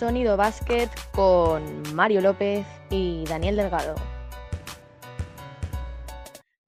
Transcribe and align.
Sonido 0.00 0.34
Basket 0.34 0.88
con 1.12 1.94
Mario 1.94 2.22
López 2.22 2.66
y 2.88 3.22
Daniel 3.26 3.56
Delgado. 3.56 3.94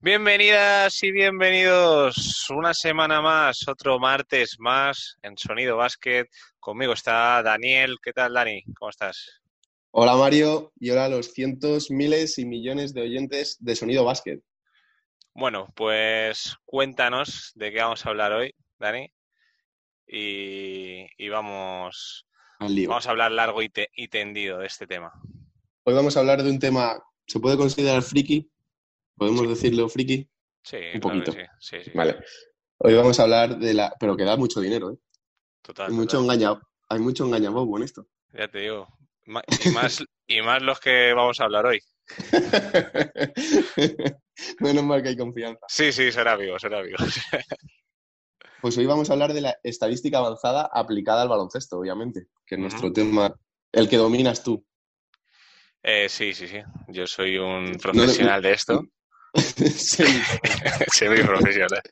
Bienvenidas 0.00 1.02
y 1.02 1.12
bienvenidos 1.12 2.50
una 2.50 2.74
semana 2.74 3.22
más, 3.22 3.66
otro 3.68 3.98
martes 3.98 4.56
más 4.58 5.16
en 5.22 5.38
Sonido 5.38 5.78
Basket. 5.78 6.26
Conmigo 6.60 6.92
está 6.92 7.42
Daniel. 7.42 7.96
¿Qué 8.02 8.12
tal, 8.12 8.34
Dani? 8.34 8.64
¿Cómo 8.78 8.90
estás? 8.90 9.40
Hola, 9.92 10.14
Mario, 10.14 10.70
y 10.78 10.90
hola 10.90 11.06
a 11.06 11.08
los 11.08 11.32
cientos, 11.32 11.90
miles 11.90 12.36
y 12.36 12.44
millones 12.44 12.92
de 12.92 13.00
oyentes 13.00 13.56
de 13.60 13.74
Sonido 13.74 14.04
Basket. 14.04 14.40
Bueno, 15.32 15.72
pues 15.74 16.54
cuéntanos 16.66 17.52
de 17.54 17.72
qué 17.72 17.78
vamos 17.78 18.04
a 18.04 18.10
hablar 18.10 18.32
hoy, 18.32 18.54
Dani. 18.78 19.10
Y, 20.06 21.28
vamos, 21.30 22.26
vamos 22.88 23.06
a 23.06 23.10
hablar 23.10 23.32
largo 23.32 23.62
y, 23.62 24.08
tendido 24.08 24.58
de 24.58 24.66
este 24.66 24.86
tema. 24.86 25.12
Hoy 25.84 25.94
vamos 25.94 26.16
a 26.16 26.20
hablar 26.20 26.42
de 26.42 26.50
un 26.50 26.58
tema, 26.58 27.02
¿se 27.26 27.40
puede 27.40 27.56
considerar 27.56 28.02
friki? 28.02 28.50
¿Podemos 29.16 29.48
decirlo 29.48 29.88
friki? 29.88 30.28
Sí, 30.62 30.76
un 30.94 31.00
poquito. 31.00 31.32
sí, 31.58 31.78
sí, 31.82 31.90
Vale. 31.94 32.18
Hoy 32.78 32.94
vamos 32.94 33.18
a 33.20 33.24
hablar 33.24 33.58
de 33.58 33.74
la... 33.74 33.94
Pero 33.98 34.16
que 34.16 34.24
da 34.24 34.36
mucho 34.36 34.60
dinero, 34.60 34.92
¿eh? 34.92 34.96
Total. 35.62 35.90
Hay 35.90 35.96
mucho, 35.96 36.20
engañado, 36.20 36.60
hay 36.88 36.98
mucho 36.98 37.24
engañabobo 37.24 37.76
en 37.76 37.84
esto. 37.84 38.06
Ya 38.32 38.48
te 38.48 38.60
digo. 38.60 38.88
Y 39.24 39.30
más, 39.30 39.44
y 40.26 40.42
más 40.42 40.62
los 40.62 40.80
que 40.80 41.12
vamos 41.14 41.40
a 41.40 41.44
hablar 41.44 41.66
hoy. 41.66 41.80
Menos 44.60 44.84
mal 44.84 45.02
que 45.02 45.10
hay 45.10 45.16
confianza. 45.16 45.64
Sí, 45.68 45.92
sí, 45.92 46.10
será 46.10 46.32
amigo, 46.32 46.58
será 46.58 46.80
amigo. 46.80 46.96
Pues 48.62 48.78
hoy 48.78 48.86
vamos 48.86 49.10
a 49.10 49.14
hablar 49.14 49.34
de 49.34 49.40
la 49.40 49.58
estadística 49.64 50.18
avanzada 50.18 50.70
aplicada 50.72 51.22
al 51.22 51.28
baloncesto, 51.28 51.80
obviamente, 51.80 52.28
que 52.46 52.54
es 52.54 52.60
nuestro 52.60 52.92
tema, 52.92 53.34
el 53.72 53.88
que 53.88 53.96
dominas 53.96 54.44
tú. 54.44 54.64
Eh, 55.82 56.08
sí, 56.08 56.32
sí, 56.32 56.46
sí. 56.46 56.58
Yo 56.86 57.08
soy 57.08 57.38
un 57.38 57.72
profesional 57.72 58.40
de 58.40 58.52
esto. 58.52 58.86
Semi 59.34 61.22
profesional. 61.26 61.82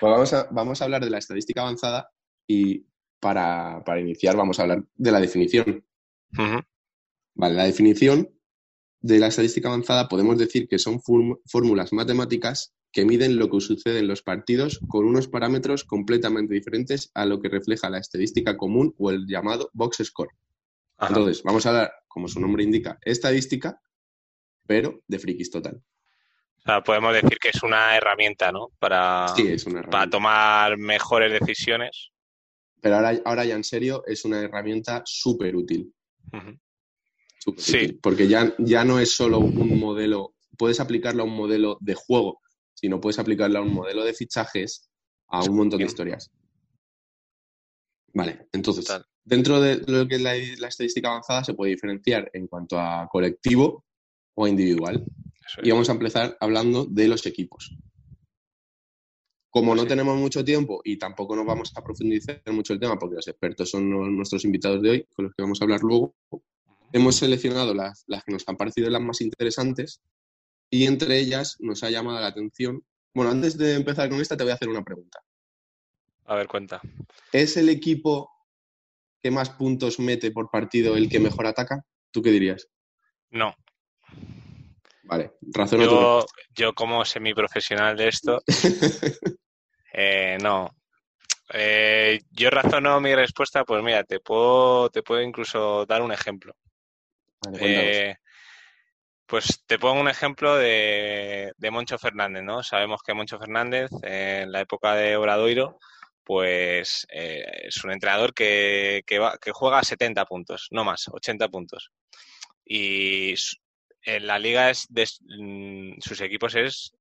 Pues 0.00 0.12
vamos 0.12 0.32
a, 0.32 0.48
vamos 0.50 0.82
a 0.82 0.84
hablar 0.86 1.04
de 1.04 1.10
la 1.10 1.18
estadística 1.18 1.60
avanzada 1.60 2.10
y 2.44 2.84
para, 3.20 3.84
iniciar 4.00 4.36
vamos 4.36 4.58
a 4.58 4.62
hablar 4.62 4.82
de 4.96 5.12
la 5.12 5.20
definición. 5.20 5.86
Vale, 7.36 7.54
la 7.54 7.64
definición 7.66 8.36
de 9.00 9.20
la 9.20 9.28
estadística 9.28 9.68
avanzada 9.68 10.08
podemos 10.08 10.38
decir 10.38 10.66
que 10.66 10.80
son 10.80 11.00
fórmulas 11.00 11.92
matemáticas 11.92 12.74
que 12.94 13.04
miden 13.04 13.36
lo 13.38 13.50
que 13.50 13.60
sucede 13.60 13.98
en 13.98 14.06
los 14.06 14.22
partidos 14.22 14.78
con 14.88 15.04
unos 15.04 15.26
parámetros 15.26 15.82
completamente 15.82 16.54
diferentes 16.54 17.10
a 17.14 17.26
lo 17.26 17.40
que 17.40 17.48
refleja 17.48 17.90
la 17.90 17.98
estadística 17.98 18.56
común 18.56 18.94
o 18.98 19.10
el 19.10 19.26
llamado 19.26 19.68
box 19.72 19.98
score. 20.04 20.30
Entonces, 21.00 21.42
vamos 21.42 21.66
a 21.66 21.72
dar, 21.72 21.92
como 22.06 22.28
su 22.28 22.38
nombre 22.38 22.62
indica, 22.62 22.96
estadística, 23.02 23.80
pero 24.64 25.00
de 25.08 25.18
frikis 25.18 25.50
total. 25.50 25.82
O 26.58 26.62
sea, 26.62 26.82
podemos 26.82 27.12
decir 27.12 27.36
que 27.38 27.48
es 27.48 27.62
una 27.64 27.96
herramienta, 27.96 28.52
¿no? 28.52 28.68
Para, 28.78 29.26
para 29.90 30.08
tomar 30.08 30.78
mejores 30.78 31.32
decisiones. 31.32 32.12
Pero 32.80 32.94
ahora, 32.94 33.20
ahora 33.24 33.44
ya 33.44 33.56
en 33.56 33.64
serio, 33.64 34.04
es 34.06 34.24
una 34.24 34.40
herramienta 34.40 35.02
súper 35.04 35.56
útil. 35.56 35.92
sí. 37.56 37.98
porque 38.00 38.28
ya, 38.28 38.54
ya 38.58 38.84
no 38.84 39.00
es 39.00 39.16
solo 39.16 39.40
un 39.40 39.80
modelo, 39.80 40.36
puedes 40.56 40.78
aplicarlo 40.78 41.24
a 41.24 41.26
un 41.26 41.34
modelo 41.34 41.76
de 41.80 41.94
juego, 41.94 42.40
no 42.82 43.00
puedes 43.00 43.18
aplicarla 43.18 43.60
a 43.60 43.62
un 43.62 43.72
modelo 43.72 44.04
de 44.04 44.14
fichajes, 44.14 44.90
a 45.28 45.42
un 45.42 45.56
montón 45.56 45.78
de 45.78 45.86
historias. 45.86 46.30
Vale, 48.12 48.48
entonces, 48.52 48.86
dentro 49.24 49.60
de 49.60 49.78
lo 49.86 50.06
que 50.06 50.16
es 50.16 50.22
la, 50.22 50.36
estadística 50.36 51.08
avanzada 51.08 51.44
se 51.44 51.54
puede 51.54 51.72
diferenciar 51.72 52.30
en 52.32 52.46
cuanto 52.46 52.78
a 52.78 53.08
colectivo 53.10 53.84
o 54.34 54.46
individual. 54.46 55.04
Y 55.62 55.70
vamos 55.70 55.88
a 55.88 55.92
empezar 55.92 56.36
hablando 56.40 56.84
de 56.86 57.08
los 57.08 57.26
equipos. 57.26 57.76
Como 59.50 59.74
no 59.74 59.86
tenemos 59.86 60.16
mucho 60.18 60.44
tiempo 60.44 60.80
y 60.84 60.96
tampoco 60.96 61.36
nos 61.36 61.46
vamos 61.46 61.72
a 61.76 61.82
profundizar 61.82 62.42
mucho 62.46 62.72
el 62.72 62.80
tema 62.80 62.98
porque 62.98 63.16
los 63.16 63.28
expertos 63.28 63.70
son 63.70 63.88
nuestros 64.16 64.44
invitados 64.44 64.82
de 64.82 64.90
hoy, 64.90 65.08
con 65.14 65.26
los 65.26 65.34
que 65.34 65.42
vamos 65.42 65.60
a 65.60 65.64
hablar 65.64 65.80
luego, 65.80 66.14
hemos 66.92 67.16
seleccionado 67.16 67.72
las, 67.74 68.04
las 68.06 68.24
que 68.24 68.32
nos 68.32 68.48
han 68.48 68.56
parecido 68.56 68.90
las 68.90 69.02
más 69.02 69.20
interesantes 69.20 70.00
y 70.70 70.86
entre 70.86 71.18
ellas 71.18 71.56
nos 71.60 71.82
ha 71.82 71.90
llamado 71.90 72.20
la 72.20 72.28
atención. 72.28 72.84
Bueno, 73.12 73.30
antes 73.30 73.56
de 73.56 73.74
empezar 73.74 74.08
con 74.08 74.20
esta, 74.20 74.36
te 74.36 74.42
voy 74.42 74.52
a 74.52 74.56
hacer 74.56 74.68
una 74.68 74.82
pregunta. 74.82 75.20
A 76.26 76.34
ver, 76.34 76.48
cuenta. 76.48 76.80
¿Es 77.32 77.56
el 77.56 77.68
equipo 77.68 78.30
que 79.22 79.30
más 79.30 79.50
puntos 79.50 79.98
mete 79.98 80.30
por 80.30 80.50
partido 80.50 80.96
el 80.96 81.08
que 81.08 81.20
mejor 81.20 81.46
ataca? 81.46 81.84
¿Tú 82.10 82.22
qué 82.22 82.30
dirías? 82.30 82.68
No. 83.30 83.54
Vale, 85.04 85.32
razón 85.52 85.80
yo, 85.80 86.26
yo 86.54 86.72
como 86.72 87.04
semiprofesional 87.04 87.96
de 87.96 88.08
esto, 88.08 88.42
eh, 89.92 90.38
no. 90.40 90.74
Eh, 91.52 92.22
yo 92.30 92.48
razono 92.48 93.00
mi 93.00 93.14
respuesta, 93.14 93.64
pues 93.64 93.82
mira, 93.82 94.02
te 94.04 94.18
puedo, 94.20 94.88
te 94.88 95.02
puedo 95.02 95.20
incluso 95.20 95.84
dar 95.84 96.00
un 96.00 96.12
ejemplo. 96.12 96.56
Vale, 97.42 98.18
pues 99.34 99.64
te 99.66 99.80
pongo 99.80 100.00
un 100.00 100.08
ejemplo 100.08 100.56
de, 100.56 101.52
Moncho 101.72 101.98
Fernández, 101.98 102.44
¿no? 102.44 102.62
Sabemos 102.62 103.02
que 103.02 103.14
Moncho 103.14 103.36
Fernández, 103.36 103.90
en 104.02 104.52
la 104.52 104.60
época 104.60 104.94
de 104.94 105.16
Obradoiro, 105.16 105.80
pues 106.22 107.04
eh, 107.10 107.42
es 107.64 107.82
un 107.82 107.90
entrenador 107.90 108.32
que, 108.32 109.02
que, 109.04 109.20
que, 109.42 109.50
juega 109.50 109.80
a 109.80 109.82
70 109.82 110.24
puntos, 110.26 110.68
no 110.70 110.84
más, 110.84 111.08
80 111.08 111.48
puntos. 111.48 111.90
Y 112.64 113.34
en 114.02 114.24
la 114.28 114.38
liga 114.38 114.70
es 114.70 114.86
de, 114.88 115.04
mm, 115.22 116.00
sus 116.00 116.20
equipos 116.20 116.54
es 116.54 116.92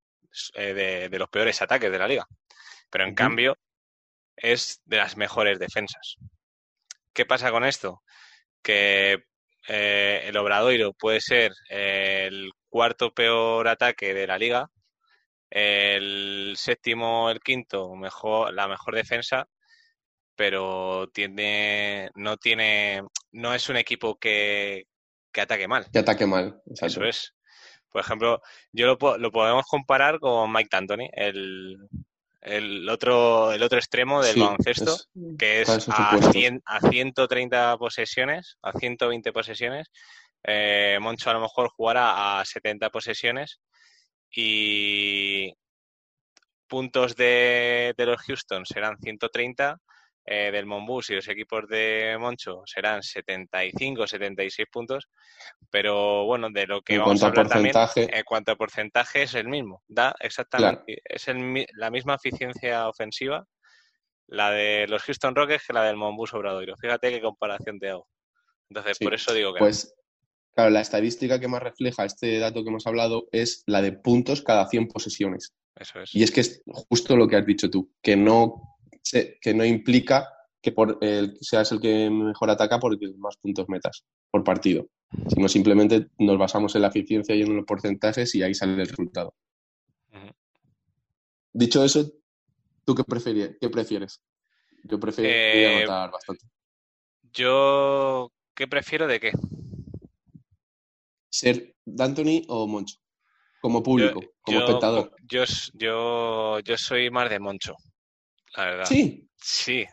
eh, 0.55 1.09
de, 1.11 1.19
los 1.19 1.29
peores 1.29 1.61
ataques 1.61 1.91
de 1.91 1.99
la 1.99 2.07
liga. 2.07 2.25
Pero 2.89 3.03
en 3.03 3.13
cambio 3.13 3.59
es 4.35 4.81
de 4.85 4.97
las 4.97 5.17
mejores 5.17 5.59
defensas. 5.59 6.15
¿Qué 7.13 7.27
pasa 7.27 7.51
con 7.51 7.63
esto? 7.63 8.01
Que 8.63 9.23
eh, 9.67 10.23
el 10.25 10.37
Obradoiro 10.37 10.93
puede 10.93 11.21
ser 11.21 11.53
el 11.69 12.51
cuarto 12.69 13.13
peor 13.13 13.67
ataque 13.67 14.13
de 14.13 14.27
la 14.27 14.37
liga, 14.37 14.69
el 15.49 16.55
séptimo, 16.57 17.29
el 17.29 17.39
quinto, 17.39 17.95
mejor, 17.95 18.53
la 18.53 18.67
mejor 18.67 18.95
defensa, 18.95 19.47
pero 20.35 21.09
tiene, 21.13 22.09
no 22.15 22.37
tiene, 22.37 23.03
no 23.31 23.53
es 23.53 23.69
un 23.69 23.77
equipo 23.77 24.17
que, 24.17 24.85
que 25.31 25.41
ataque 25.41 25.67
mal. 25.67 25.85
Que 25.91 25.99
ataque 25.99 26.25
mal, 26.25 26.61
Eso 26.65 27.03
es. 27.03 27.33
Por 27.89 28.01
ejemplo, 28.01 28.41
yo 28.71 28.87
lo, 28.87 29.17
lo 29.17 29.31
podemos 29.31 29.65
comparar 29.67 30.19
con 30.19 30.51
Mike 30.51 30.69
D'Antoni, 30.71 31.09
el, 31.13 31.77
el 32.43 32.87
otro, 32.89 33.51
el 33.53 33.63
otro 33.63 33.77
extremo 33.77 34.21
del 34.21 34.39
baloncesto, 34.39 34.97
que 35.37 35.61
es 35.61 35.89
a, 35.89 36.17
a 36.65 36.79
130 36.81 37.77
posesiones, 37.77 38.57
a 38.61 38.73
120 38.73 39.31
posesiones. 39.31 39.91
Eh, 40.43 40.97
Moncho 41.01 41.29
a 41.29 41.33
lo 41.33 41.39
mejor 41.39 41.69
jugará 41.69 42.39
a 42.39 42.45
70 42.45 42.89
posesiones. 42.89 43.61
Y 44.35 45.53
puntos 46.67 47.15
de, 47.15 47.93
de 47.95 48.05
los 48.05 48.21
Houston 48.21 48.65
serán 48.65 48.97
130 48.97 49.79
eh, 50.25 50.51
del 50.51 50.65
Monbus 50.65 51.09
y 51.09 51.15
los 51.15 51.27
equipos 51.27 51.67
de 51.67 52.17
Moncho 52.19 52.63
serán 52.65 53.03
75, 53.03 54.07
76 54.07 54.67
puntos, 54.71 55.09
pero 55.69 56.25
bueno, 56.25 56.49
de 56.49 56.67
lo 56.67 56.81
que 56.81 56.97
vamos 56.97 57.21
a 57.23 57.27
hablar 57.27 57.47
también, 57.47 57.75
en 57.95 58.23
cuanto 58.23 58.51
a 58.51 58.55
porcentaje 58.55 59.23
es 59.23 59.33
el 59.35 59.47
mismo, 59.47 59.83
da 59.87 60.15
exactamente, 60.19 61.01
es 61.03 61.25
la 61.73 61.91
misma 61.91 62.15
eficiencia 62.15 62.87
ofensiva 62.87 63.45
la 64.27 64.51
de 64.51 64.87
los 64.87 65.03
Houston 65.03 65.35
Rockets 65.35 65.67
que 65.67 65.73
la 65.73 65.83
del 65.83 65.97
Monbus 65.97 66.33
Obradoiro. 66.33 66.75
Fíjate 66.77 67.11
qué 67.11 67.21
comparación 67.21 67.79
te 67.79 67.89
hago. 67.89 68.07
Entonces, 68.69 68.97
por 68.99 69.13
eso 69.13 69.33
digo 69.33 69.53
que... 69.53 69.59
Pues, 69.59 69.93
claro, 70.55 70.71
la 70.71 70.81
estadística 70.81 71.39
que 71.39 71.47
más 71.47 71.61
refleja 71.61 72.05
este 72.05 72.39
dato 72.39 72.63
que 72.63 72.69
hemos 72.69 72.87
hablado 72.87 73.27
es 73.31 73.63
la 73.67 73.81
de 73.81 73.91
puntos 73.91 74.41
cada 74.41 74.67
100 74.67 74.87
posesiones. 74.87 75.53
Eso 75.75 76.01
es. 76.01 76.15
Y 76.15 76.23
es 76.23 76.31
que 76.31 76.41
es 76.41 76.63
justo 76.65 77.15
lo 77.15 77.27
que 77.27 77.35
has 77.35 77.45
dicho 77.45 77.69
tú, 77.69 77.91
que 78.01 78.15
no 78.15 78.72
que 79.11 79.53
no 79.53 79.65
implica 79.65 80.29
que 80.63 80.71
por 80.71 80.97
el, 81.01 81.37
seas 81.41 81.73
el 81.73 81.81
que 81.81 82.09
mejor 82.09 82.49
ataca 82.49 82.79
porque 82.79 83.13
más 83.17 83.35
puntos 83.35 83.67
metas 83.67 84.05
por 84.31 84.45
partido, 84.45 84.87
sino 85.27 85.49
simplemente 85.49 86.07
nos 86.17 86.37
basamos 86.37 86.73
en 86.75 86.83
la 86.83 86.87
eficiencia 86.87 87.35
y 87.35 87.41
en 87.41 87.57
los 87.57 87.65
porcentajes 87.65 88.33
y 88.33 88.43
ahí 88.43 88.53
sale 88.53 88.81
el 88.81 88.87
resultado. 88.87 89.35
Dicho 91.51 91.83
eso, 91.83 92.09
¿tú 92.85 92.95
qué, 92.95 93.03
prefieres? 93.03 93.57
Qué 93.59 93.69
prefieres? 93.69 94.21
Yo 94.85 94.99
prefiero 94.99 95.29
eh, 95.29 95.83
anotar 95.83 96.11
bastante. 96.11 96.45
Yo, 97.33 98.31
¿qué 98.55 98.67
prefiero 98.67 99.05
de 99.05 99.19
qué? 99.19 99.31
¿Ser 101.29 101.75
D'Antoni 101.85 102.45
o 102.47 102.67
Moncho? 102.67 102.97
Como 103.61 103.83
público, 103.83 104.21
como 104.41 104.59
espectador. 104.59 105.13
Yo, 105.29 105.43
yo, 105.73 106.59
yo 106.61 106.77
soy 106.77 107.11
más 107.11 107.29
de 107.29 107.39
Moncho 107.39 107.75
la 108.57 108.65
verdad. 108.65 108.85
Sí. 108.85 109.27
Sí. 109.37 109.85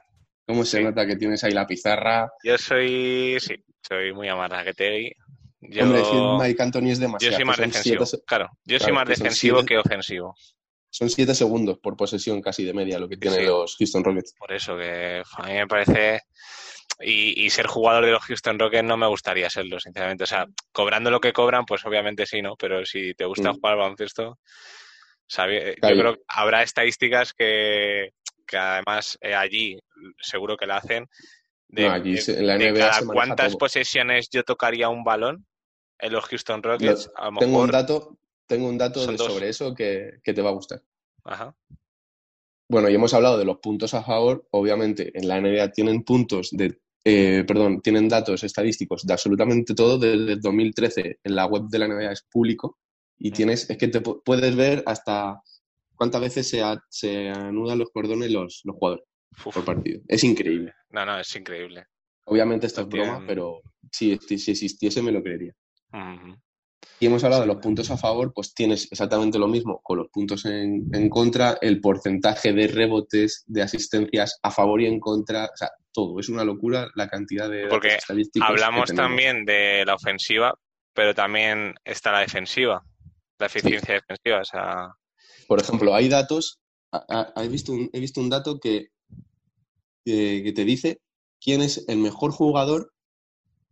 ¿Cómo 0.47 0.65
se 0.65 0.83
nota 0.83 1.07
que 1.07 1.17
tienes 1.17 1.45
ahí 1.45 1.53
la 1.53 1.67
pizarra? 1.67 2.29
Yo 2.43 2.59
soy, 2.59 3.37
sí, 3.41 3.55
soy 3.87 4.13
muy 4.13 4.29
amarraquetegui. 4.29 5.13
Yo... 5.61 5.85
Hombre, 5.85 5.99
decir 5.99 6.21
Mike 6.41 6.63
Anthony 6.63 6.91
es 6.91 6.99
demasiado. 6.99 7.31
Yo 7.31 7.37
soy 7.37 7.45
más 7.45 7.57
defensivo, 7.57 8.05
claro. 8.27 8.51
Yo 8.65 8.79
soy 8.79 8.93
más 8.93 9.09
defensivo 9.09 9.65
que 9.65 9.79
ofensivo. 9.79 10.35
Son 10.89 11.09
siete 11.09 11.35
segundos 11.37 11.79
por 11.79 11.97
posesión 11.97 12.43
casi 12.43 12.65
de 12.65 12.75
media 12.75 12.99
lo 12.99 13.09
que 13.09 13.17
tienen 13.17 13.47
los 13.47 13.77
Houston 13.77 14.03
Rockets. 14.03 14.35
Por 14.37 14.53
eso 14.53 14.77
que 14.77 15.23
a 15.37 15.47
mí 15.47 15.53
me 15.53 15.67
parece... 15.67 16.23
Y, 17.03 17.49
ser 17.49 17.67
jugador 17.67 18.05
de 18.05 18.11
los 18.11 18.25
Houston 18.25 18.59
Rockets 18.59 18.85
no 18.85 18.97
me 18.97 19.07
gustaría 19.07 19.49
serlo, 19.49 19.79
sinceramente. 19.79 20.25
O 20.25 20.27
sea, 20.27 20.47
cobrando 20.73 21.11
lo 21.11 21.21
que 21.21 21.33
cobran, 21.33 21.65
pues 21.65 21.87
obviamente 21.87 22.27
sí, 22.27 22.43
¿no? 22.43 22.57
Pero 22.57 22.85
si 22.85 23.15
te 23.15 23.25
gusta 23.25 23.53
mm. 23.53 23.55
jugar 23.55 23.73
al 23.73 23.79
baloncesto, 23.79 24.39
yo 25.31 25.45
creo 25.81 26.15
que 26.15 26.23
habrá 26.27 26.63
estadísticas 26.63 27.33
que, 27.33 28.11
además 28.57 29.19
eh, 29.21 29.35
allí 29.35 29.79
seguro 30.21 30.57
que 30.57 30.67
la 30.67 30.79
hacen. 30.79 31.09
De, 31.69 31.87
cada 32.77 33.07
cuántas 33.07 33.55
posesiones 33.57 34.29
yo 34.29 34.43
tocaría 34.43 34.89
un 34.89 35.05
balón 35.05 35.47
en 36.01 36.13
los 36.13 36.25
Houston 36.25 36.63
Rockets. 36.63 37.11
tengo 37.39 37.61
un 37.61 37.71
dato, 37.71 38.19
tengo 38.47 38.69
un 38.69 38.77
dato 38.77 39.01
sobre 39.17 39.49
eso 39.49 39.75
que, 39.75 40.21
te 40.25 40.43
va 40.43 40.51
a 40.51 40.55
gustar. 40.55 40.83
Ajá. 41.25 41.55
Bueno, 42.69 42.89
y 42.89 42.95
hemos 42.95 43.15
hablado 43.15 43.37
de 43.39 43.45
los 43.45 43.59
puntos 43.59 43.95
a 43.95 44.03
favor. 44.03 44.47
Obviamente, 44.53 45.11
en 45.15 45.29
la 45.29 45.41
NBA 45.41 45.73
tienen 45.73 46.03
puntos 46.03 46.51
de, 46.53 46.81
eh, 47.05 47.45
perdón, 47.47 47.81
tienen 47.81 48.09
datos 48.09 48.45
estadísticos 48.45 49.07
de 49.07 49.13
absolutamente 49.13 49.75
todo. 49.75 49.99
Desde 49.99 50.33
el 50.33 50.41
2013 50.41 51.21
en 51.23 51.35
la 51.35 51.47
web 51.47 51.65
de 51.69 51.79
la 51.79 51.89
NBA 51.89 52.13
es 52.13 52.23
público 52.23 52.79
y 53.19 53.33
tienes, 53.33 53.69
es 53.69 53.77
que 53.77 53.89
te 53.89 54.01
puedes 54.01 54.57
ver 54.57 54.83
hasta 54.87 55.43
cuántas 56.01 56.23
veces 56.23 56.49
se, 56.49 56.63
se 56.89 57.29
anudan 57.29 57.79
los 57.79 57.91
cordones 57.91 58.31
los, 58.31 58.63
los 58.65 58.75
jugadores 58.75 59.05
por 59.45 59.63
partido. 59.67 60.01
Es 60.09 60.25
increíble. 60.25 60.73
No, 60.89 61.05
no, 61.05 61.21
es 61.21 61.37
increíble. 61.37 61.85
Obviamente 62.25 62.67
esto 62.67 62.81
es 62.81 62.89
broma, 62.89 63.23
pero 63.27 63.61
si, 63.93 64.17
si, 64.17 64.51
existiese 64.51 65.03
me 65.03 65.13
lo 65.13 65.23
creería. 65.23 65.53
Y 66.99 67.07
hemos 67.07 67.23
hablado 67.23 67.43
de 67.43 67.49
los 67.49 67.59
puntos 67.59 67.91
a 67.91 67.99
favor, 67.99 68.33
pues 68.33 68.55
tienes 68.55 68.91
exactamente 68.91 69.39
lo 69.39 69.47
mismo 69.47 69.83
con 69.83 69.99
los 69.99 70.09
puntos 70.09 70.47
en, 70.47 70.89
en, 70.95 71.11
contra, 71.11 71.59
el 71.61 71.83
porcentaje 71.83 72.55
de 72.55 72.67
rebotes, 72.69 73.45
de 73.47 73.61
asistencias 73.61 74.39
a 74.43 74.51
favor 74.51 74.81
y 74.81 74.87
en 74.87 75.01
contra, 75.01 75.45
o 75.45 75.57
sea, 75.57 75.69
todo. 75.93 76.19
Es 76.19 76.31
una 76.31 76.45
locura 76.45 76.89
la 76.95 77.09
cantidad 77.09 77.51
de 77.51 77.67
Porque 77.67 77.99
hablamos 78.41 78.95
también 78.95 79.45
de 79.45 79.85
la 79.85 79.97
ofensiva, 79.97 80.55
pero 80.95 81.15
también 81.15 81.75
está 81.85 82.11
la 82.11 82.21
defensiva 82.21 82.83
la 83.41 83.47
eficiencia 83.47 83.95
defensiva. 83.95 84.41
O 84.41 84.45
sea... 84.45 84.95
Por 85.51 85.61
ejemplo, 85.61 85.97
hay 85.97 86.09
datos, 86.09 86.61
he 87.35 87.49
visto 87.49 87.73
un, 87.73 87.91
he 87.93 87.99
visto 87.99 88.21
un 88.21 88.31
dato 88.31 88.61
que, 88.61 88.91
que, 90.05 90.53
te 90.55 90.65
dice 90.65 91.01
quién 91.41 91.61
es 91.61 91.85
el 91.89 91.99
mejor 91.99 92.31
jugador 92.31 92.93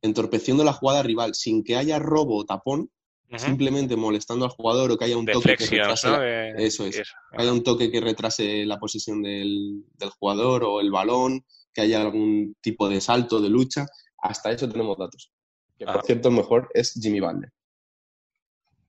entorpeciendo 0.03 0.65
la 0.65 0.73
jugada 0.73 1.05
rival 1.05 1.37
sin 1.37 1.63
que 1.63 1.77
haya 1.77 2.01
robo 2.01 2.39
o 2.39 2.45
tapón, 2.45 2.91
simplemente 3.37 3.95
molestando 3.95 4.45
al 4.45 4.51
jugador 4.51 4.91
o 4.91 4.99
que 4.99 5.05
haya 5.05 5.17
un 5.17 5.27
toque 5.27 5.57
que 5.57 5.67
retrase 5.67 6.09
eso 6.57 6.85
es, 6.85 7.01
haya 7.31 7.53
un 7.53 7.63
toque 7.63 7.93
que 7.93 8.01
retrase 8.01 8.67
la 8.67 8.81
posición 8.81 9.23
del, 9.23 9.85
del, 9.99 10.11
jugador 10.11 10.65
o 10.65 10.81
el 10.81 10.91
balón, 10.91 11.47
que 11.73 11.83
haya 11.83 12.03
algún 12.03 12.57
tipo 12.61 12.89
de 12.89 13.01
salto, 13.01 13.41
de 13.41 13.51
lucha, 13.51 13.87
hasta 14.17 14.51
eso 14.51 14.69
tenemos 14.69 14.99
datos. 14.99 15.31
Que 15.79 15.87
por 15.87 16.05
cierto 16.05 16.29
el 16.29 16.35
mejor 16.35 16.69
es 16.75 16.99
Jimmy 17.01 17.21
Butler. 17.21 17.53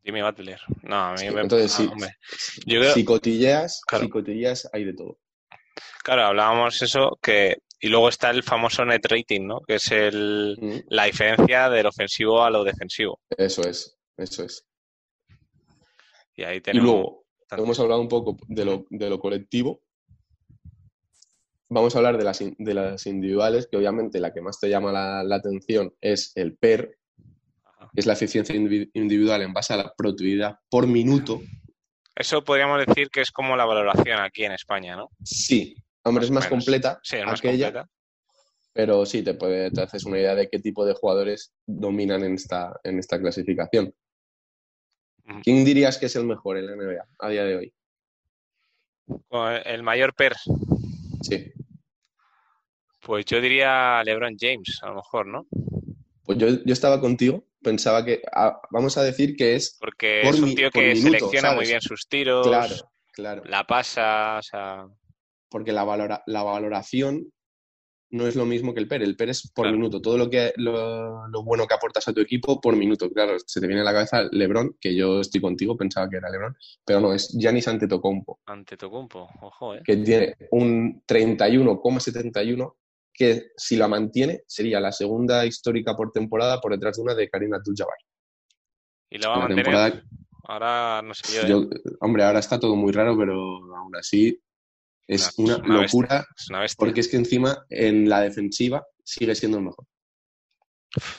Jimmy 0.03 0.21
Butler. 0.21 0.59
No, 0.83 0.95
a 0.95 1.13
mí 1.13 1.29
me... 1.29 1.41
Entonces, 1.41 1.71
sí, 1.71 1.89
si 2.93 3.05
cotilleas, 3.05 4.69
hay 4.71 4.85
de 4.85 4.93
todo. 4.93 5.19
Claro, 6.03 6.25
hablábamos 6.25 6.81
eso 6.81 7.17
que... 7.21 7.57
Y 7.81 7.87
luego 7.87 8.09
está 8.09 8.29
el 8.29 8.43
famoso 8.43 8.83
net 8.83 9.05
rating, 9.09 9.47
¿no? 9.47 9.61
Que 9.61 9.75
es 9.75 9.89
el, 9.91 10.57
mm. 10.59 10.93
la 10.93 11.05
diferencia 11.05 11.69
del 11.69 11.85
ofensivo 11.85 12.43
a 12.43 12.49
lo 12.49 12.65
defensivo. 12.65 13.21
Eso 13.29 13.61
es, 13.61 13.97
eso 14.17 14.43
es. 14.43 14.65
Y 16.35 16.43
ahí 16.43 16.59
tenemos... 16.59 16.83
Y 16.83 16.91
luego, 16.91 17.25
hemos 17.51 17.79
hablado 17.79 18.01
un 18.01 18.09
poco 18.09 18.37
de 18.47 18.65
lo, 18.65 18.85
de 18.89 19.09
lo 19.09 19.19
colectivo. 19.19 19.81
Vamos 21.69 21.95
a 21.95 21.99
hablar 21.99 22.17
de 22.17 22.23
las, 22.25 22.39
de 22.39 22.73
las 22.73 23.05
individuales, 23.05 23.67
que 23.67 23.77
obviamente 23.77 24.19
la 24.19 24.33
que 24.33 24.41
más 24.41 24.59
te 24.59 24.69
llama 24.69 24.91
la, 24.91 25.23
la 25.23 25.35
atención 25.37 25.93
es 26.01 26.33
el 26.35 26.57
PER, 26.57 26.98
es 27.95 28.05
la 28.05 28.13
eficiencia 28.13 28.55
individual 28.55 29.41
en 29.41 29.53
base 29.53 29.73
a 29.73 29.77
la 29.77 29.93
productividad 29.95 30.57
por 30.69 30.87
minuto. 30.87 31.41
Eso 32.15 32.43
podríamos 32.43 32.85
decir 32.85 33.09
que 33.09 33.21
es 33.21 33.31
como 33.31 33.55
la 33.55 33.65
valoración 33.65 34.19
aquí 34.19 34.43
en 34.43 34.51
España, 34.51 34.95
¿no? 34.95 35.09
Sí, 35.23 35.75
hombre, 36.03 36.25
es 36.25 36.31
más 36.31 36.47
completa. 36.47 36.99
Sí, 37.01 37.17
es 37.17 37.25
más 37.25 37.41
completa. 37.41 37.87
Pero 38.73 39.05
sí, 39.05 39.23
te, 39.23 39.33
puede, 39.33 39.71
te 39.71 39.81
haces 39.81 40.05
una 40.05 40.19
idea 40.19 40.35
de 40.35 40.49
qué 40.49 40.59
tipo 40.59 40.85
de 40.85 40.93
jugadores 40.93 41.53
dominan 41.65 42.23
en 42.23 42.35
esta, 42.35 42.79
en 42.83 42.99
esta 42.99 43.19
clasificación. 43.19 43.93
¿Quién 45.43 45.63
dirías 45.63 45.97
que 45.97 46.07
es 46.07 46.15
el 46.15 46.25
mejor 46.25 46.57
en 46.57 46.65
la 46.65 46.75
NBA 46.75 47.05
a 47.19 47.29
día 47.29 47.43
de 47.43 47.55
hoy? 47.55 47.73
El 49.65 49.83
mayor 49.83 50.13
PER. 50.13 50.35
Sí. 51.21 51.51
Pues 53.01 53.25
yo 53.25 53.39
diría 53.39 54.03
LeBron 54.03 54.35
James, 54.39 54.79
a 54.81 54.89
lo 54.89 54.95
mejor, 54.95 55.27
¿no? 55.27 55.47
Pues 56.29 56.37
yo, 56.37 56.47
yo 56.63 56.73
estaba 56.73 57.01
contigo 57.01 57.43
pensaba 57.59 58.05
que, 58.05 58.21
ah, 58.31 58.61
vamos 58.69 58.97
a 58.99 59.03
decir 59.03 59.35
que 59.35 59.55
es... 59.55 59.77
Porque 59.79 60.21
es 60.21 60.39
un 60.39 60.53
tío 60.53 60.69
que 60.69 60.95
selecciona 60.95 61.53
muy 61.53 61.65
bien 61.65 61.81
sus 61.81 62.07
tiros, 62.07 62.47
claro, 62.47 62.75
claro. 63.11 63.41
la 63.45 63.65
pasa, 63.65 64.37
o 64.37 64.43
sea... 64.43 64.87
Porque 65.49 65.71
la, 65.71 65.83
valora, 65.83 66.21
la 66.27 66.43
valoración 66.43 67.33
no 68.11 68.27
es 68.27 68.35
lo 68.35 68.45
mismo 68.45 68.75
que 68.75 68.79
el 68.79 68.87
PER. 68.87 69.01
El 69.01 69.15
PER 69.15 69.29
es 69.29 69.51
por 69.51 69.71
minuto. 69.71 69.99
Todo 69.99 70.15
lo, 70.15 70.29
que, 70.29 70.53
lo, 70.57 71.43
bueno 71.43 71.65
que 71.65 71.73
aportas 71.73 72.07
a 72.07 72.13
tu 72.13 72.21
equipo 72.21 72.61
por 72.61 72.75
minuto. 72.75 73.09
Claro, 73.09 73.35
se 73.43 73.59
te 73.59 73.65
viene 73.65 73.81
a 73.81 73.85
la 73.85 73.93
cabeza 73.93 74.29
LeBron, 74.31 74.77
que 74.79 74.95
yo 74.95 75.21
estoy 75.21 75.41
contigo, 75.41 75.75
pensaba 75.75 76.07
que 76.07 76.17
era 76.17 76.29
LeBron, 76.29 76.55
pero 76.85 76.99
no, 76.99 77.13
es 77.15 77.35
Giannis 77.35 77.67
Antetokounmpo. 77.67 78.41
Antetokounmpo, 78.45 79.27
ojo, 79.41 79.73
¿eh? 79.73 79.81
Que 79.83 79.97
tiene 79.97 80.35
un 80.51 81.01
31,71 81.07 82.75
que 83.19 83.51
si 83.57 83.75
la 83.75 83.89
mantiene 83.89 84.43
sería 84.47 84.79
la 84.79 84.93
segunda 84.93 85.45
histórica 85.45 85.93
por 85.93 86.13
temporada 86.13 86.61
por 86.61 86.71
detrás 86.71 86.95
de 86.95 87.03
una 87.03 87.13
de 87.13 87.29
Karina 87.29 87.57
Abdul-Jabbar. 87.57 87.97
¿Y 89.09 89.17
la 89.17 89.27
va 89.27 89.35
a 89.35 89.39
mantener? 89.39 90.03
Ahora 90.43 91.01
no 91.03 91.13
sé 91.13 91.45
yo. 91.45 91.63
¿eh? 91.63 91.67
Hombre, 91.99 92.23
ahora 92.23 92.39
está 92.39 92.57
todo 92.57 92.77
muy 92.77 92.93
raro, 92.93 93.17
pero 93.17 93.35
aún 93.75 93.93
así 93.97 94.41
es 95.05 95.37
una, 95.37 95.57
locura. 95.57 96.25
porque 96.77 97.01
es 97.01 97.09
que 97.09 97.17
encima 97.17 97.65
en 97.69 98.07
la 98.07 98.21
defensiva 98.21 98.87
sigue 99.03 99.35
siendo 99.35 99.57
el 99.57 99.65
mejor. 99.65 99.85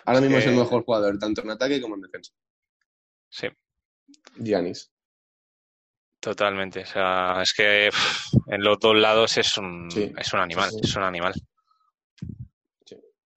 Ahora 0.06 0.22
mismo 0.22 0.38
es 0.38 0.46
el 0.46 0.56
mejor 0.56 0.82
jugador, 0.82 1.18
tanto 1.18 1.42
en 1.42 1.50
ataque 1.50 1.82
como 1.82 1.96
en 1.96 2.00
defensa. 2.00 2.32
Sí. 3.28 3.48
Giannis. 4.36 4.90
Totalmente. 6.18 6.80
O 6.80 6.86
sea, 6.86 7.42
es 7.42 7.52
que 7.52 7.90
en 8.46 8.64
los 8.64 8.78
dos 8.78 8.96
lados 8.96 9.36
es 9.36 9.58
un, 9.58 9.88
es 10.16 10.32
un 10.32 10.40
animal. 10.40 10.70
Es 10.82 10.96
un 10.96 11.02
animal. 11.02 11.34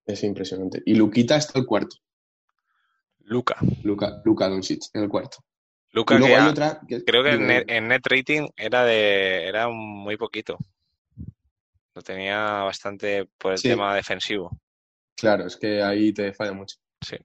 Es 0.06 0.24
impresionante. 0.24 0.82
Y 0.86 0.96
Luquita 0.96 1.38
está 1.38 1.60
el 1.60 1.66
cuarto. 1.66 1.98
Luca. 3.20 3.58
Luca, 3.84 4.22
Luca 4.26 4.50
Doncic, 4.50 4.84
en 4.94 5.04
el 5.04 5.10
cuarto. 5.10 5.38
Luca, 5.92 6.18
que 6.18 6.36
hay 6.36 6.50
otra 6.50 6.82
creo 7.06 7.24
que 7.24 7.34
en 7.68 7.88
net, 7.88 8.02
rating 8.10 8.48
era 8.58 8.84
de 8.84 9.48
era 9.48 9.70
muy 9.70 10.18
poquito. 10.18 10.58
Lo 11.94 12.02
tenía 12.02 12.64
bastante 12.64 13.30
por 13.38 13.54
el 13.54 13.62
tema 13.62 13.96
defensivo. 13.96 14.60
Claro, 15.16 15.46
es 15.46 15.56
que 15.56 15.84
ahí 15.84 16.12
te 16.12 16.34
falla 16.34 16.54
mucho. 16.54 16.78
Sí. 17.00 17.18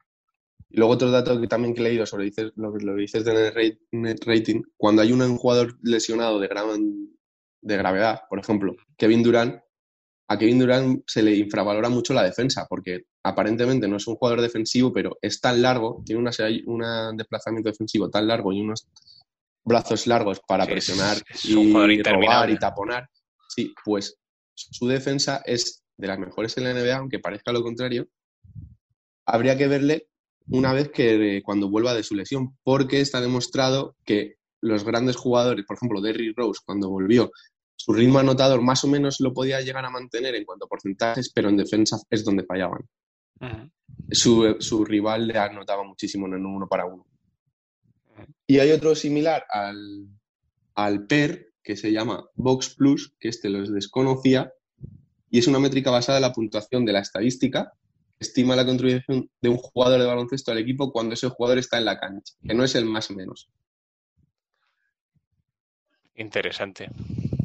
Y 0.68 0.76
luego 0.76 0.92
otro 0.92 1.10
dato 1.10 1.40
que 1.40 1.48
también 1.48 1.74
que 1.74 1.80
he 1.80 1.84
leído 1.84 2.04
sobre 2.04 2.30
lo 2.56 2.72
que 2.74 3.00
dices 3.00 3.24
de 3.24 3.78
net 3.92 4.18
rating, 4.26 4.62
cuando 4.76 5.00
hay 5.00 5.12
un 5.12 5.36
jugador 5.38 5.78
lesionado 5.82 6.38
de, 6.38 6.48
gran, 6.48 7.08
de 7.62 7.76
gravedad, 7.78 8.22
por 8.28 8.38
ejemplo, 8.38 8.76
Kevin 8.98 9.22
Durant, 9.22 9.62
a 10.30 10.38
Kevin 10.38 10.58
Durant 10.58 11.02
se 11.06 11.22
le 11.22 11.34
infravalora 11.34 11.88
mucho 11.88 12.12
la 12.12 12.22
defensa, 12.22 12.66
porque 12.68 13.04
aparentemente 13.22 13.88
no 13.88 13.96
es 13.96 14.06
un 14.06 14.16
jugador 14.16 14.42
defensivo, 14.42 14.92
pero 14.92 15.16
es 15.22 15.40
tan 15.40 15.62
largo, 15.62 16.02
tiene 16.04 16.20
un 16.66 17.16
desplazamiento 17.16 17.70
defensivo 17.70 18.10
tan 18.10 18.26
largo 18.26 18.52
y 18.52 18.60
unos 18.60 18.86
brazos 19.64 20.06
largos 20.06 20.40
para 20.46 20.66
presionar 20.66 21.16
y 21.44 22.02
robar 22.02 22.50
y 22.50 22.58
taponar. 22.58 23.08
Sí, 23.48 23.74
pues 23.84 24.18
su 24.54 24.86
defensa 24.86 25.42
es 25.46 25.82
de 25.96 26.06
las 26.06 26.18
mejores 26.18 26.56
en 26.58 26.64
la 26.64 26.74
NBA, 26.74 26.96
aunque 26.96 27.18
parezca 27.18 27.50
lo 27.50 27.62
contrario. 27.62 28.06
Habría 29.26 29.56
que 29.56 29.66
verle 29.66 30.08
una 30.50 30.72
vez 30.74 30.90
que 30.90 31.42
cuando 31.44 31.70
vuelva 31.70 31.94
de 31.94 32.02
su 32.02 32.14
lesión, 32.14 32.56
porque 32.62 33.00
está 33.00 33.20
demostrado 33.20 33.96
que 34.04 34.34
los 34.60 34.84
grandes 34.84 35.16
jugadores, 35.16 35.64
por 35.66 35.76
ejemplo, 35.76 36.00
Derrick 36.00 36.36
Rose, 36.36 36.60
cuando 36.64 36.90
volvió, 36.90 37.30
su 37.78 37.92
ritmo 37.92 38.18
anotador 38.18 38.60
más 38.60 38.82
o 38.82 38.88
menos 38.88 39.20
lo 39.20 39.32
podía 39.32 39.60
llegar 39.60 39.84
a 39.84 39.90
mantener 39.90 40.34
en 40.34 40.44
cuanto 40.44 40.64
a 40.64 40.68
porcentajes, 40.68 41.30
pero 41.32 41.48
en 41.48 41.56
defensa 41.56 41.96
es 42.10 42.24
donde 42.24 42.44
fallaban. 42.44 42.82
su, 44.10 44.84
rival 44.84 45.28
le 45.28 45.38
anotaba 45.38 45.84
muchísimo 45.84 46.26
en 46.26 46.34
el 46.34 46.44
uno 46.44 46.68
para 46.68 46.86
uno. 46.86 47.06
Y 48.48 48.58
hay 48.58 48.72
otro 48.72 48.96
similar 48.96 49.46
al, 50.74 51.06
PER, 51.06 51.52
que 51.62 51.76
se 51.76 51.92
llama 51.92 52.28
Box 52.34 52.74
Plus, 52.74 53.14
que 53.20 53.28
este 53.28 53.48
los 53.48 53.72
desconocía, 53.72 54.52
y 55.30 55.38
es 55.38 55.46
una 55.46 55.60
métrica 55.60 55.92
basada 55.92 56.18
en 56.18 56.22
la 56.22 56.32
puntuación 56.32 56.84
de 56.84 56.92
la 56.92 57.00
estadística 57.00 57.72
estima 58.18 58.56
la 58.56 58.66
contribución 58.66 59.30
de 59.40 59.48
un 59.48 59.56
jugador 59.56 60.00
de 60.00 60.06
baloncesto 60.06 60.50
al 60.50 60.58
equipo 60.58 60.90
cuando 60.90 61.14
ese 61.14 61.28
jugador 61.28 61.58
está 61.58 61.78
en 61.78 61.84
la 61.84 62.00
cancha, 62.00 62.34
que 62.44 62.52
no 62.52 62.64
es 62.64 62.74
el 62.74 62.84
más 62.84 63.12
menos. 63.12 63.48
Interesante. 66.16 66.90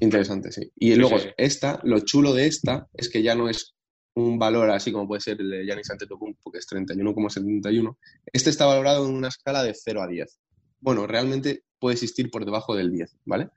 Interesante, 0.03 0.51
sí. 0.51 0.69
Y 0.75 0.95
luego, 0.95 1.15
esta, 1.37 1.79
lo 1.83 2.01
chulo 2.01 2.33
de 2.33 2.45
esta 2.45 2.89
es 2.93 3.09
que 3.09 3.23
ya 3.23 3.35
no 3.35 3.47
es 3.47 3.73
un 4.15 4.37
valor 4.37 4.69
así 4.69 4.91
como 4.91 5.07
puede 5.07 5.21
ser 5.21 5.39
el 5.39 5.49
de 5.49 5.65
Giannis 5.65 5.89
Antetokounmpo, 5.91 6.51
que 6.51 6.57
es 6.57 6.67
31,71. 6.67 7.97
Este 8.33 8.49
está 8.49 8.65
valorado 8.65 9.07
en 9.07 9.13
una 9.13 9.29
escala 9.29 9.63
de 9.63 9.73
0 9.73 10.03
a 10.03 10.07
10. 10.07 10.39
Bueno, 10.81 11.07
realmente 11.07 11.63
puede 11.79 11.93
existir 11.93 12.29
por 12.29 12.43
debajo 12.43 12.75
del 12.75 12.91
10, 12.91 13.15
¿vale? 13.23 13.49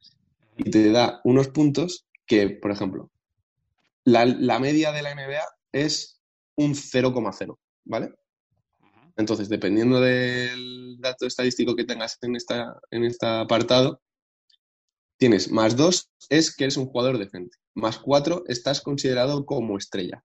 Y 0.56 0.70
te 0.70 0.92
da 0.92 1.20
unos 1.24 1.48
puntos 1.48 2.06
que, 2.26 2.48
por 2.48 2.70
ejemplo, 2.70 3.10
la, 4.04 4.24
la 4.24 4.60
media 4.60 4.92
de 4.92 5.02
la 5.02 5.16
NBA 5.16 5.42
es 5.72 6.22
un 6.54 6.74
0,0, 6.74 7.58
¿vale? 7.86 8.12
Entonces, 9.16 9.48
dependiendo 9.48 10.00
del 10.00 10.96
dato 11.00 11.26
estadístico 11.26 11.74
que 11.74 11.84
tengas 11.84 12.18
en, 12.22 12.36
esta, 12.36 12.78
en 12.92 13.04
este 13.04 13.26
apartado, 13.26 14.00
tienes 15.18 15.50
más 15.50 15.76
2 15.76 16.10
es 16.28 16.54
que 16.54 16.64
eres 16.64 16.76
un 16.76 16.86
jugador 16.86 17.18
decente, 17.18 17.56
más 17.74 17.98
4 17.98 18.44
estás 18.48 18.80
considerado 18.80 19.44
como 19.44 19.78
estrella. 19.78 20.24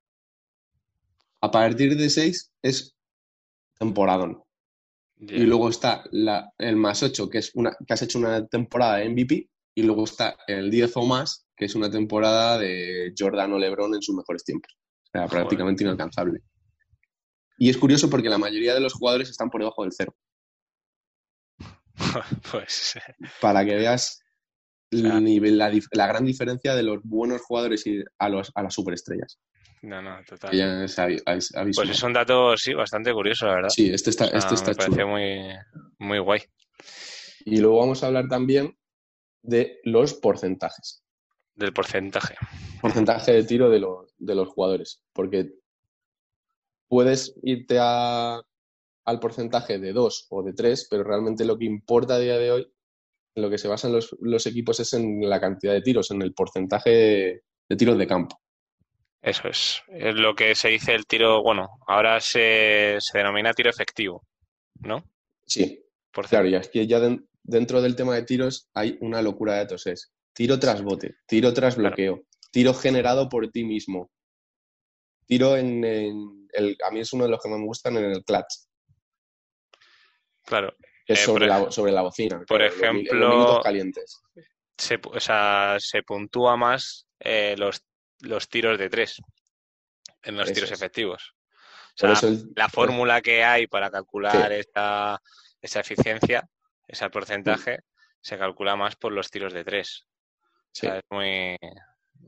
A 1.41 1.51
partir 1.51 1.98
de 1.98 2.10
6 2.10 2.51
es 2.62 2.95
temporadón. 3.79 4.43
Y 5.17 5.41
luego 5.41 5.69
está 5.69 6.03
el 6.57 6.75
más 6.77 7.03
8, 7.03 7.29
que 7.29 7.38
es 7.38 7.51
una, 7.53 7.77
que 7.86 7.93
has 7.93 8.01
hecho 8.01 8.17
una 8.17 8.48
temporada 8.48 8.98
de 8.98 9.10
MVP, 9.10 9.50
y 9.75 9.83
luego 9.83 10.03
está 10.03 10.36
el 10.48 10.71
10 10.71 10.98
o 10.98 11.05
más, 11.05 11.48
que 11.55 11.65
es 11.65 11.75
una 11.75 11.89
temporada 11.89 12.57
de 12.57 13.13
Jordan 13.17 13.53
o 13.53 13.60
LeBron 13.60 13.93
en 13.93 14.01
sus 14.01 14.15
mejores 14.15 14.43
tiempos. 14.43 14.75
O 15.03 15.10
sea, 15.12 15.27
prácticamente 15.27 15.83
inalcanzable. 15.83 16.41
Y 17.57 17.69
es 17.69 17.77
curioso 17.77 18.10
porque 18.10 18.29
la 18.29 18.39
mayoría 18.39 18.74
de 18.74 18.79
los 18.79 18.93
jugadores 18.93 19.29
están 19.29 19.50
por 19.51 19.62
debajo 19.62 19.83
del 19.83 19.91
cero. 19.91 20.15
pues. 22.51 22.95
Para 23.39 23.63
que 23.63 23.75
veas 23.75 24.24
nivel, 24.91 25.57
la, 25.57 26.07
gran 26.07 26.25
diferencia 26.25 26.75
de 26.75 26.83
los 26.83 27.01
buenos 27.03 27.41
jugadores 27.41 27.86
y 27.88 28.03
a, 28.19 28.29
los, 28.29 28.51
a 28.55 28.63
las 28.63 28.74
superestrellas. 28.74 29.39
No, 29.81 30.01
no, 30.01 30.17
total. 30.27 30.51
pues 31.74 31.89
es 31.89 32.03
un 32.03 32.13
dato, 32.13 32.55
sí, 32.55 32.74
bastante 32.74 33.12
curioso, 33.13 33.48
la 33.48 33.55
verdad. 33.55 33.69
Sí, 33.69 33.89
este 33.91 34.12
está, 34.12 34.25
este 34.25 34.53
está 34.53 34.71
me 34.71 34.75
parece 34.75 35.05
muy, 35.05 35.39
muy 35.98 36.19
guay. 36.19 36.41
Y 37.45 37.57
luego 37.57 37.79
vamos 37.79 38.03
a 38.03 38.07
hablar 38.07 38.27
también 38.27 38.77
de 39.41 39.79
los 39.83 40.13
porcentajes. 40.13 41.03
Del 41.55 41.74
porcentaje. 41.74 42.36
Porcentaje 42.81 43.33
de 43.33 43.43
tiro 43.43 43.69
de 43.69 43.79
los, 43.79 44.13
de 44.17 44.36
los 44.36 44.50
jugadores. 44.50 45.03
Porque 45.13 45.51
puedes 46.88 47.33
irte 47.41 47.77
a, 47.79 48.39
al 49.05 49.19
porcentaje 49.19 49.79
de 49.79 49.93
2 49.93 50.27
o 50.29 50.43
de 50.43 50.53
3, 50.53 50.88
pero 50.89 51.03
realmente 51.03 51.45
lo 51.45 51.57
que 51.57 51.65
importa 51.65 52.15
a 52.15 52.19
día 52.19 52.38
de 52.38 52.51
hoy, 52.51 52.74
en 53.35 53.43
lo 53.43 53.50
que 53.50 53.57
se 53.57 53.67
basan 53.67 53.93
los, 53.93 54.15
los 54.21 54.45
equipos 54.47 54.79
es 54.79 54.93
en 54.93 55.29
la 55.29 55.39
cantidad 55.39 55.73
de 55.73 55.81
tiros, 55.81 56.11
en 56.11 56.21
el 56.21 56.33
porcentaje 56.33 57.43
de 57.69 57.75
tiros 57.77 57.97
de 57.97 58.07
campo. 58.07 58.39
Eso 59.21 59.47
es. 59.47 59.81
Es 59.89 60.15
lo 60.15 60.35
que 60.35 60.55
se 60.55 60.69
dice 60.69 60.95
el 60.95 61.05
tiro, 61.05 61.43
bueno, 61.43 61.69
ahora 61.88 62.19
se, 62.19 62.97
se 63.00 63.17
denomina 63.17 63.53
tiro 63.53 63.69
efectivo, 63.69 64.25
¿no? 64.79 65.03
Sí. 65.45 65.85
Por 66.11 66.27
claro, 66.27 66.47
ya 66.47 66.57
es 66.57 66.69
que 66.69 66.88
ya 66.88 67.00
dentro 67.43 67.81
del 67.81 67.95
tema 67.95 68.15
de 68.15 68.23
tiros 68.23 68.69
hay 68.73 68.97
una 69.00 69.21
locura 69.21 69.53
de 69.53 69.59
datos. 69.59 69.88
Es 69.88 70.11
tiro 70.33 70.59
tras 70.59 70.81
bote, 70.81 71.15
tiro 71.25 71.53
tras 71.53 71.77
bloqueo, 71.77 72.23
tiro 72.51 72.73
generado 72.73 73.29
por 73.29 73.50
ti 73.50 73.63
mismo, 73.63 74.11
tiro 75.25 75.55
en, 75.55 75.83
el... 75.83 76.77
A 76.85 76.91
mí 76.91 77.00
es 77.00 77.13
uno 77.13 77.25
de 77.25 77.29
los 77.29 77.41
que 77.41 77.50
más 77.50 77.59
me 77.59 77.65
gustan 77.65 77.95
en 77.97 78.05
el 78.11 78.23
clutch. 78.23 78.67
Claro. 80.43 80.75
Es 81.11 81.21
eh, 81.21 81.25
sobre, 81.25 81.47
la, 81.47 81.71
sobre 81.71 81.91
la 81.91 82.01
bocina. 82.01 82.43
Por 82.47 82.61
ejemplo... 82.61 83.61
calientes. 83.63 84.21
Se, 84.77 84.99
o 85.03 85.19
sea, 85.19 85.77
se 85.79 86.01
puntúa 86.03 86.57
más 86.57 87.07
eh, 87.19 87.55
los, 87.57 87.83
los 88.21 88.49
tiros 88.49 88.79
de 88.79 88.89
tres 88.89 89.21
en 90.23 90.37
los 90.37 90.51
tiros 90.51 90.71
efectivos. 90.71 91.35
O 92.01 92.15
sea, 92.15 92.31
la 92.55 92.69
fórmula 92.69 93.21
que 93.21 93.43
hay 93.43 93.67
para 93.67 93.91
calcular 93.91 94.51
esta, 94.51 95.21
esa 95.61 95.81
eficiencia 95.81 96.47
ese 96.91 97.09
porcentaje 97.09 97.79
se 98.19 98.37
calcula 98.37 98.75
más 98.75 98.95
por 98.97 99.13
los 99.13 99.31
tiros 99.31 99.53
de 99.53 99.63
tres. 99.63 100.05
es 100.81 101.01
muy. 101.09 101.57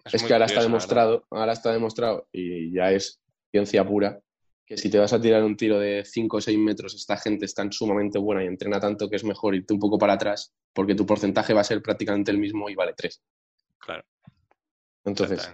Es, 0.05 0.23
que 0.23 0.33
ahora 0.33 0.45
está 0.45 0.61
demostrado, 0.61 1.27
ahora 1.29 1.53
está 1.53 1.71
demostrado, 1.71 2.27
y 2.31 2.73
ya 2.73 2.91
es 2.91 3.21
ciencia 3.51 3.85
pura, 3.85 4.19
que 4.65 4.77
si 4.77 4.89
te 4.89 4.97
vas 4.97 5.13
a 5.13 5.21
tirar 5.21 5.43
un 5.43 5.57
tiro 5.57 5.79
de 5.79 6.03
5 6.05 6.37
o 6.37 6.41
6 6.41 6.57
metros, 6.57 6.95
esta 6.95 7.17
gente 7.17 7.45
está 7.45 7.69
sumamente 7.71 8.17
buena 8.17 8.43
y 8.43 8.47
entrena 8.47 8.79
tanto 8.79 9.09
que 9.09 9.17
es 9.17 9.23
mejor 9.23 9.55
irte 9.55 9.73
un 9.73 9.79
poco 9.79 9.97
para 9.97 10.13
atrás, 10.13 10.53
porque 10.71 10.95
tu 10.95 11.05
porcentaje 11.05 11.53
va 11.53 11.61
a 11.61 11.65
ser 11.65 11.81
prácticamente 11.81 12.31
el 12.31 12.37
mismo 12.37 12.69
y 12.69 12.75
vale 12.75 12.93
3. 12.95 13.21
Claro. 13.79 14.03
Entonces. 15.03 15.53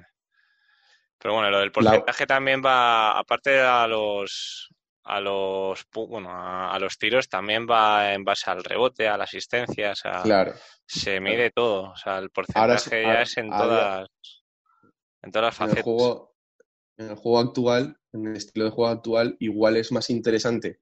Pero 1.18 1.34
bueno, 1.34 1.50
lo 1.50 1.60
del 1.60 1.72
porcentaje 1.72 2.26
también 2.26 2.62
va, 2.64 3.18
aparte 3.18 3.50
de 3.50 3.88
los, 3.88 4.70
a 5.04 5.20
los 5.20 5.86
bueno 5.92 6.30
a, 6.32 6.78
los 6.80 6.98
tiros 6.98 7.28
también 7.28 7.68
va 7.70 8.14
en 8.14 8.24
base 8.24 8.50
al 8.50 8.64
rebote, 8.64 9.08
a 9.08 9.18
la 9.18 9.24
asistencia, 9.26 9.92
o 9.92 9.96
sea, 9.96 10.22
claro. 10.22 10.54
se 10.86 11.20
mide 11.20 11.52
todo, 11.52 11.92
o 11.92 11.96
sea, 11.98 12.20
el 12.20 12.30
porcentaje 12.30 13.04
ya 13.04 13.22
es 13.24 13.38
en 13.38 13.50
todas 13.50 14.08
en 15.22 15.32
todas 15.32 15.48
las 15.48 15.56
facetas. 15.56 15.86
En 15.86 15.92
el, 15.92 15.98
juego, 15.98 16.36
en 16.98 17.10
el 17.10 17.16
juego 17.16 17.40
actual, 17.40 17.99
en 18.14 18.28
el 18.28 18.36
estilo 18.36 18.66
de 18.66 18.72
juego 18.72 18.90
actual, 18.90 19.36
igual 19.40 19.78
es 19.78 19.92
más 19.92 20.10
interesante. 20.10 20.80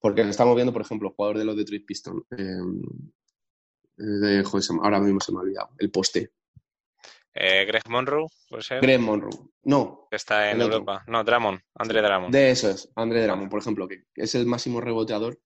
Porque 0.00 0.22
estamos 0.22 0.54
viendo, 0.54 0.72
por 0.72 0.82
ejemplo, 0.82 1.08
el 1.08 1.14
jugador 1.14 1.38
de 1.38 1.44
los 1.44 1.56
Detroit 1.56 1.84
Pistons. 1.84 2.22
Eh, 2.30 2.60
de, 3.96 4.44
ahora 4.82 5.00
mismo 5.00 5.20
se 5.20 5.32
me 5.32 5.38
ha 5.38 5.42
olvidado. 5.42 5.70
El 5.78 5.90
poste. 5.90 6.32
Eh, 7.34 7.64
Greg 7.66 7.82
Monroe, 7.88 8.26
puede 8.48 8.62
ser. 8.62 8.80
Greg 8.80 9.00
Monroe. 9.00 9.30
No. 9.64 10.08
está 10.10 10.50
en 10.50 10.60
Europa. 10.60 11.04
No, 11.06 11.22
Dramon. 11.24 11.60
André 11.74 12.00
Dramon. 12.00 12.30
De 12.30 12.50
eso 12.50 12.70
es. 12.70 12.90
André 12.94 13.22
Dramon, 13.22 13.48
por 13.48 13.60
ejemplo, 13.60 13.86
que 13.86 14.04
es 14.14 14.34
el 14.34 14.46
máximo 14.46 14.80
reboteador, 14.80 15.40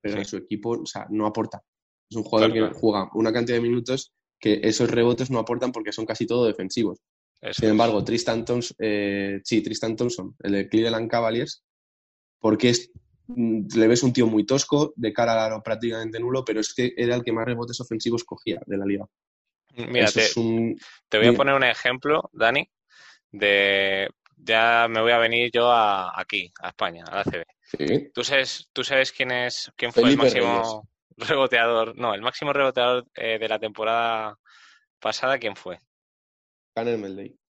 pero 0.00 0.18
en 0.18 0.24
su 0.24 0.36
equipo, 0.36 0.70
o 0.70 0.86
sea, 0.86 1.06
no 1.10 1.26
aporta. 1.26 1.62
Es 2.10 2.16
un 2.16 2.24
jugador 2.24 2.52
que 2.52 2.78
juega 2.78 3.10
una 3.14 3.32
cantidad 3.32 3.56
de 3.56 3.62
minutos 3.62 4.12
que 4.38 4.60
esos 4.62 4.90
rebotes 4.90 5.30
no 5.30 5.38
aportan 5.38 5.72
porque 5.72 5.92
son 5.92 6.04
casi 6.04 6.26
todo 6.26 6.46
defensivos. 6.46 7.00
Sin 7.52 7.68
embargo, 7.68 8.02
Tristan 8.02 8.44
Thompson, 8.44 8.76
eh, 8.80 9.40
sí, 9.44 9.62
Tristan 9.62 9.96
Thompson, 9.96 10.34
el 10.40 10.52
de 10.52 10.68
Cleveland 10.68 11.10
Cavaliers, 11.10 11.62
porque 12.38 12.70
es, 12.70 12.90
mm, 13.26 13.66
le 13.76 13.88
ves 13.88 14.02
un 14.02 14.12
tío 14.12 14.26
muy 14.26 14.46
tosco, 14.46 14.92
de 14.96 15.12
cara 15.12 15.32
al 15.32 15.38
aro 15.40 15.62
prácticamente 15.62 16.18
nulo, 16.18 16.44
pero 16.44 16.60
es 16.60 16.72
que 16.72 16.94
era 16.96 17.14
el 17.14 17.22
que 17.22 17.32
más 17.32 17.44
rebotes 17.44 17.80
ofensivos 17.80 18.24
cogía 18.24 18.60
de 18.66 18.76
la 18.76 18.86
liga. 18.86 19.06
Mira, 19.76 20.10
te, 20.10 21.18
voy 21.18 21.26
a 21.28 21.32
poner 21.32 21.54
un 21.54 21.64
ejemplo, 21.64 22.30
Dani, 22.32 22.68
de 23.32 24.08
ya 24.36 24.86
me 24.88 25.00
voy 25.00 25.12
a 25.12 25.18
venir 25.18 25.50
yo 25.52 25.70
a, 25.70 26.18
aquí, 26.18 26.52
a 26.60 26.68
España, 26.68 27.04
a 27.10 27.16
la 27.16 27.24
CB. 27.24 28.12
¿Tú 28.12 28.22
sabes, 28.22 28.68
¿Tú 28.72 28.84
sabes 28.84 29.10
quién 29.10 29.32
es 29.32 29.72
quién 29.76 29.92
fue 29.92 30.10
el 30.10 30.16
máximo 30.16 30.88
reboteador? 31.16 31.96
No, 31.96 32.14
el 32.14 32.22
máximo 32.22 32.52
reboteador 32.52 33.06
eh, 33.14 33.38
de 33.38 33.48
la 33.48 33.58
temporada 33.58 34.38
pasada, 35.00 35.38
¿quién 35.38 35.56
fue? 35.56 35.78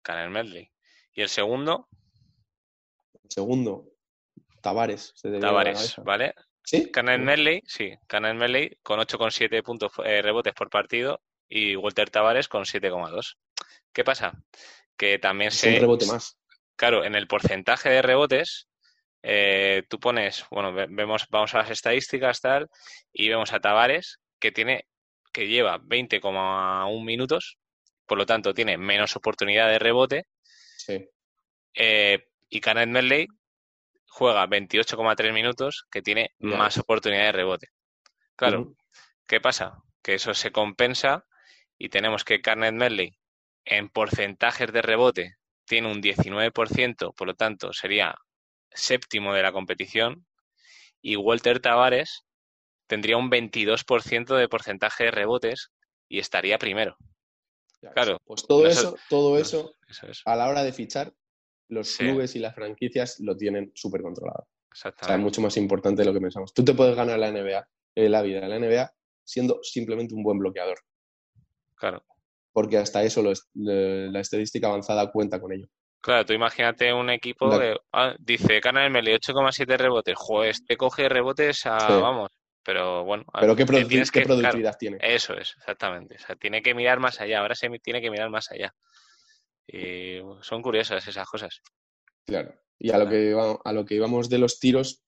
Canel 0.02 0.30
Medley. 0.30 0.72
¿Y 1.14 1.22
el 1.22 1.30
segundo? 1.30 1.88
El 3.24 3.32
segundo, 3.32 3.86
Tavares. 4.62 5.14
Tavares, 5.40 5.96
¿vale? 6.04 6.36
¿Sí? 6.64 6.92
Canel 6.92 7.22
Medley, 7.22 7.62
sí, 7.66 7.96
Canel 8.08 8.36
Medley 8.36 8.78
con 8.84 9.00
8,7 9.00 9.64
puntos 9.64 9.92
eh, 10.04 10.22
rebotes 10.22 10.54
por 10.54 10.70
partido 10.70 11.22
y 11.48 11.76
Walter 11.76 12.10
Tavares 12.10 12.48
con 12.48 12.64
7,2. 12.64 13.38
¿Qué 13.94 14.04
pasa? 14.04 14.34
Que 14.98 15.20
también 15.20 15.52
se... 15.52 15.76
Un 15.76 15.82
rebote 15.82 16.06
más. 16.08 16.38
Claro, 16.76 17.06
en 17.06 17.16
el 17.16 17.28
porcentaje 17.28 17.90
de 17.90 18.02
rebotes, 18.02 18.68
eh, 19.24 19.84
tú 19.88 20.00
pones, 20.00 20.44
bueno, 20.52 20.74
vemos, 20.74 21.26
vamos 21.30 21.54
a 21.54 21.60
las 21.60 21.70
estadísticas 21.70 22.42
tal, 22.42 22.68
y 23.14 23.30
vemos 23.30 23.54
a 23.54 23.60
Tavares 23.60 24.20
que 24.40 24.52
tiene, 24.52 24.88
que 25.32 25.48
lleva 25.48 25.80
20,1 25.80 27.06
minutos, 27.06 27.58
por 28.06 28.18
lo 28.18 28.26
tanto 28.26 28.54
tiene 28.54 28.78
menos 28.78 29.16
oportunidad 29.16 29.70
de 29.70 29.80
rebote. 29.80 30.26
Sí. 30.78 31.08
Eh, 31.74 32.28
y 32.50 32.62
Kenneth 32.62 32.90
Medley 32.90 33.28
juega 34.08 34.48
28,3 34.48 35.34
minutos, 35.34 35.86
que 35.92 36.02
tiene 36.02 36.32
más 36.40 36.78
oportunidad 36.78 37.26
de 37.26 37.32
rebote. 37.34 37.68
Claro, 38.36 38.74
¿qué 39.28 39.42
pasa? 39.42 39.84
Que 40.02 40.14
eso 40.14 40.34
se 40.34 40.52
compensa 40.52 41.26
y 41.78 41.90
tenemos 41.90 42.24
que 42.24 42.42
Carnet 42.42 42.74
Medley 42.74 43.18
en 43.66 43.90
porcentajes 43.90 44.72
de 44.72 44.82
rebote 44.82 45.36
tiene 45.66 45.92
un 45.92 46.02
19%, 46.02 47.14
por 47.16 47.28
lo 47.28 47.34
tanto 47.34 47.74
sería 47.74 48.16
séptimo 48.72 49.34
de 49.34 49.42
la 49.42 49.52
competición, 49.52 50.26
y 51.02 51.16
Walter 51.16 51.60
Tavares 51.60 52.24
tendría 52.88 53.18
un 53.18 53.30
22% 53.30 54.36
de 54.36 54.48
porcentaje 54.48 55.06
de 55.06 55.12
rebotes 55.12 55.72
y 56.08 56.20
estaría 56.20 56.58
primero. 56.58 56.98
Claro. 57.94 58.18
Pues 58.26 58.46
todo 58.48 58.68
eso, 58.68 58.96
todo 59.10 59.38
eso, 59.38 59.74
a 60.26 60.36
la 60.36 60.50
hora 60.50 60.64
de 60.64 60.74
fichar, 60.74 61.14
los 61.70 61.98
clubes 61.98 62.36
y 62.36 62.40
las 62.40 62.56
franquicias 62.56 63.20
lo 63.20 63.36
tienen 63.36 63.72
súper 63.74 64.02
controlado. 64.02 64.48
O 64.72 64.76
sea, 64.76 64.94
es 65.16 65.20
mucho 65.20 65.42
más 65.42 65.56
importante 65.58 66.02
de 66.02 66.06
lo 66.06 66.14
que 66.14 66.20
pensamos. 66.20 66.54
Tú 66.54 66.64
te 66.64 66.74
puedes 66.74 66.96
ganar 66.96 67.18
la 67.18 67.32
NBA, 67.32 67.68
eh, 67.96 68.10
la 68.10 68.22
vida 68.22 68.42
de 68.42 68.48
la 68.48 68.60
NBA, 68.60 68.92
siendo 69.24 69.60
simplemente 69.64 70.14
un 70.14 70.24
buen 70.24 70.38
bloqueador. 70.38 70.78
Claro. 71.76 72.04
Porque 72.52 72.78
hasta 72.78 73.04
eso 73.04 73.24
la 73.54 74.20
estadística 74.20 74.68
avanzada 74.68 75.12
cuenta 75.12 75.40
con 75.40 75.54
ello. 75.54 75.68
Claro, 76.02 76.26
tú 76.26 76.34
imagínate 76.34 76.94
un 76.94 77.10
equipo 77.10 77.50
que 77.58 77.76
ah, 77.94 78.16
dice, 78.20 78.60
gana 78.60 78.86
el 78.86 78.92
Meli 78.92 79.12
8,7 79.12 79.78
rebotes. 79.78 80.14
Joder, 80.16 80.52
este 80.52 80.78
coge 80.78 81.10
rebotes 81.10 81.66
a, 81.66 81.78
vamos, 81.98 82.30
pero 82.66 83.06
bueno. 83.06 83.24
Pero 83.40 83.56
¿qué, 83.56 83.66
productividad 83.66 84.76
tiene? 84.78 84.98
Eso 85.00 85.36
es, 85.36 85.54
exactamente. 85.56 86.16
O 86.16 86.20
sea, 86.20 86.36
tiene 86.36 86.64
que 86.64 86.74
mirar 86.74 87.00
más 87.00 87.22
allá. 87.22 87.40
Ahora 87.40 87.54
se 87.54 87.70
tiene 87.80 88.02
que 88.02 88.10
mirar 88.10 88.32
más 88.32 88.52
allá. 88.52 88.74
Y 89.68 90.18
son 90.42 90.64
curiosas 90.64 91.08
esas 91.08 91.30
cosas. 91.30 91.62
Claro. 92.26 92.56
Y 92.80 92.90
a 92.90 92.98
lo 92.98 93.08
que, 93.08 93.36
a 93.64 93.72
lo 93.72 93.86
que 93.86 93.96
íbamos 93.96 94.30
de 94.30 94.40
los 94.40 94.60
tiros, 94.60 95.04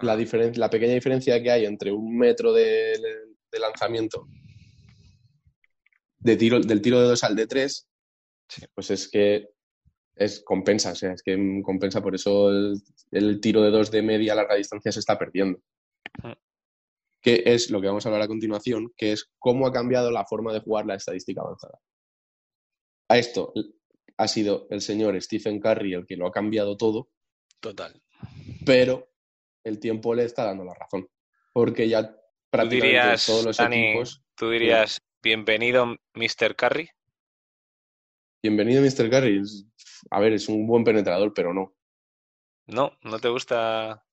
la, 0.00 0.16
la 0.16 0.70
pequeña 0.70 0.94
diferencia 0.94 1.42
que 1.42 1.50
hay 1.50 1.66
entre 1.66 1.92
un 1.92 2.16
metro 2.16 2.52
de, 2.52 2.98
lanzamiento 3.52 4.26
de 6.18 6.36
tiro, 6.36 6.60
del 6.60 6.80
tiro 6.80 7.00
de 7.00 7.08
dos 7.08 7.24
al 7.24 7.36
de 7.36 7.46
tres, 7.46 7.88
pues 8.74 8.90
es 8.90 9.08
que 9.08 9.48
es 10.16 10.42
compensa, 10.42 10.92
o 10.92 10.94
sea, 10.94 11.12
es 11.12 11.22
que 11.22 11.38
compensa, 11.62 12.02
por 12.02 12.14
eso 12.14 12.50
el, 13.10 13.40
tiro 13.40 13.62
de 13.62 13.70
dos 13.70 13.90
de 13.90 14.02
media 14.02 14.32
a 14.32 14.36
larga 14.36 14.54
distancia 14.54 14.92
se 14.92 15.00
está 15.00 15.18
perdiendo. 15.18 15.60
Que 17.20 17.42
es 17.46 17.70
lo 17.70 17.80
que 17.80 17.86
vamos 17.86 18.04
a 18.04 18.08
hablar 18.08 18.22
a 18.22 18.28
continuación, 18.28 18.92
que 18.96 19.12
es 19.12 19.30
cómo 19.38 19.66
ha 19.66 19.72
cambiado 19.72 20.10
la 20.10 20.24
forma 20.24 20.52
de 20.52 20.60
jugar 20.60 20.86
la 20.86 20.94
estadística 20.94 21.42
avanzada. 21.42 21.78
A 23.08 23.18
esto 23.18 23.52
ha 24.16 24.28
sido 24.28 24.66
el 24.70 24.80
señor 24.80 25.20
Stephen 25.20 25.60
Curry 25.60 25.94
el 25.94 26.06
que 26.06 26.16
lo 26.16 26.26
ha 26.26 26.32
cambiado 26.32 26.76
todo. 26.76 27.10
Total. 27.60 28.00
Pero 28.64 29.10
el 29.64 29.78
tiempo 29.78 30.14
le 30.14 30.24
está 30.24 30.44
dando 30.44 30.64
la 30.64 30.74
razón. 30.74 31.08
Porque 31.52 31.88
ya 31.88 32.16
prácticamente 32.50 33.22
todos 33.26 33.44
los 33.44 33.60
equipos. 33.60 34.22
¿Tú 34.36 34.50
dirías 34.50 35.00
bienvenido, 35.22 35.86
Mr. 36.14 36.56
Curry? 36.56 36.88
Bienvenido, 38.42 38.82
Mr. 38.82 39.10
Curry. 39.10 39.42
A 40.10 40.20
ver, 40.20 40.32
es 40.32 40.48
un 40.48 40.66
buen 40.66 40.84
penetrador, 40.84 41.32
pero 41.34 41.52
no. 41.52 41.74
No, 42.66 42.92
no 43.02 43.18
te 43.18 43.28
gusta. 43.28 44.04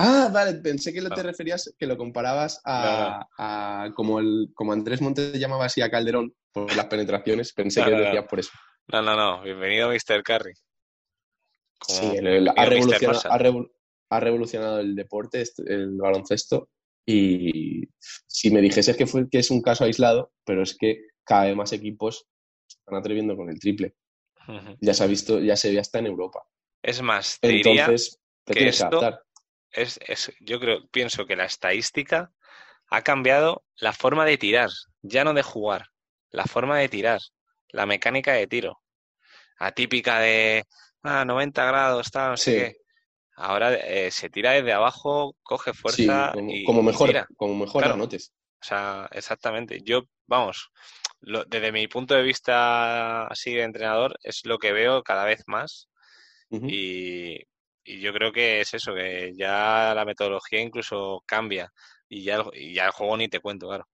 Ah, 0.00 0.30
vale, 0.32 0.54
pensé 0.54 0.92
que 0.92 1.00
lo 1.00 1.10
te 1.10 1.24
referías, 1.24 1.74
que 1.76 1.86
lo 1.86 1.98
comparabas 1.98 2.60
a, 2.64 3.90
como 3.96 4.20
el 4.20 4.50
como 4.54 4.72
Andrés 4.72 5.00
Montes 5.00 5.32
llamaba 5.40 5.64
así 5.64 5.82
a 5.82 5.90
Calderón 5.90 6.36
por 6.52 6.74
las 6.76 6.86
penetraciones, 6.86 7.52
pensé 7.52 7.82
que 7.82 7.90
lo 7.90 7.98
decías 7.98 8.24
por 8.26 8.38
eso. 8.38 8.52
No, 8.92 9.02
no, 9.02 9.16
no, 9.16 9.42
bienvenido 9.42 9.88
Mr. 9.88 10.22
Curry. 10.22 10.54
sí, 11.88 12.16
ha, 12.56 14.18
revolucionado 14.20 14.78
el 14.78 14.94
deporte, 14.94 15.40
este, 15.40 15.64
el 15.66 15.96
baloncesto, 15.96 16.68
y 17.04 17.88
si 17.98 18.52
me 18.52 18.60
dijeses 18.60 18.96
que, 18.96 19.06
fue, 19.06 19.28
que 19.28 19.38
es 19.38 19.50
un 19.50 19.62
caso 19.62 19.82
aislado, 19.82 20.30
pero 20.44 20.62
es 20.62 20.76
que 20.78 21.06
cada 21.24 21.46
vez 21.46 21.56
más 21.56 21.72
equipos 21.72 22.28
están 22.68 22.94
atreviendo 22.94 23.36
con 23.36 23.50
el 23.50 23.58
triple. 23.58 23.96
Ya 24.80 24.94
se 24.94 25.02
ha 25.02 25.06
visto, 25.06 25.40
ya 25.40 25.56
se 25.56 25.72
ve 25.72 25.80
hasta 25.80 25.98
en 25.98 26.06
Europa. 26.06 26.46
Es 26.82 27.02
más, 27.02 27.38
te 27.40 27.56
Entonces, 27.56 28.20
te 28.44 28.54
que 28.54 28.68
esto 28.68 29.00
es, 29.72 29.98
es, 30.06 30.32
yo 30.40 30.60
creo, 30.60 30.86
pienso 30.88 31.26
que 31.26 31.36
la 31.36 31.44
estadística 31.44 32.32
ha 32.90 33.02
cambiado 33.02 33.64
la 33.76 33.92
forma 33.92 34.24
de 34.24 34.38
tirar, 34.38 34.70
ya 35.02 35.24
no 35.24 35.34
de 35.34 35.42
jugar, 35.42 35.86
la 36.30 36.44
forma 36.44 36.78
de 36.78 36.88
tirar, 36.88 37.20
la 37.68 37.86
mecánica 37.86 38.32
de 38.32 38.46
tiro. 38.46 38.80
Atípica 39.58 40.20
de 40.20 40.64
ah, 41.02 41.24
90 41.24 41.64
grados, 41.64 42.06
está, 42.06 42.30
no 42.30 42.36
sé 42.36 42.52
qué. 42.52 42.76
Ahora 43.34 43.74
eh, 43.74 44.10
se 44.10 44.30
tira 44.30 44.52
desde 44.52 44.72
abajo, 44.72 45.36
coge 45.42 45.72
fuerza 45.72 46.32
como, 46.34 46.50
y, 46.50 46.64
como 46.64 46.82
mejor, 46.82 47.26
como 47.36 47.54
mejor 47.54 47.96
notes. 47.96 48.32
O 48.60 48.64
sea, 48.64 49.08
exactamente. 49.12 49.80
Yo, 49.84 50.02
vamos, 50.26 50.70
desde 51.20 51.70
mi 51.70 51.86
punto 51.86 52.14
de 52.14 52.22
vista 52.22 53.26
así 53.26 53.54
de 53.54 53.62
entrenador, 53.62 54.18
es 54.22 54.44
lo 54.44 54.58
que 54.58 54.72
veo 54.72 55.02
cada 55.02 55.24
vez 55.24 55.44
más. 55.46 55.88
y, 56.50 57.38
yo 58.00 58.12
creo 58.12 58.32
que 58.32 58.60
es 58.60 58.74
eso, 58.74 58.94
que 58.94 59.32
ya 59.34 59.92
la 59.94 60.04
metodología 60.04 60.60
incluso 60.60 61.22
cambia 61.26 61.72
y 62.08 62.22
ya, 62.22 62.44
y 62.52 62.74
ya 62.74 62.86
el 62.86 62.92
juego 62.92 63.16
ni 63.16 63.28
te 63.28 63.40
cuento, 63.40 63.68
claro. 63.68 63.88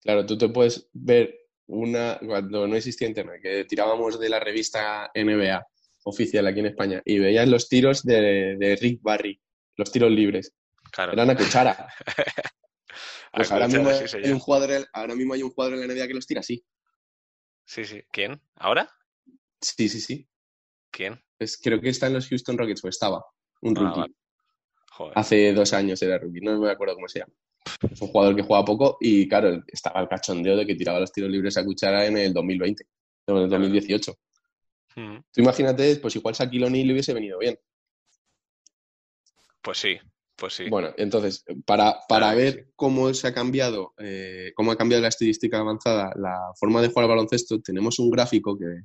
Claro, 0.00 0.26
tú 0.26 0.36
te 0.36 0.48
puedes 0.48 0.88
ver 0.92 1.42
una, 1.66 2.18
cuando 2.18 2.66
no 2.66 2.76
existía 2.76 3.08
internet, 3.08 3.40
que 3.42 3.64
tirábamos 3.64 4.18
de 4.18 4.28
la 4.28 4.40
revista 4.40 5.10
NBA 5.14 5.64
oficial 6.04 6.46
aquí 6.46 6.60
en 6.60 6.66
España 6.66 7.02
y 7.04 7.18
veías 7.18 7.48
los 7.48 7.68
tiros 7.68 8.02
de, 8.02 8.76
Rick 8.80 9.00
Barry, 9.02 9.40
los 9.76 9.92
tiros 9.92 10.10
libres. 10.10 10.52
Claro. 10.90 11.12
Eran 11.12 11.30
a 11.30 11.36
cuchara. 11.36 11.88
Pues 13.34 13.50
ahora 13.50 13.66
mismo, 13.66 13.88
hay 13.88 14.30
un 14.30 14.38
jugador, 14.38 14.86
ahora 14.92 15.14
mismo 15.14 15.32
hay 15.32 15.42
un 15.42 15.48
jugador 15.48 15.78
en 15.78 15.80
la 15.80 15.94
NBA 15.94 16.06
que 16.06 16.12
los 16.12 16.26
tira 16.26 16.40
así. 16.40 16.62
Sí, 17.64 17.86
sí. 17.86 18.02
¿Quién? 18.10 18.38
¿Ahora? 18.56 18.90
Sí, 19.58 19.88
sí, 19.88 20.02
sí. 20.02 20.28
¿Quién? 20.92 21.20
Pues 21.38 21.58
creo 21.60 21.80
que 21.80 21.88
está 21.88 22.06
en 22.06 22.12
los 22.12 22.28
Houston 22.28 22.56
Rockets, 22.56 22.84
o 22.84 22.88
estaba. 22.88 23.24
Un 23.62 23.76
ah, 23.78 23.80
rookie. 23.80 24.14
Hace 25.14 25.52
dos 25.52 25.72
años 25.72 26.00
era 26.02 26.18
rookie, 26.18 26.40
no 26.40 26.60
me 26.60 26.70
acuerdo 26.70 26.94
cómo 26.94 27.08
se 27.08 27.20
llama. 27.20 27.32
Es 27.90 28.00
un 28.02 28.08
jugador 28.08 28.36
que 28.36 28.42
juega 28.42 28.64
poco 28.64 28.98
y, 29.00 29.28
claro, 29.28 29.62
estaba 29.66 30.00
el 30.00 30.08
cachondeo 30.08 30.56
de 30.56 30.66
que 30.66 30.74
tiraba 30.74 31.00
los 31.00 31.10
tiros 31.10 31.30
libres 31.30 31.56
a 31.56 31.64
cuchara 31.64 32.06
en 32.06 32.18
el 32.18 32.32
2020, 32.32 32.84
en 33.26 33.36
el 33.36 33.48
2018. 33.48 34.14
Hmm. 34.94 35.16
Tú 35.32 35.40
imagínate, 35.40 35.96
pues 35.96 36.14
igual 36.16 36.34
Shaquille 36.34 36.66
O'Neal 36.66 36.86
le 36.86 36.92
hubiese 36.92 37.14
venido 37.14 37.38
bien. 37.38 37.58
Pues 39.62 39.78
sí, 39.78 39.96
pues 40.36 40.54
sí. 40.54 40.68
Bueno, 40.68 40.92
entonces, 40.98 41.44
para, 41.64 42.00
para 42.08 42.34
ver 42.34 42.68
cómo 42.76 43.14
se 43.14 43.28
ha 43.28 43.32
cambiado, 43.32 43.94
eh, 43.98 44.52
cómo 44.54 44.72
ha 44.72 44.76
cambiado 44.76 45.00
la 45.00 45.08
estadística 45.08 45.58
avanzada, 45.58 46.12
la 46.16 46.52
forma 46.58 46.82
de 46.82 46.88
jugar 46.88 47.04
al 47.04 47.10
baloncesto, 47.10 47.62
tenemos 47.62 47.98
un 47.98 48.10
gráfico 48.10 48.58
que 48.58 48.82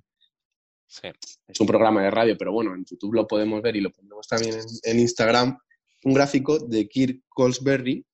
es 1.47 1.59
un 1.59 1.67
programa 1.67 2.01
de 2.03 2.11
radio, 2.11 2.37
pero 2.37 2.51
bueno, 2.51 2.73
en 2.73 2.85
YouTube 2.85 3.13
lo 3.13 3.27
podemos 3.27 3.61
ver 3.61 3.75
y 3.75 3.81
lo 3.81 3.91
ponemos 3.91 4.27
también 4.27 4.55
en, 4.83 4.99
Instagram, 4.99 5.57
un 6.03 6.13
gráfico 6.13 6.59
de 6.59 6.87
Kirk 6.87 7.23
Colesberry, 7.29 8.05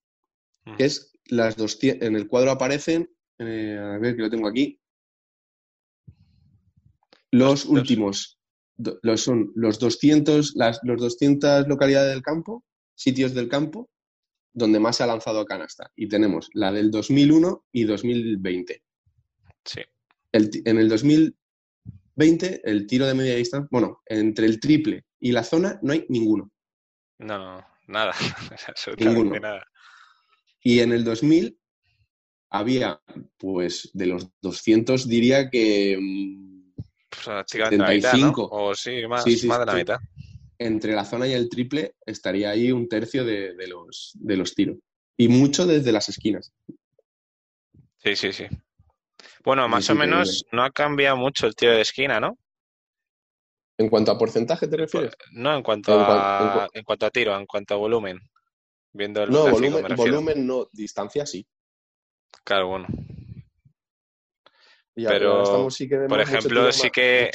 hmm. 0.65 0.75
que 0.75 0.86
es 0.86 1.13
las 1.25 1.55
dos, 1.55 1.77
en 1.81 2.15
el 2.15 2.27
cuadro 2.27 2.51
aparecen, 2.51 3.09
eh, 3.39 3.77
a 3.79 3.97
ver 3.97 4.15
que 4.15 4.23
lo 4.23 4.29
tengo 4.29 4.47
aquí, 4.47 4.79
los, 7.31 7.65
últimos, 7.65 8.39
los, 8.77 9.21
son 9.21 9.51
los 9.55 9.79
200, 9.79 10.55
las 10.55 10.79
los 10.83 11.01
200 11.01 11.67
localidades 11.67 12.13
del 12.13 12.21
campo 12.21 12.63
sitios 12.95 13.33
del 13.33 13.49
campo 13.49 13.89
donde 14.53 14.79
más 14.79 14.97
se 14.97 15.03
ha 15.03 15.07
lanzado 15.07 15.39
a 15.39 15.45
canasta. 15.45 15.91
Y 15.95 16.07
tenemos 16.07 16.49
la 16.53 16.71
del 16.71 16.91
2001 16.91 17.65
y 17.71 17.83
2020. 17.86 18.83
Sí. 19.65 19.81
en 20.31 20.77
el 20.77 20.89
2020, 22.15 22.62
el 22.63 22.88
tiro 22.88 23.06
de 23.06 23.13
media 23.13 23.36
distancia, 23.36 23.67
bueno, 23.71 24.02
entre 24.06 24.45
el 24.45 24.60
triple 24.60 25.06
y 25.19 25.32
la 25.32 25.43
zona 25.43 25.80
no 25.82 25.93
hay 25.93 26.06
ninguno. 26.10 26.52
No, 27.19 27.65
nada, 27.88 28.13
absolutamente 28.67 29.39
nada. 29.39 29.65
Y 30.62 30.80
en 30.80 30.91
el 30.93 31.04
2000 31.04 31.58
había, 32.49 33.02
pues, 33.38 33.89
de 33.93 34.06
los 34.08 34.30
200 34.41 35.08
diría 35.08 35.49
que... 35.49 35.99
Pues, 37.10 37.45
75. 37.47 38.49
O 38.52 38.73
sí, 38.76 39.06
más, 39.08 39.26
más 39.45 39.60
de 39.60 39.65
la 39.65 39.73
mitad 39.73 39.99
entre 40.65 40.93
la 40.93 41.06
zona 41.06 41.28
y 41.28 41.34
el 41.34 41.49
triple 41.49 41.95
estaría 42.06 42.52
ahí 42.52 42.71
un 42.71 42.88
tercio 42.88 43.26
de, 43.26 43.56
los, 43.67 44.12
de 44.15 44.38
los 44.38 44.56
tiros. 44.56 44.78
Y 45.17 45.28
mucho 45.28 45.65
desde 45.65 45.91
las 45.91 46.10
esquinas. 46.10 46.54
Sí, 47.97 48.15
sí, 48.15 48.34
sí. 48.34 48.45
Bueno, 49.43 49.67
más 49.67 49.89
o 49.89 49.95
menos 49.95 50.45
no 50.51 50.63
ha 50.63 50.71
cambiado 50.71 51.17
mucho 51.17 51.47
el 51.47 51.56
tiro 51.56 51.73
de 51.73 51.82
esquina, 51.82 52.19
¿no? 52.19 52.38
¿En 53.77 53.89
cuanto 53.89 54.12
a 54.12 54.17
porcentaje 54.17 54.67
te 54.67 54.77
refieres? 54.77 55.15
No, 55.32 55.56
en 55.56 55.63
cuanto, 55.63 55.93
a, 55.99 56.69
en, 56.73 56.84
cuanto 56.84 57.06
a 57.06 57.10
tiro, 57.10 57.36
en 57.38 57.45
cuanto 57.45 57.73
a 57.73 57.77
volumen. 57.77 58.19
Viendo 58.93 59.23
el 59.23 59.32
no, 59.32 59.49
volumen, 59.49 59.95
volumen 59.95 60.47
no, 60.47 60.69
distancia 60.71 61.25
sí. 61.25 61.45
Claro, 62.43 62.67
bueno 62.67 62.88
pero, 64.95 65.67
por 66.08 66.21
ejemplo, 66.21 66.71
sí 66.71 66.89
que 66.91 67.32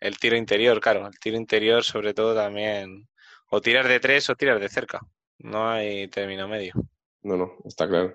el, 0.00 0.18
tiro 0.18 0.36
interior, 0.36 0.80
claro, 0.80 1.06
el 1.06 1.18
tiro 1.18 1.36
interior 1.36 1.84
sobre 1.84 2.14
todo 2.14 2.34
también, 2.34 3.06
o 3.50 3.60
tirar 3.60 3.86
de 3.86 4.00
tres 4.00 4.30
o 4.30 4.34
tirar 4.34 4.58
de 4.58 4.68
cerca, 4.68 5.00
no 5.38 5.68
hay 5.68 6.08
término 6.08 6.48
medio. 6.48 6.72
No, 7.22 7.36
no, 7.36 7.56
está 7.66 7.86
claro. 7.86 8.14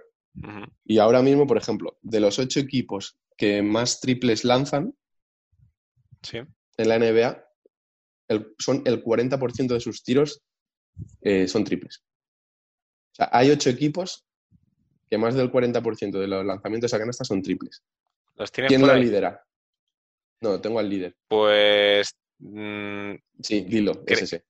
Y 0.85 0.99
ahora 0.99 1.21
mismo, 1.21 1.45
por 1.47 1.57
ejemplo, 1.57 1.97
de 2.01 2.19
los 2.19 2.39
ocho 2.39 2.59
equipos 2.59 3.17
que 3.37 3.61
más 3.61 3.99
triples 3.99 4.43
lanzan 4.43 4.93
en 6.77 6.87
la 6.87 6.95
NBA, 6.97 7.45
son 8.57 8.83
el 8.85 9.03
40% 9.03 9.73
de 9.73 9.79
sus 9.79 10.03
tiros 10.03 10.41
eh, 11.21 11.47
son 11.47 11.63
triples. 11.63 12.03
O 13.11 13.15
sea, 13.15 13.29
hay 13.31 13.49
ocho 13.49 13.69
equipos 13.69 14.25
que 15.09 15.17
más 15.17 15.33
del 15.35 15.51
40% 15.51 16.19
de 16.19 16.27
los 16.27 16.45
lanzamientos 16.45 16.93
a 16.93 16.99
canasta 16.99 17.23
son 17.23 17.41
triples. 17.41 17.83
¿Los 18.35 18.51
¿Quién 18.51 18.81
lo 18.85 18.95
lidera? 18.95 19.43
No, 20.41 20.61
tengo 20.61 20.79
al 20.79 20.89
líder. 20.89 21.15
Pues 21.27 22.15
mm, 22.37 23.13
Sí, 23.41 23.61
dilo, 23.61 24.05
¿Qué- 24.05 24.13
es 24.13 24.21
ese. 24.21 24.45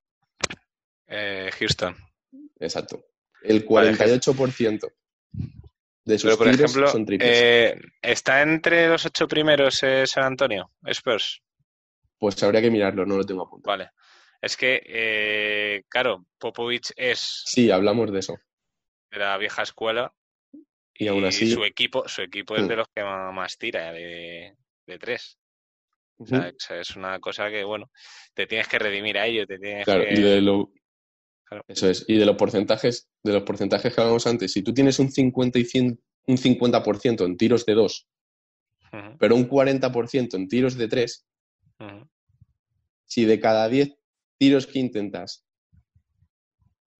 eh, 1.08 1.50
Houston. 1.58 1.96
Exacto. 2.60 3.06
El 3.42 3.66
Vale, 3.68 3.96
48% 3.98 4.92
de 6.06 6.18
sus 6.18 6.30
Pero, 6.32 6.38
por 6.38 6.48
ejemplo, 6.48 6.88
son 6.88 7.06
triples. 7.06 7.30
eh, 7.42 7.80
¿está 8.02 8.42
entre 8.42 8.88
los 8.88 9.06
ocho 9.06 9.28
primeros 9.28 9.82
eh, 9.84 10.06
San 10.08 10.24
Antonio? 10.24 10.72
Spurs. 10.86 11.42
Pues 12.18 12.42
habría 12.44 12.62
que 12.62 12.72
mirarlo, 12.72 13.06
no 13.06 13.18
lo 13.18 13.26
tengo 13.26 13.44
apuntado. 13.44 13.72
Vale. 13.78 13.92
Es 14.42 14.56
que, 14.58 14.82
eh, 14.86 15.84
claro, 15.90 16.26
Popovich 16.38 16.92
es 16.96 17.44
Sí, 17.46 17.70
hablamos 17.72 18.12
de 18.12 18.20
eso. 18.20 18.38
de 19.12 19.20
la 19.20 19.38
vieja 19.38 19.64
escuela 19.64 20.14
Y 20.94 21.08
aún 21.08 21.26
así. 21.26 21.50
su 21.52 21.64
equipo, 21.64 22.08
su 22.08 22.22
equipo 22.22 22.56
es 22.56 22.64
Mm. 22.64 22.68
de 22.68 22.76
los 22.76 22.88
que 22.94 23.04
más 23.04 23.58
tira 23.58 23.92
de, 23.92 24.56
de 24.86 25.00
tres. 25.00 25.38
O 26.18 26.26
sea, 26.26 26.50
es- 26.50 26.70
es 26.72 26.96
una 26.98 27.20
cosa 27.20 27.50
que, 27.50 27.64
bueno, 27.64 27.90
te 28.34 28.46
tienes 28.48 28.68
que 28.68 28.80
redimir 28.80 29.18
a 29.18 29.26
ello, 29.26 29.48
te 29.48 29.58
tienes 29.58 29.86
Claro, 29.86 30.04
que... 30.04 30.14
y 30.14 30.22
de 30.22 30.42
lo... 30.42 30.72
Claro. 31.50 31.66
Eso 31.68 31.90
es. 31.90 32.06
Y 32.08 32.18
de 32.18 32.26
los 32.26 32.36
porcentajes, 32.36 33.10
de 33.24 33.34
los 33.34 33.44
porcentajes 33.44 33.94
que 33.94 34.02
hablamos 34.02 34.28
antes, 34.28 34.52
si 34.52 34.62
tú 34.62 34.72
tienes 34.72 35.00
un 35.00 35.12
50 35.12 35.58
y 35.58 35.66
100 35.66 36.00
un 36.28 36.38
50% 36.38 37.26
en 37.26 37.38
tiros 37.38 37.66
de 37.66 37.74
dos, 37.74 38.08
Ujú, 38.94 39.18
pero 39.18 39.36
un 39.36 39.48
40% 39.48 40.36
en 40.36 40.48
tiros 40.48 40.76
de 40.78 40.88
tres, 40.88 41.28
ujú. 41.80 42.08
si 43.06 43.26
de 43.26 43.40
cada 43.40 43.68
10 43.68 43.96
tiros 44.38 44.68
que 44.68 44.80
intentas, 44.80 45.44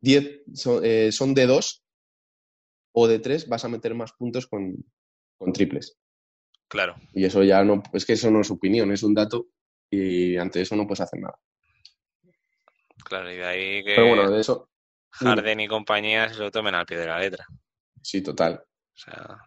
10 0.02 0.42
son, 0.54 0.82
eh, 0.84 1.12
son 1.12 1.36
de 1.36 1.46
dos 1.46 1.84
o 2.92 3.08
de 3.08 3.20
tres, 3.20 3.48
vas 3.48 3.66
a 3.66 3.70
meter 3.70 3.94
más 3.94 4.14
puntos 4.14 4.48
con, 4.48 4.76
con 5.38 5.54
triples. 5.54 5.98
Claro, 6.68 6.96
Y 7.14 7.26
eso 7.26 7.44
ya 7.44 7.64
no, 7.64 7.84
es 7.94 8.06
que 8.06 8.14
eso 8.14 8.32
no 8.32 8.42
es 8.42 8.52
opinión, 8.52 8.92
es 8.92 9.04
un 9.04 9.14
dato 9.14 9.48
y 9.92 10.38
ante 10.38 10.62
eso 10.62 10.76
no 10.76 10.86
puedes 10.86 11.02
hacer 11.02 11.20
nada. 11.20 11.40
Claro, 13.04 13.32
y 13.32 13.38
de 13.38 13.46
ahí 13.46 13.84
que 13.84 13.96
Pero 13.96 14.08
bueno, 14.08 14.30
de 14.30 14.42
eso, 14.42 14.70
Harden 15.12 15.60
y 15.60 15.68
compañía 15.68 16.34
se 16.34 16.40
lo 16.40 16.52
tomen 16.52 16.76
al 16.76 16.86
pie 16.86 16.98
de 16.98 17.08
la 17.08 17.20
letra. 17.20 17.46
sí, 18.02 18.22
total. 18.22 18.64
O 18.64 18.98
sea, 19.02 19.38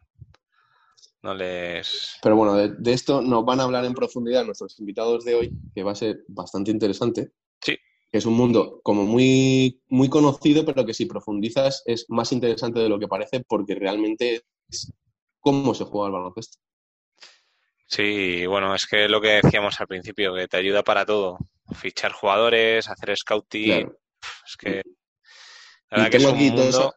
no 1.22 1.34
les... 1.34 2.18
Pero 2.22 2.36
bueno, 2.36 2.54
de, 2.54 2.70
de 2.70 2.92
esto 2.92 3.22
nos 3.22 3.44
van 3.44 3.60
a 3.60 3.64
hablar 3.64 3.84
en 3.84 3.94
profundidad 3.94 4.44
nuestros 4.44 4.78
invitados 4.80 5.24
de 5.24 5.34
hoy, 5.34 5.52
que 5.74 5.82
va 5.82 5.92
a 5.92 5.96
ser 5.96 6.24
bastante 6.28 6.70
interesante. 6.70 7.32
Sí. 7.60 7.76
Que 8.10 8.18
es 8.18 8.26
un 8.26 8.34
mundo 8.34 8.80
como 8.82 9.04
muy, 9.04 9.80
muy 9.88 10.08
conocido, 10.08 10.64
pero 10.64 10.84
que 10.84 10.94
si 10.94 11.06
profundizas 11.06 11.82
es 11.86 12.06
más 12.08 12.32
interesante 12.32 12.80
de 12.80 12.88
lo 12.88 12.98
que 12.98 13.08
parece 13.08 13.44
porque 13.46 13.74
realmente 13.74 14.42
es 14.68 14.92
cómo 15.38 15.74
se 15.74 15.84
juega 15.84 16.06
el 16.08 16.12
baloncesto. 16.12 16.58
Sí, 17.86 18.46
bueno, 18.46 18.74
es 18.74 18.86
que 18.86 19.06
lo 19.06 19.20
que 19.20 19.40
decíamos 19.42 19.78
al 19.80 19.86
principio, 19.86 20.34
que 20.34 20.48
te 20.48 20.56
ayuda 20.56 20.82
para 20.82 21.04
todo. 21.04 21.36
Fichar 21.74 22.12
jugadores, 22.12 22.88
hacer 22.88 23.16
scouting, 23.16 23.64
Claro. 23.64 23.98
es 24.46 24.56
que... 24.56 24.82
La 25.90 26.08
tengo 26.10 26.28
aquí 26.30 26.50
dos- 26.50 26.90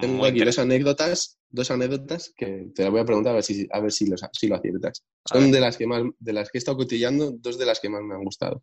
Tengo 0.00 0.24
aquí 0.26 0.42
anécdotas, 0.58 1.38
dos 1.48 1.70
anécdotas 1.70 2.32
que 2.36 2.68
te 2.74 2.82
las 2.82 2.90
voy 2.90 3.00
a 3.00 3.04
preguntar 3.04 3.32
a 3.32 3.34
ver 3.36 3.42
si, 3.44 3.66
a 3.70 3.80
ver 3.80 3.92
si, 3.92 4.06
los, 4.06 4.20
si 4.32 4.46
lo 4.48 4.56
aciertas. 4.56 5.04
Son 5.24 5.50
de 5.50 5.60
las 5.60 5.76
que 5.76 5.86
más, 5.86 6.02
de 6.18 6.32
las 6.32 6.50
que 6.50 6.58
he 6.58 6.60
estado 6.60 6.76
cotillando, 6.78 7.32
dos 7.32 7.58
de 7.58 7.66
las 7.66 7.80
que 7.80 7.88
más 7.88 8.02
me 8.02 8.14
han 8.14 8.24
gustado. 8.24 8.62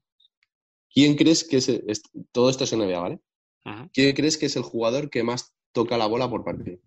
¿Quién 0.94 1.16
crees 1.16 1.44
que 1.44 1.58
es, 1.58 1.70
el- 1.70 1.84
es- 1.88 2.02
todo 2.32 2.50
esto 2.50 2.64
es 2.66 2.74
NBA, 2.74 3.00
¿vale? 3.00 3.20
¿Quién 3.94 4.16
crees 4.16 4.38
que 4.38 4.46
es 4.48 4.56
el 4.56 4.64
jugador 4.64 5.10
que 5.10 5.24
más 5.24 5.54
toca 5.72 5.98
la 5.98 6.06
bola 6.08 6.30
por 6.30 6.44
partido? 6.44 6.78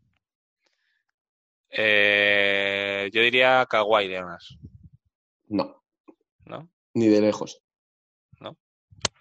Eh, 1.71 3.09
yo 3.13 3.23
diría 3.23 3.67
Kawhi 3.71 4.09
Leonard, 4.09 4.41
No, 5.49 5.83
¿no? 6.45 6.69
ni 6.95 7.07
de 7.09 7.21
lejos. 7.21 7.61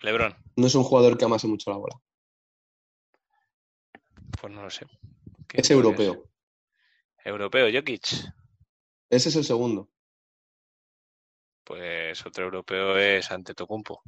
LeBron, 0.02 0.36
No 0.56 0.68
es 0.68 0.76
un 0.76 0.84
jugador 0.84 1.18
que 1.18 1.26
amase 1.26 1.48
mucho 1.48 1.70
la 1.72 1.78
bola. 1.78 1.96
pues 4.42 4.54
no 4.54 4.64
lo 4.64 4.70
sé. 4.70 4.86
¿Quién 5.48 5.62
Es 5.62 5.72
europeo. 5.72 6.30
Europeo, 7.26 7.68
Jokic. 7.74 8.06
Ese 9.10 9.30
es 9.30 9.36
el 9.36 9.44
segundo. 9.44 9.90
Pues 11.66 12.26
otro 12.26 12.46
europeo 12.46 12.98
es 12.98 13.30
Antetokounmpo. 13.32 14.02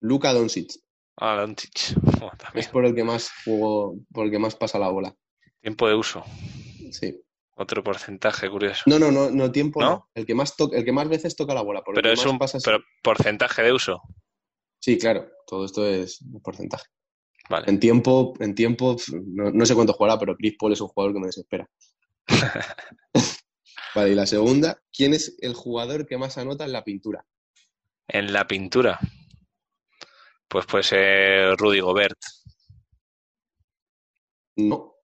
Luka 0.00 0.32
Doncic. 0.32 0.70
Ah, 1.16 1.36
Doncic. 1.36 1.94
Es 2.54 2.68
por 2.68 2.84
el 2.84 2.94
que 2.94 3.04
más 3.04 3.30
jugó, 3.44 3.94
por 4.12 4.26
el 4.26 4.30
que 4.30 4.38
más 4.38 4.54
pasa 4.54 4.78
la 4.78 4.88
bola. 4.88 5.14
Tiempo 5.60 5.88
de 5.88 5.94
uso. 5.94 6.24
Sí. 6.90 7.18
Otro 7.54 7.82
porcentaje 7.82 8.48
curioso. 8.50 8.82
No, 8.86 8.98
no, 8.98 9.10
no, 9.10 9.30
no 9.30 9.50
tiempo. 9.52 9.80
¿No? 9.80 9.90
no. 9.90 10.10
El 10.14 10.26
que 10.26 10.34
más 10.34 10.56
to- 10.56 10.72
el 10.72 10.84
que 10.84 10.92
más 10.92 11.08
veces 11.08 11.36
toca 11.36 11.54
la 11.54 11.62
bola. 11.62 11.82
Por 11.82 11.94
el 11.96 12.02
Pero 12.02 12.14
que 12.14 12.20
es 12.20 12.26
un 12.26 12.38
pasa- 12.38 12.58
pero 12.64 12.80
porcentaje 13.02 13.62
de 13.62 13.72
uso. 13.72 14.02
Sí, 14.82 14.98
claro. 14.98 15.30
Todo 15.46 15.64
esto 15.64 15.86
es 15.86 16.20
un 16.22 16.40
porcentaje. 16.42 16.86
Vale. 17.48 17.66
En 17.68 17.78
tiempo, 17.78 18.34
en 18.40 18.54
tiempo, 18.54 18.96
no, 19.12 19.50
no 19.50 19.66
sé 19.66 19.74
cuánto 19.74 19.92
jugará, 19.92 20.18
pero 20.18 20.36
Chris 20.36 20.56
Paul 20.58 20.72
es 20.72 20.80
un 20.80 20.88
jugador 20.88 21.14
que 21.14 21.20
me 21.20 21.26
desespera. 21.26 21.70
Vale, 23.94 24.10
y 24.10 24.14
la 24.14 24.26
segunda, 24.26 24.82
¿quién 24.92 25.14
es 25.14 25.36
el 25.40 25.54
jugador 25.54 26.06
que 26.06 26.18
más 26.18 26.36
anota 26.38 26.64
en 26.64 26.72
la 26.72 26.82
pintura? 26.82 27.24
En 28.08 28.32
la 28.32 28.46
pintura. 28.46 28.98
Pues 30.48 30.66
puede 30.66 30.82
ser 30.82 31.56
Rudy 31.56 31.80
Gobert. 31.80 32.18
No. 34.56 34.94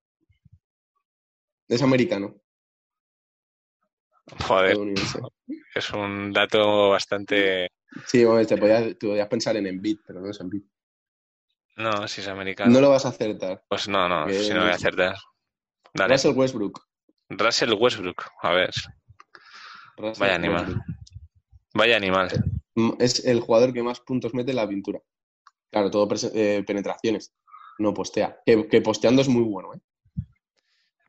Es 1.69 1.83
americano. 1.83 2.41
Joder, 4.47 4.77
es 5.75 5.91
un 5.91 6.33
dato 6.33 6.91
bastante. 6.91 7.71
Sí, 8.07 8.25
bueno, 8.25 8.47
te 8.47 8.57
podías, 8.57 8.99
te 8.99 9.07
podías 9.07 9.29
pensar 9.29 9.57
en 9.57 9.67
Embiid, 9.67 9.99
pero 10.07 10.21
no 10.21 10.31
es 10.31 10.41
Embiid. 10.41 10.63
No, 11.77 12.07
si 12.09 12.21
es 12.21 12.29
americano. 12.29 12.73
No 12.73 12.81
lo 12.81 12.91
vas 12.91 13.07
a 13.07 13.11
acertar. 13.11 13.63
Pues 13.69 13.89
no, 13.89 14.09
no, 14.09 14.29
si 14.29 14.53
no 14.53 14.61
voy 14.63 14.71
a 14.71 14.75
acertar. 14.75 15.17
Dale. 15.95 16.15
Russell 16.15 16.37
Westbrook. 16.37 16.81
Russell 17.31 17.73
Westbrook. 17.73 18.25
A 18.43 18.53
ver, 18.53 18.71
Russell 19.97 20.21
Vaya 20.21 20.35
animal. 20.35 20.65
Westbrook. 20.67 20.85
vaya 21.75 21.97
animal. 21.97 22.29
Mm, 22.75 22.91
Es 22.99 23.25
el 23.25 23.41
jugador 23.41 23.73
que 23.73 23.83
más 23.83 24.01
puntos 24.01 24.35
mete 24.35 24.51
en 24.51 24.57
la 24.57 24.69
pintura. 24.69 25.01
Claro, 25.71 25.91
todo 25.91 26.09
eh, 26.35 26.65
penetraciones. 26.67 27.35
No 27.79 27.95
postea. 27.95 28.41
Que, 28.45 28.67
que 28.69 28.81
posteando 28.81 29.23
es 29.23 29.29
muy 29.29 29.43
bueno, 29.45 29.75
¿eh? 29.75 29.81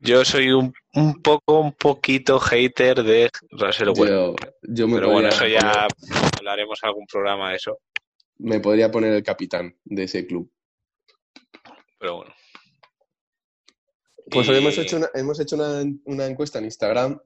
Yo 0.00 0.24
soy 0.24 0.50
un, 0.50 0.72
un 0.94 1.20
poco, 1.22 1.60
un 1.60 1.72
poquito 1.72 2.38
hater 2.40 3.02
de 3.02 3.30
Russell. 3.50 3.88
Yo, 3.94 4.34
yo 4.62 4.88
me, 4.88 4.94
Pero 4.96 5.10
bueno, 5.10 5.28
eso 5.28 5.46
ya 5.46 5.88
poner- 5.88 6.32
hablaremos 6.38 6.78
en 6.82 6.88
algún 6.88 7.06
programa 7.06 7.50
de 7.50 7.56
eso. 7.56 7.78
me 8.38 8.60
podría 8.60 8.90
poner 8.90 9.12
el 9.12 9.22
capitán 9.22 9.76
de 9.84 10.04
ese 10.04 10.26
club. 10.26 10.50
Pero 11.98 12.16
bueno. 12.16 12.34
Pues 14.30 14.46
Y- 14.46 14.50
hoy 14.50 14.56
hemos 14.58 14.78
hecho, 14.78 14.96
una, 14.96 15.08
hemos 15.14 15.38
hecho 15.40 15.56
una, 15.56 15.82
una 16.04 16.26
encuesta 16.26 16.58
en 16.58 16.64
Instagram 16.66 17.20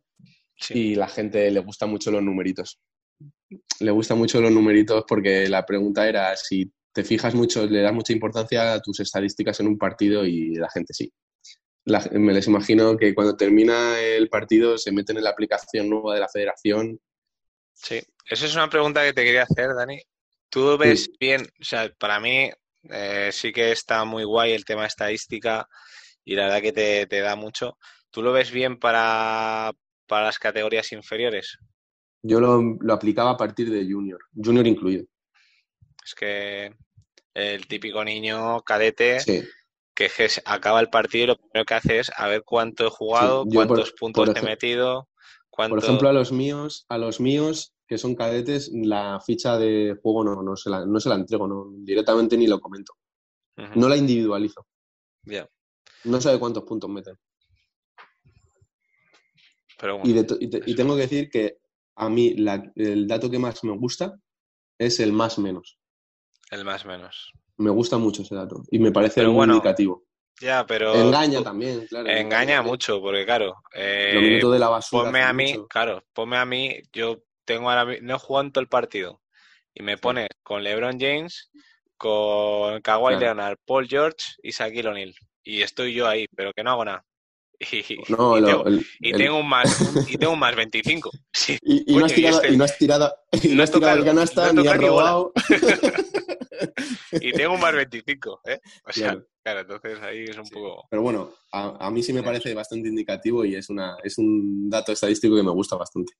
Sí. 0.57 0.75
y 0.79 0.95
la 0.97 1.07
gente 1.09 1.51
le 1.51 1.61
gusta 1.61 1.87
mucho 1.87 2.11
los 2.11 2.23
numeritos. 2.23 2.81
Le 3.81 3.91
gusta 3.93 4.15
mucho 4.17 4.41
los 4.41 4.51
numeritos 4.51 5.05
porque 5.07 5.49
la 5.49 5.65
pregunta 5.65 6.09
era 6.09 6.35
si 6.37 6.73
te 6.93 7.05
fijas 7.05 7.35
mucho, 7.35 7.67
le 7.67 7.83
das 7.83 7.93
mucha 7.93 8.13
importancia 8.13 8.73
a 8.75 8.81
tus 8.81 8.99
estadísticas 9.01 9.59
en 9.61 9.69
un 9.69 9.79
partido 9.79 10.25
y 10.25 10.55
la 10.57 10.69
gente 10.71 10.93
sí. 10.95 11.13
La- 11.87 12.09
me 12.13 12.33
les 12.33 12.47
imagino 12.47 12.97
que 12.97 13.15
cuando 13.15 13.37
termina 13.37 14.01
el 14.01 14.29
partido 14.29 14.79
se 14.79 14.91
meten 14.93 15.19
en 15.19 15.25
la 15.25 15.31
aplicación 15.31 15.89
nueva 15.91 16.15
de 16.15 16.21
la 16.21 16.29
federación. 16.29 16.99
Sí, 17.75 18.01
esa 18.31 18.47
es 18.47 18.55
una 18.55 18.71
pregunta 18.71 19.03
que 19.05 19.13
te 19.13 19.25
quería 19.25 19.43
hacer, 19.43 19.75
Dani. 19.75 20.01
¿Tú 20.49 20.79
ves 20.79 21.05
Sí. 21.05 21.13
bien? 21.21 21.43
O 21.61 21.65
sea, 21.65 21.91
para 21.99 22.21
mí 22.21 22.51
eh, 22.91 23.31
sí 23.33 23.53
que 23.53 23.73
está 23.73 24.05
muy 24.05 24.25
guay 24.25 24.53
el 24.53 24.65
tema 24.65 24.87
estadística 24.87 25.67
y 26.25 26.35
la 26.37 26.45
verdad 26.45 26.63
que 26.63 26.73
te, 26.73 27.07
te 27.07 27.21
da 27.21 27.35
mucho. 27.37 27.77
¿Tú 28.11 28.23
lo 28.23 28.33
ves 28.33 28.51
bien 28.51 28.79
para, 28.79 29.73
para 30.07 30.27
las 30.27 30.39
categorías 30.39 30.91
inferiores? 30.93 31.59
Yo 32.23 32.41
lo, 32.41 32.63
lo 32.81 32.95
aplicaba 32.95 33.31
a 33.33 33.37
partir 33.37 33.69
de 33.71 33.85
junior, 33.91 34.21
junior 34.35 34.67
incluido. 34.67 35.05
Es 36.05 36.15
que 36.15 36.75
el 37.35 37.67
típico 37.67 38.05
niño 38.05 38.63
cadete 38.63 39.21
Sí. 39.21 39.43
Que 39.95 40.07
es 40.07 40.15
que 40.15 40.29
se 40.29 40.43
acaba 40.45 40.81
el 40.81 40.91
partido 40.91 41.25
y 41.25 41.27
lo 41.29 41.37
primero 41.37 41.65
que 41.65 41.75
hace 41.75 41.99
es 42.01 42.11
a 42.17 42.27
ver 42.29 42.43
cuánto 42.45 42.87
he 42.87 42.91
jugado, 42.91 43.45
Sí, 43.45 43.51
yo 43.53 43.61
por- 43.61 43.67
cuántos 43.69 43.93
puntos 43.93 44.29
por 44.29 44.37
he 44.39 44.43
metido, 44.43 45.09
cuánto... 45.51 45.77
Por 45.77 45.85
ejemplo, 45.85 46.09
a 46.09 46.13
los 46.13 46.33
míos, 46.33 46.85
a 46.89 46.99
los 46.99 47.21
míos 47.21 47.73
que 47.87 47.99
son 47.99 48.15
cadetes, 48.15 48.71
la 48.73 49.21
ficha 49.25 49.59
de 49.59 49.97
juego 50.03 50.25
no, 50.25 50.43
no, 50.43 50.57
se, 50.57 50.71
la, 50.71 50.85
no 50.87 50.99
se 51.01 51.09
la 51.11 51.15
entrego, 51.17 51.47
no, 51.47 51.67
directamente 51.85 52.37
ni 52.37 52.47
lo 52.47 52.59
comento. 52.61 52.95
No 53.57 53.89
la 53.89 53.97
individualizo. 53.97 54.67
ya, 55.25 55.49
No 56.05 56.21
sabe 56.21 56.39
cuántos 56.41 56.65
puntos 56.65 56.91
meten. 56.91 57.17
pero 59.79 59.99
bueno, 59.99 60.11
Y, 60.11 60.15
de 60.15 60.25
to- 60.25 60.37
y 60.41 60.49
te- 60.49 60.63
y 60.67 60.75
tengo 60.75 60.95
que 60.97 61.03
decir 61.03 61.29
que 61.31 61.59
a 61.97 62.09
mí 62.09 62.35
la- 62.35 62.73
el 62.75 63.07
dato 63.07 63.31
que 63.31 63.39
más 63.39 63.63
me 63.65 63.77
gusta 63.77 64.15
es 64.79 64.99
el 65.01 65.13
más 65.13 65.39
menos. 65.39 65.79
el 66.51 66.65
más 66.65 66.85
menos. 66.85 67.33
Me 67.57 67.71
gusta 67.71 67.99
mucho 67.99 68.23
ese 68.23 68.35
dato 68.35 68.63
y 68.71 68.79
me 68.79 68.91
parece 68.91 69.17
Pero 69.17 69.29
muy 69.29 69.37
bueno, 69.37 69.55
indicativo. 69.55 70.05
Ya, 70.41 70.67
pero. 70.67 70.95
Engaña 70.95 71.43
también, 71.43 71.87
claro. 71.87 72.09
Engaña 72.09 72.63
mucho, 72.63 73.01
porque 73.01 73.25
claro. 73.25 73.55
Eh, 73.75 74.41
de 74.43 74.59
la 74.59 74.69
basura. 74.69 75.05
Ponme 75.05 75.23
a 75.23 75.33
mí, 75.33 75.55
claro, 75.69 76.03
ponme 76.13 76.37
a 76.37 76.45
mí, 76.45 76.81
yo 76.93 77.23
tengo 77.45 77.71
ahora 77.71 77.99
no 78.03 78.17
he 78.17 78.19
jugado 78.19 78.47
en 78.47 78.53
todo 78.53 78.63
el 78.63 78.69
partido. 78.69 79.21
Y 79.75 79.83
me 79.83 79.99
pones 79.99 80.29
con 80.43 80.63
LeBron 80.63 80.99
James, 81.01 81.51
con 81.97 82.81
Kawhi 82.81 83.17
Leonard, 83.17 83.59
Paul 83.65 83.89
George 83.89 84.37
y 84.43 84.51
Shaquille 84.51 84.89
O'Neal. 84.89 85.15
Y 85.43 85.63
estoy 85.63 85.95
yo 85.95 86.07
ahí, 86.09 86.27
pero 86.35 86.53
que 86.53 86.63
no 86.63 86.71
hago 86.71 86.85
nada. 86.85 87.05
Y, 87.59 87.99
no, 88.09 88.35
tengo, 88.35 88.65
y 89.01 89.13
tengo, 89.13 89.39
un 89.39 89.49
más 89.49 89.65
y 90.11 90.19
tengo 90.19 90.33
un 90.33 90.39
más 90.39 90.55
25. 90.55 91.11
Y, 91.63 91.97
no 91.97 92.05
has 92.05 92.13
tirado, 92.13 92.41
y, 92.47 92.57
no 92.57 92.65
has 92.65 92.79
tirado, 92.79 93.15
y 93.43 93.49
no 93.49 93.63
has 93.63 93.71
tirado 93.71 93.99
el 93.99 94.05
canasta, 94.05 94.53
ni 94.53 94.67
has 94.67 94.77
robado. 94.77 95.33
y 97.13 97.33
tengo 97.33 97.55
un 97.55 97.61
más 97.61 97.75
25, 97.75 98.41
¿eh? 98.45 98.61
O 98.85 98.93
sea, 98.93 99.17
claro. 99.43 99.61
entonces 99.61 100.01
ahí 100.03 100.25
es 100.25 100.37
un 100.37 100.49
poco... 100.49 100.87
Pero 100.91 101.03
bueno, 101.03 101.31
a, 101.53 101.87
a, 101.87 101.91
mí 101.91 102.03
sí 102.03 102.13
me 102.13 102.23
parece 102.23 102.55
bastante 102.55 102.89
indicativo 102.89 103.45
y 103.45 103.55
es, 103.55 103.71
una, 103.71 103.97
es 104.03 104.19
un 104.19 104.69
dato 104.69 104.93
estadístico 104.93 105.37
que 105.37 105.43
me 105.43 105.51
gusta 105.51 105.77
bastante. 105.77 106.15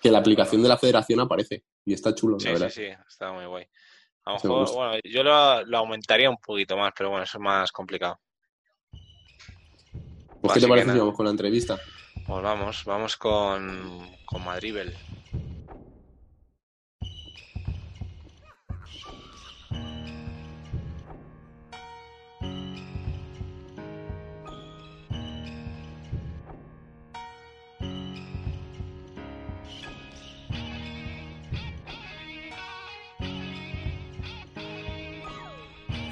Que 0.00 0.10
la 0.10 0.18
aplicación 0.18 0.62
de 0.62 0.68
la 0.68 0.78
federación 0.78 1.20
aparece 1.20 1.64
y 1.84 1.94
está 1.94 2.14
chulo, 2.14 2.38
sí, 2.38 2.46
la 2.46 2.52
verdad. 2.52 2.70
Sí, 2.70 2.82
sí, 2.86 2.96
está 3.08 3.32
muy 3.32 3.46
guay. 3.46 3.66
A 4.26 4.32
lo 4.32 4.36
mejor, 4.36 4.74
bueno, 4.74 5.00
yo 5.04 5.22
lo, 5.22 5.64
lo, 5.66 5.78
aumentaría 5.78 6.30
un 6.30 6.38
poquito 6.38 6.76
más, 6.76 6.92
pero 6.96 7.10
bueno, 7.10 7.24
eso 7.24 7.36
es 7.36 7.42
más 7.42 7.70
complicado. 7.70 8.18
Pues, 10.44 10.56
¿qué 10.56 10.60
te 10.60 10.68
parece 10.68 10.92
si 10.92 10.98
vamos 10.98 11.16
con 11.16 11.24
la 11.24 11.30
entrevista? 11.30 11.80
Pues 12.26 12.42
vamos, 12.42 12.84
vamos 12.84 13.16
con, 13.16 14.10
con 14.26 14.44
Madribel. 14.44 14.94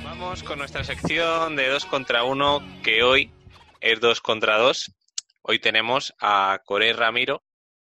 Vamos 0.02 0.42
con 0.42 0.58
nuestra 0.58 0.84
sección 0.84 1.54
de 1.54 1.68
dos 1.68 1.84
contra 1.84 2.24
uno 2.24 2.60
que 2.82 3.02
hoy 3.02 3.30
es 3.82 3.98
dos 3.98 4.20
contra 4.20 4.58
dos. 4.58 4.94
Hoy 5.42 5.58
tenemos 5.58 6.14
a 6.20 6.60
Corey 6.64 6.92
Ramiro 6.92 7.42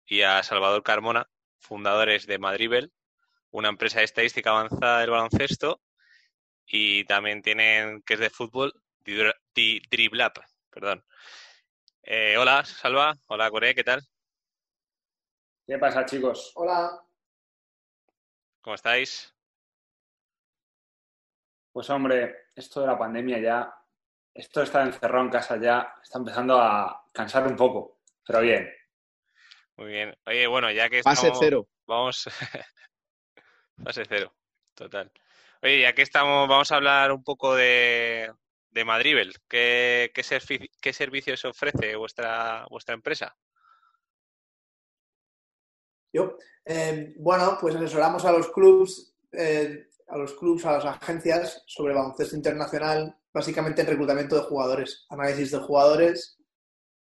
y 0.05 0.21
a 0.21 0.43
Salvador 0.43 0.83
Carmona, 0.83 1.29
fundadores 1.59 2.27
de 2.27 2.37
Madribel, 2.37 2.91
una 3.51 3.69
empresa 3.69 3.99
de 3.99 4.05
estadística 4.05 4.49
avanzada 4.49 4.99
del 4.99 5.11
baloncesto, 5.11 5.81
y 6.65 7.05
también 7.05 7.41
tienen, 7.41 8.01
que 8.01 8.15
es 8.15 8.19
de 8.19 8.29
fútbol, 8.29 8.73
Driblab, 8.99 10.33
perdón. 10.69 11.05
Eh, 12.03 12.35
hola, 12.37 12.65
Salva. 12.65 13.17
Hola, 13.27 13.49
Corey, 13.49 13.73
¿qué 13.73 13.85
tal? 13.85 14.05
¿Qué 15.65 15.77
pasa, 15.77 16.05
chicos? 16.05 16.51
Hola. 16.55 17.01
¿Cómo 18.59 18.75
estáis? 18.75 19.33
Pues 21.71 21.89
hombre, 21.89 22.47
esto 22.53 22.81
de 22.81 22.87
la 22.87 22.99
pandemia 22.99 23.39
ya 23.39 23.73
esto 24.37 24.61
está 24.61 24.83
encerrado 24.83 25.25
en 25.25 25.31
casa 25.31 25.57
ya, 25.59 25.95
está 26.01 26.19
empezando 26.19 26.61
a 26.61 27.03
cansar 27.11 27.47
un 27.47 27.55
poco, 27.55 28.01
pero 28.25 28.41
bien. 28.41 28.71
Muy 29.75 29.87
bien. 29.87 30.15
Oye, 30.25 30.45
bueno, 30.47 30.71
ya 30.71 30.89
que 30.89 30.99
estamos... 30.99 31.19
Fase 31.19 31.31
cero. 31.39 31.67
Vamos... 31.87 32.29
Fase 33.83 34.05
cero, 34.07 34.33
total. 34.75 35.11
Oye, 35.63 35.81
ya 35.81 35.93
que 35.93 36.03
estamos, 36.03 36.47
vamos 36.47 36.71
a 36.71 36.75
hablar 36.75 37.11
un 37.11 37.23
poco 37.23 37.55
de, 37.55 38.31
de 38.69 38.85
Madrivel. 38.85 39.33
¿Qué, 39.47 40.11
qué, 40.13 40.93
servicios 40.93 41.43
ofrece 41.45 41.95
vuestra, 41.95 42.65
vuestra 42.69 42.93
empresa? 42.93 43.35
Yo, 46.13 46.37
eh, 46.63 47.15
bueno, 47.17 47.57
pues 47.59 47.75
asesoramos 47.75 48.23
a 48.23 48.31
los 48.31 48.49
clubs, 48.49 49.15
eh, 49.31 49.87
a 50.07 50.17
los 50.17 50.33
clubs, 50.33 50.63
a 50.65 50.73
las 50.73 50.85
agencias 50.85 51.63
sobre 51.65 51.95
baloncesto 51.95 52.35
internacional, 52.35 53.17
básicamente 53.37 53.81
en 53.81 53.87
reclutamiento 53.87 54.35
de 54.35 54.41
jugadores, 54.41 55.05
análisis 55.09 55.51
de 55.51 55.59
jugadores 55.59 56.39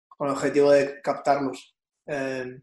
con 0.06 0.28
el 0.28 0.34
objetivo 0.34 0.70
de 0.70 1.00
captarlos. 1.02 1.76
Eh, 2.06 2.60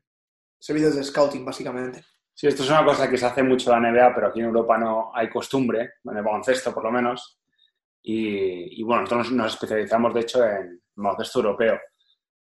servicios 0.58 0.96
de 0.96 1.04
scouting, 1.04 1.44
básicamente. 1.44 2.02
Sí, 2.34 2.48
esto 2.48 2.64
es 2.64 2.70
una 2.70 2.86
cosa 2.86 3.10
que 3.10 3.18
se 3.18 3.26
hace 3.26 3.44
mucho 3.44 3.74
en 3.74 3.84
la 3.84 3.92
NBA, 3.92 4.16
pero 4.16 4.28
aquí 4.28 4.40
en 4.40 4.46
Europa 4.46 4.78
no 4.78 5.12
hay 5.14 5.30
costumbre, 5.30 5.96
en 6.02 6.18
el 6.18 6.24
baloncesto 6.24 6.74
por 6.74 6.84
lo 6.84 6.92
menos. 6.92 7.42
Y, 8.04 8.82
bueno, 8.84 9.02
nosotros 9.02 9.34
nos 9.34 9.54
especializamos, 9.54 10.14
de 10.14 10.22
hecho, 10.22 10.46
en 10.46 10.82
baloncesto 10.96 11.40
europeo. 11.40 11.78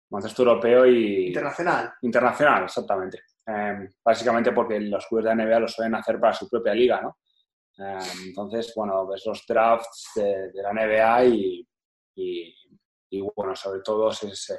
Baloncesto 0.10 0.44
europeo 0.44 0.86
y... 0.86 1.28
Internacional. 1.28 1.94
Internacional, 2.02 2.64
exactamente. 2.66 3.20
Eh, 3.48 3.88
básicamente 4.04 4.52
porque 4.52 4.78
los 4.82 5.06
clubes 5.08 5.24
de 5.24 5.36
la 5.36 5.46
NBA 5.46 5.60
lo 5.60 5.68
suelen 5.70 5.96
hacer 5.96 6.20
para 6.20 6.34
su 6.34 6.50
propia 6.50 6.74
liga, 6.74 7.00
¿no? 7.02 7.18
Em, 7.78 8.28
entonces, 8.28 8.72
bueno, 8.76 9.08
ves 9.08 9.26
los 9.26 9.44
drafts 9.48 10.12
de, 10.16 10.52
la 10.54 10.74
NBA 10.74 11.26
y, 11.26 11.68
y, 12.16 13.22
bueno, 13.36 13.56
sobre 13.56 13.82
todo 13.82 14.12
se, 14.12 14.36
se, 14.36 14.58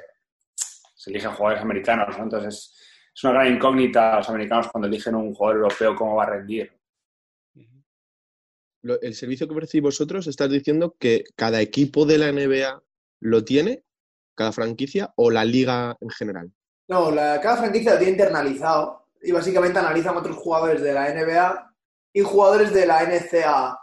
eligen 1.07 1.31
jugadores 1.31 1.63
americanos, 1.63 2.17
¿no? 2.17 2.23
Entonces, 2.23 2.75
es 3.15 3.23
una 3.23 3.33
gran 3.33 3.55
incógnita 3.55 4.13
a 4.13 4.17
los 4.17 4.29
americanos 4.29 4.67
cuando 4.71 4.87
eligen 4.87 5.15
un 5.15 5.33
jugador 5.33 5.61
europeo 5.61 5.95
cómo 5.95 6.15
va 6.15 6.23
a 6.23 6.29
rendir. 6.31 6.71
El 9.01 9.15
servicio 9.15 9.47
que 9.47 9.53
ofrecéis 9.53 9.81
vosotros, 9.81 10.27
estás 10.27 10.49
diciendo 10.49 10.95
que 10.99 11.23
cada 11.35 11.61
equipo 11.61 12.05
de 12.05 12.17
la 12.17 12.31
NBA 12.31 12.83
lo 13.21 13.43
tiene, 13.43 13.83
cada 14.35 14.51
franquicia, 14.51 15.11
o 15.15 15.31
la 15.31 15.45
liga 15.45 15.97
en 16.01 16.09
general. 16.09 16.51
No, 16.87 17.09
la, 17.09 17.39
cada 17.41 17.57
franquicia 17.57 17.93
lo 17.93 17.97
tiene 17.97 18.11
internalizado 18.11 19.07
y 19.21 19.31
básicamente 19.31 19.79
analizan 19.79 20.17
otros 20.17 20.35
jugadores 20.37 20.83
de 20.83 20.93
la 20.93 21.11
NBA 21.11 21.74
y 22.15 22.21
jugadores 22.21 22.73
de 22.73 22.85
la 22.85 23.03
NCA. 23.03 23.77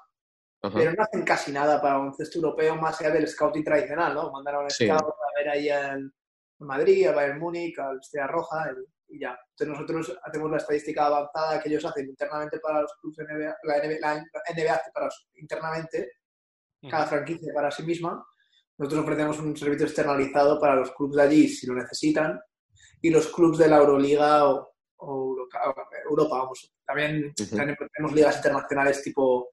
Pero 0.75 0.93
no 0.93 1.03
hacen 1.03 1.23
casi 1.23 1.53
nada 1.53 1.83
para 1.83 1.99
un 1.99 2.15
cesto 2.15 2.39
europeo 2.39 2.77
más 2.77 2.99
allá 3.01 3.11
del 3.11 3.29
scouting 3.29 3.65
tradicional, 3.65 4.15
¿no? 4.15 4.31
Mandar 4.31 4.55
a 4.55 4.61
un 4.61 4.71
scout 4.71 5.03
a 5.03 5.39
ver 5.39 5.49
ahí 5.51 5.69
en 5.69 6.11
Madrid, 6.61 7.09
a 7.09 7.13
Bayern 7.13 7.39
Múnich, 7.39 7.79
al 7.79 7.99
Estrella 7.99 8.29
Roja 8.29 8.71
y 9.09 9.21
ya. 9.21 9.39
Entonces 9.51 9.69
nosotros 9.69 10.19
hacemos 10.25 10.51
la 10.51 10.57
estadística 10.57 11.07
avanzada 11.07 11.61
que 11.61 11.69
ellos 11.69 11.85
hacen 11.85 12.09
internamente 12.09 12.59
para 12.61 12.81
los 12.83 12.93
clubes 13.01 13.19
NBA, 13.19 13.57
la 13.65 14.15
NBA, 14.15 14.73
hace 14.73 14.91
para 14.95 15.09
internamente, 15.35 16.13
cada 16.89 17.07
franquicia 17.07 17.53
para 17.53 17.71
sí 17.71 17.83
misma. 17.83 18.25
Nosotros 18.79 19.03
ofrecemos 19.03 19.41
un 19.41 19.55
servicio 19.55 19.85
externalizado 19.85 20.59
para 20.59 20.77
los 20.77 20.91
clubes 20.93 21.17
de 21.17 21.23
allí 21.23 21.49
si 21.49 21.67
lo 21.67 21.75
necesitan 21.75 22.41
y 23.03 23.11
los 23.11 23.27
clubes 23.27 23.59
de 23.59 23.69
la 23.69 23.77
Euroliga 23.77 24.49
o, 24.49 24.72
Europa, 25.03 26.39
vamos. 26.39 26.73
También 26.85 27.35
tenemos 27.35 28.13
ligas 28.13 28.37
internacionales 28.37 29.03
tipo 29.03 29.51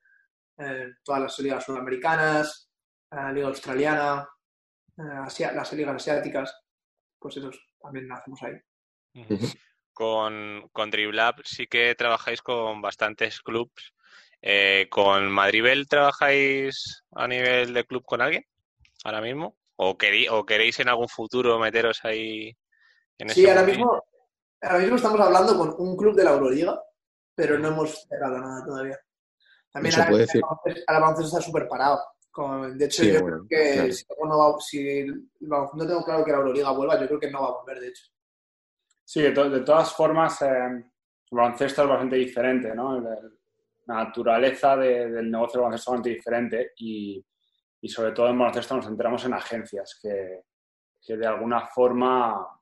eh, 0.57 0.87
todas 1.03 1.21
las 1.21 1.39
ligas 1.39 1.63
sudamericanas, 1.63 2.69
la 3.11 3.31
liga 3.31 3.47
australiana, 3.47 4.29
eh, 4.97 5.53
las 5.53 5.73
ligas 5.73 5.95
asiáticas, 5.95 6.61
pues 7.17 7.37
eso 7.37 7.49
también 7.81 8.11
hacemos 8.11 8.41
ahí. 8.43 8.53
Con, 9.93 10.69
con 10.71 10.91
Driblab 10.91 11.41
sí 11.43 11.67
que 11.67 11.95
trabajáis 11.95 12.41
con 12.41 12.81
bastantes 12.81 13.41
clubs. 13.41 13.93
Eh, 14.41 14.87
¿Con 14.89 15.29
Madribel 15.29 15.87
trabajáis 15.87 17.03
a 17.11 17.27
nivel 17.27 17.73
de 17.73 17.85
club 17.85 18.05
con 18.05 18.21
alguien 18.21 18.45
ahora 19.03 19.19
mismo? 19.21 19.57
¿O, 19.75 19.97
o 20.31 20.45
queréis 20.45 20.79
en 20.79 20.89
algún 20.89 21.09
futuro 21.09 21.59
meteros 21.59 22.03
ahí 22.05 22.55
en 23.17 23.29
Sí, 23.29 23.47
ahora 23.47 23.63
mismo, 23.63 24.01
ahora 24.61 24.79
mismo 24.79 24.95
estamos 24.95 25.19
hablando 25.19 25.57
con 25.57 25.75
un 25.77 25.95
club 25.95 26.15
de 26.15 26.23
la 26.23 26.31
Euroliga, 26.31 26.81
pero 27.35 27.57
no 27.57 27.69
hemos 27.69 28.05
cerrado 28.07 28.39
nada 28.39 28.65
todavía. 28.65 28.99
También 29.71 29.95
ahora, 29.95 30.09
puede 30.09 30.21
decir. 30.21 30.41
el 30.65 30.83
baloncesto 30.87 31.37
está 31.37 31.41
súper 31.41 31.67
parado. 31.67 32.01
de 32.75 32.85
hecho, 32.85 33.03
yo 33.03 33.25
creo 33.25 33.45
que 33.47 33.91
si, 34.59 34.79
el 34.79 35.29
baloncesto 35.39 35.87
tengo 35.87 36.03
claro 36.03 36.25
que 36.25 36.31
la 36.31 36.37
Euroliga 36.37 36.71
vuelva, 36.71 36.99
yo 36.99 37.07
creo 37.07 37.19
que 37.19 37.31
no 37.31 37.41
va 37.41 37.47
a 37.47 37.59
volver, 37.59 37.79
de 37.79 37.87
hecho. 37.87 38.03
Sí, 39.03 39.21
de, 39.21 39.61
todas 39.61 39.93
formas, 39.93 40.41
eh, 40.41 40.47
el 40.47 40.85
baloncesto 41.31 41.83
es 41.83 41.89
bastante 41.89 42.15
diferente, 42.15 42.75
¿no? 42.75 42.99
La 42.99 44.03
naturaleza 44.05 44.75
del 44.75 45.31
negocio 45.31 45.59
del 45.59 45.63
baloncesto 45.63 45.91
es 45.91 45.97
bastante 45.97 46.09
diferente 46.09 46.71
y, 46.77 47.25
y 47.81 47.89
sobre 47.89 48.11
todo 48.11 48.27
en 48.27 48.37
baloncesto 48.37 48.75
nos 48.75 48.85
centramos 48.85 49.25
en 49.25 49.33
agencias 49.33 49.97
que, 50.01 50.43
que 51.01 51.17
de 51.17 51.25
alguna 51.25 51.67
forma 51.67 52.58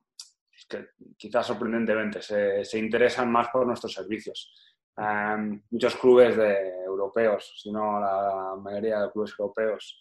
que 0.66 0.88
quizás 1.16 1.46
sorprendentemente 1.46 2.22
se, 2.22 2.64
se, 2.64 2.78
interesan 2.78 3.30
más 3.30 3.48
por 3.48 3.66
nuestros 3.66 3.92
servicios. 3.92 4.52
Em, 4.96 5.62
muchos 5.70 5.96
clubes 5.96 6.36
de, 6.36 6.84
europeos, 6.84 7.54
si 7.62 7.70
no 7.70 8.00
la 8.00 8.56
mayoría 8.60 9.00
de 9.00 9.10
clubes 9.12 9.34
europeos, 9.38 9.98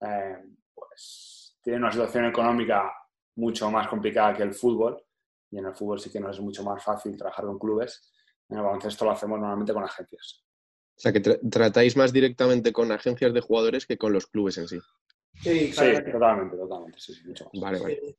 em, 0.00 0.56
pues 0.74 1.58
tienen 1.62 1.82
una 1.82 1.92
situación 1.92 2.26
económica 2.26 2.92
mucho 3.36 3.70
más 3.70 3.88
complicada 3.88 4.34
que 4.34 4.42
el 4.42 4.54
fútbol 4.54 5.02
y 5.50 5.58
en 5.58 5.66
el 5.66 5.74
fútbol 5.74 6.00
sí 6.00 6.10
que 6.10 6.20
nos 6.20 6.36
es 6.36 6.42
mucho 6.42 6.62
más 6.64 6.82
fácil 6.82 7.16
trabajar 7.16 7.44
con 7.44 7.58
clubes. 7.58 8.10
En 8.48 8.58
el 8.58 8.64
baloncesto 8.64 9.04
lo 9.04 9.12
hacemos 9.12 9.38
normalmente 9.38 9.72
con 9.72 9.84
agencias. 9.84 10.44
O 10.96 11.00
sea, 11.00 11.12
que 11.12 11.20
tratáis 11.20 11.96
más 11.96 12.12
directamente 12.12 12.72
con 12.72 12.92
agencias 12.92 13.32
de 13.32 13.40
jugadores 13.40 13.86
que 13.86 13.98
con 13.98 14.12
los 14.12 14.26
clubes 14.26 14.58
en 14.58 14.68
sí. 14.68 14.78
Sí, 15.34 15.72
totalmente, 16.10 16.56
totalmente. 16.56 17.00
Sí, 17.00 17.14
sí, 17.14 17.26
mucho 17.26 17.50
Vale, 17.54 17.80
vale. 17.80 18.16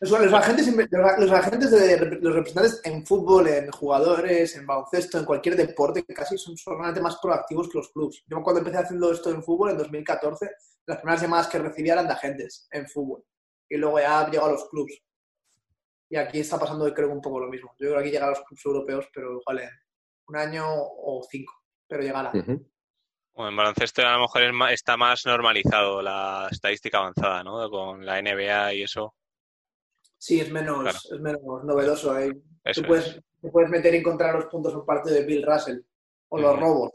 Los, 0.00 0.12
agentes, 0.32 0.90
los, 1.18 1.30
agentes 1.30 1.70
de 1.70 2.18
los 2.20 2.34
representantes 2.34 2.80
en 2.84 3.04
fútbol, 3.04 3.48
en 3.48 3.70
jugadores, 3.70 4.56
en 4.56 4.66
baloncesto, 4.66 5.18
en 5.18 5.24
cualquier 5.24 5.56
deporte, 5.56 6.04
casi 6.04 6.38
son 6.38 6.54
realmente 6.66 7.00
más 7.00 7.18
proactivos 7.20 7.68
que 7.68 7.78
los 7.78 7.90
clubes. 7.90 8.22
Yo 8.26 8.42
cuando 8.42 8.60
empecé 8.60 8.78
haciendo 8.78 9.12
esto 9.12 9.30
en 9.30 9.42
fútbol, 9.42 9.70
en 9.70 9.78
2014, 9.78 10.50
las 10.86 10.98
primeras 10.98 11.22
llamadas 11.22 11.48
que 11.48 11.58
recibía 11.58 11.92
eran 11.94 12.06
de 12.06 12.14
agentes 12.14 12.68
en 12.70 12.88
fútbol. 12.88 13.24
Y 13.68 13.76
luego 13.76 13.98
ya 13.98 14.30
llegó 14.30 14.46
a 14.46 14.52
los 14.52 14.68
clubes. 14.68 14.98
Y 16.10 16.16
aquí 16.16 16.40
está 16.40 16.58
pasando, 16.58 16.92
creo, 16.94 17.10
un 17.10 17.20
poco 17.20 17.40
lo 17.40 17.48
mismo. 17.48 17.70
Yo 17.78 17.88
creo 17.88 17.94
que 17.94 18.00
aquí 18.00 18.10
llega 18.10 18.26
a 18.26 18.30
los 18.30 18.40
clubes 18.40 18.64
europeos, 18.64 19.08
pero 19.12 19.40
igual 19.40 19.58
en 19.58 19.70
un 20.28 20.36
año 20.36 20.64
o 20.68 21.22
cinco, 21.30 21.52
pero 21.86 22.02
llegará. 22.02 22.32
Bueno, 23.38 23.50
en 23.50 23.56
baloncesto 23.56 24.04
a 24.04 24.16
lo 24.16 24.22
mejor 24.22 24.72
está 24.72 24.96
más 24.96 25.24
normalizado 25.24 26.02
la 26.02 26.48
estadística 26.50 26.98
avanzada, 26.98 27.44
¿no? 27.44 27.70
Con 27.70 28.04
la 28.04 28.20
NBA 28.20 28.74
y 28.74 28.82
eso. 28.82 29.14
Sí, 30.18 30.40
es 30.40 30.50
menos, 30.50 31.08
es 31.08 31.20
menos 31.20 31.40
novedoso. 31.62 32.18
¿eh? 32.18 32.32
Tú 32.74 32.82
puedes, 32.82 33.20
puedes, 33.52 33.70
meter 33.70 33.94
y 33.94 33.98
encontrar 33.98 34.34
los 34.34 34.46
puntos 34.46 34.72
por 34.72 34.84
parte 34.84 35.12
de 35.12 35.24
Bill 35.24 35.46
Russell 35.46 35.78
o 36.30 36.36
los 36.40 36.58
robos, 36.58 36.90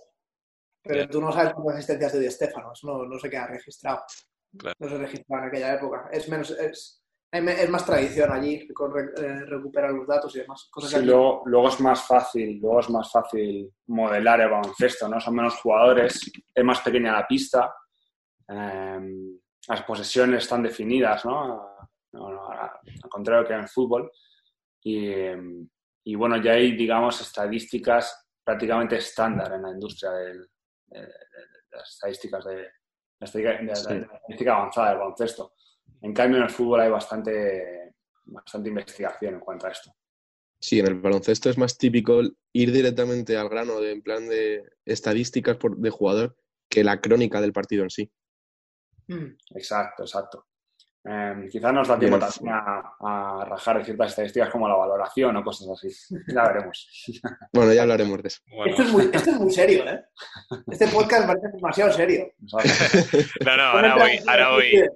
pero 0.82 1.08
tú 1.08 1.22
no 1.22 1.32
sabes 1.32 1.54
cuántas 1.54 1.76
asistencias 1.76 2.12
de 2.12 2.20
Di 2.20 2.30
Stefano, 2.30 2.74
no, 2.84 3.06
no 3.06 3.18
se 3.18 3.30
queda 3.30 3.48
registrado. 3.48 4.04
No 4.52 4.90
se 4.90 4.98
registraba 4.98 5.44
en 5.44 5.48
aquella 5.48 5.76
época. 5.76 6.10
Es 6.12 6.28
menos, 6.28 6.52
es, 6.52 7.03
es 7.34 7.70
más 7.70 7.84
tradición 7.84 8.32
allí 8.32 8.68
con 8.74 8.94
eh, 8.96 9.46
recuperar 9.46 9.92
los 9.92 10.06
datos 10.06 10.36
y 10.36 10.40
demás. 10.40 10.70
sí, 10.82 11.02
luego, 11.02 11.68
es 11.68 11.80
más 11.80 12.06
fácil, 12.06 12.60
luego 12.60 12.80
es 12.80 12.90
más 12.92 13.12
fácil 13.12 13.74
modelar 13.88 14.42
el 14.42 14.52
baloncesto, 14.52 15.08
¿no? 15.08 15.20
Son 15.20 15.36
menos 15.36 15.56
jugadores, 15.56 16.32
es 16.54 16.64
más 16.64 16.82
pequeña 16.82 17.14
la 17.14 17.26
pista, 17.26 17.74
em, 18.48 19.40
las 19.68 19.82
posesiones 19.82 20.44
están 20.44 20.62
definidas, 20.62 21.26
¿no? 21.26 21.70
al 22.14 23.10
contrario 23.10 23.48
que 23.48 23.54
en 23.54 23.62
el 23.62 23.68
fútbol. 23.68 24.12
Y, 24.84 26.16
bueno, 26.16 26.38
ya 26.38 26.52
hay, 26.52 26.76
digamos, 26.76 27.20
estadísticas 27.20 28.30
prácticamente 28.44 28.98
estándar 28.98 29.54
en 29.54 29.64
la 29.64 29.72
industria 29.72 30.12
de, 30.12 30.48
las 31.72 31.90
estadísticas 31.90 32.46
de, 32.46 32.68
la 33.20 33.26
estadística 33.26 34.56
avanzada 34.56 34.90
del 34.90 35.00
baloncesto. 35.00 35.54
En 36.04 36.14
cambio, 36.14 36.38
en 36.38 36.44
el 36.44 36.50
fútbol 36.50 36.82
hay 36.82 36.90
bastante, 36.90 37.94
bastante 38.26 38.70
investigación 38.70 39.36
en 39.36 39.40
cuanto 39.40 39.68
a 39.68 39.72
esto. 39.72 39.96
Sí, 40.60 40.80
en 40.80 40.88
el 40.88 40.96
baloncesto 40.96 41.50
es 41.50 41.58
más 41.58 41.78
típico 41.78 42.22
ir 42.52 42.72
directamente 42.72 43.38
al 43.38 43.50
grano 43.50 43.80
de, 43.80 43.94
en 43.94 44.02
plan 44.02 44.28
de 44.28 44.64
estadísticas 44.86 45.58
de 45.78 45.90
jugador 45.90 46.36
que 46.70 46.84
la 46.84 47.00
crónica 47.00 47.40
del 47.40 47.54
partido 47.54 47.84
en 47.84 47.90
sí. 47.90 48.12
Hmm. 49.08 49.36
Exacto, 49.56 50.04
exacto. 50.04 50.46
Eh, 51.06 51.48
quizás 51.52 51.74
nos 51.74 51.88
da 51.88 52.00
tiempo 52.00 52.18
a, 52.50 52.96
a, 53.00 53.46
rajar 53.46 53.78
de 53.78 53.86
ciertas 53.86 54.12
estadísticas 54.12 54.50
como 54.50 54.68
la 54.68 54.76
valoración 54.76 55.36
o 55.38 55.44
cosas 55.44 55.70
así. 55.70 55.90
Ya 56.34 56.48
veremos. 56.48 56.88
bueno, 57.54 57.74
ya 57.74 57.82
hablaremos 57.84 58.22
de 58.22 58.28
eso. 58.28 58.42
Esto, 58.66 58.84
es 58.84 58.92
muy, 58.92 59.10
esto, 59.12 59.30
es 59.32 59.40
muy, 59.40 59.52
serio, 59.52 59.86
¿eh? 59.86 60.02
Este 60.70 60.88
podcast 60.88 61.28
parece 61.28 61.48
demasiado 61.54 61.92
serio. 61.94 62.26
no, 62.40 63.58
no, 63.58 63.64
ahora 63.64 63.96
voy, 63.98 64.20
ahora 64.28 64.50
voy, 64.52 64.90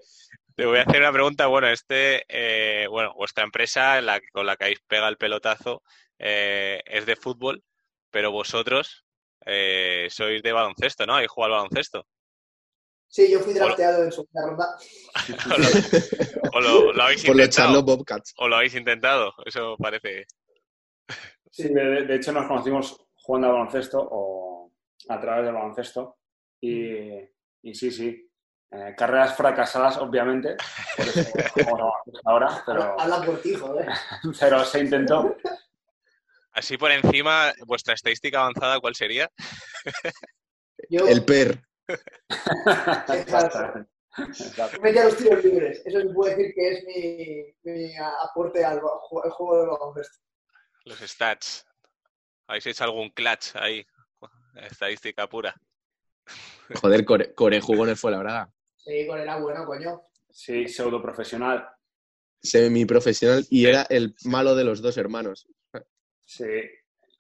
te 0.58 0.66
voy 0.66 0.80
a 0.80 0.82
hacer 0.82 1.00
una 1.00 1.12
pregunta. 1.12 1.46
Bueno, 1.46 1.68
este, 1.68 2.26
eh, 2.28 2.88
bueno, 2.88 3.14
vuestra 3.16 3.44
empresa 3.44 4.02
la, 4.02 4.20
con 4.34 4.48
la 4.48 4.56
que 4.56 4.64
habéis 4.66 4.82
pega 4.88 5.08
el 5.08 5.18
pelotazo 5.18 5.84
eh, 6.18 6.82
es 6.84 7.06
de 7.06 7.16
fútbol, 7.16 7.64
pero 8.10 8.32
vosotros 8.32 9.06
eh, 9.46 10.08
sois 10.10 10.42
de 10.42 10.52
baloncesto, 10.52 11.06
¿no? 11.06 11.14
¿Habéis 11.14 11.30
jugado 11.30 11.54
al 11.54 11.60
baloncesto? 11.60 12.08
Sí, 13.08 13.32
yo 13.32 13.40
fui 13.40 13.54
drafteado 13.54 14.04
en 14.04 14.12
segunda 14.12 14.48
ronda. 14.48 14.78
o, 16.54 16.60
lo, 16.60 17.04
habéis 17.04 17.24
intentado. 17.24 17.86
O 18.38 18.48
lo 18.48 18.56
habéis 18.56 18.74
intentado, 18.74 19.34
eso 19.46 19.78
parece. 19.78 20.26
Sí, 21.52 21.70
de, 21.70 22.16
hecho 22.16 22.32
nos 22.32 22.48
conocimos 22.48 23.06
jugando 23.14 23.48
al 23.48 23.54
baloncesto 23.54 24.00
o 24.12 24.74
a 25.08 25.22
través 25.22 25.46
del 25.46 25.54
baloncesto. 25.54 26.18
Y, 26.60 26.90
y 27.62 27.76
sí, 27.76 27.92
sí, 27.92 28.27
eh, 28.72 28.94
carreras 28.98 29.36
fracasadas, 29.36 29.98
obviamente, 29.98 30.58
por 30.98 31.08
eso 31.08 31.32
ahora, 32.26 32.64
pero... 32.66 33.00
Habla 33.00 33.22
por 33.22 33.42
ti, 33.42 33.56
joder. 33.56 33.88
pero 34.40 34.66
se 34.66 34.80
intentó. 34.82 35.38
Así 36.52 36.78
por 36.78 36.92
encima, 36.92 37.54
vuestra 37.66 37.94
estadística 37.94 38.40
avanzada, 38.40 38.80
¿cuál 38.80 38.96
sería? 38.96 39.32
El 40.90 41.24
PER. 41.24 41.62
Exacto. 41.88 43.86
Exacto. 44.18 44.82
a 44.84 45.04
los 45.04 45.18
tiros 45.18 45.44
libres. 45.44 45.82
Eso 45.86 46.02
se 46.02 46.10
puede 46.10 46.36
decir 46.36 46.54
que 46.56 46.72
es 46.72 46.84
mi, 47.64 47.72
mi 47.72 47.96
aporte 47.96 48.66
al, 48.66 48.80
juego 48.80 49.62
de 49.62 49.68
baloncesto. 49.68 50.18
Los 50.86 51.00
stats. 51.00 51.66
¿Habéis 52.48 52.66
hecho 52.66 52.84
algún 52.84 53.12
clutch 53.12 53.56
ahí? 53.56 53.86
Estadística 54.56 55.28
pura. 55.28 55.56
Joder, 56.82 57.06
Core, 57.06 57.34
Core 57.34 57.62
jugó 57.62 57.84
en 57.84 57.92
el 57.92 57.98
Fuenlabrada. 57.98 58.52
Sí, 58.88 59.06
con 59.06 59.20
era 59.20 59.38
bueno, 59.38 59.66
coño. 59.66 60.04
Sí, 60.30 60.66
pseudo 60.70 61.02
profesional. 61.02 61.68
Semi-profesional 62.42 63.46
y 63.50 63.66
era 63.66 63.86
el 63.90 64.16
malo 64.24 64.56
de 64.56 64.64
los 64.64 64.82
dos 64.82 64.98
hermanos. 64.98 65.46
Sí, 66.24 66.46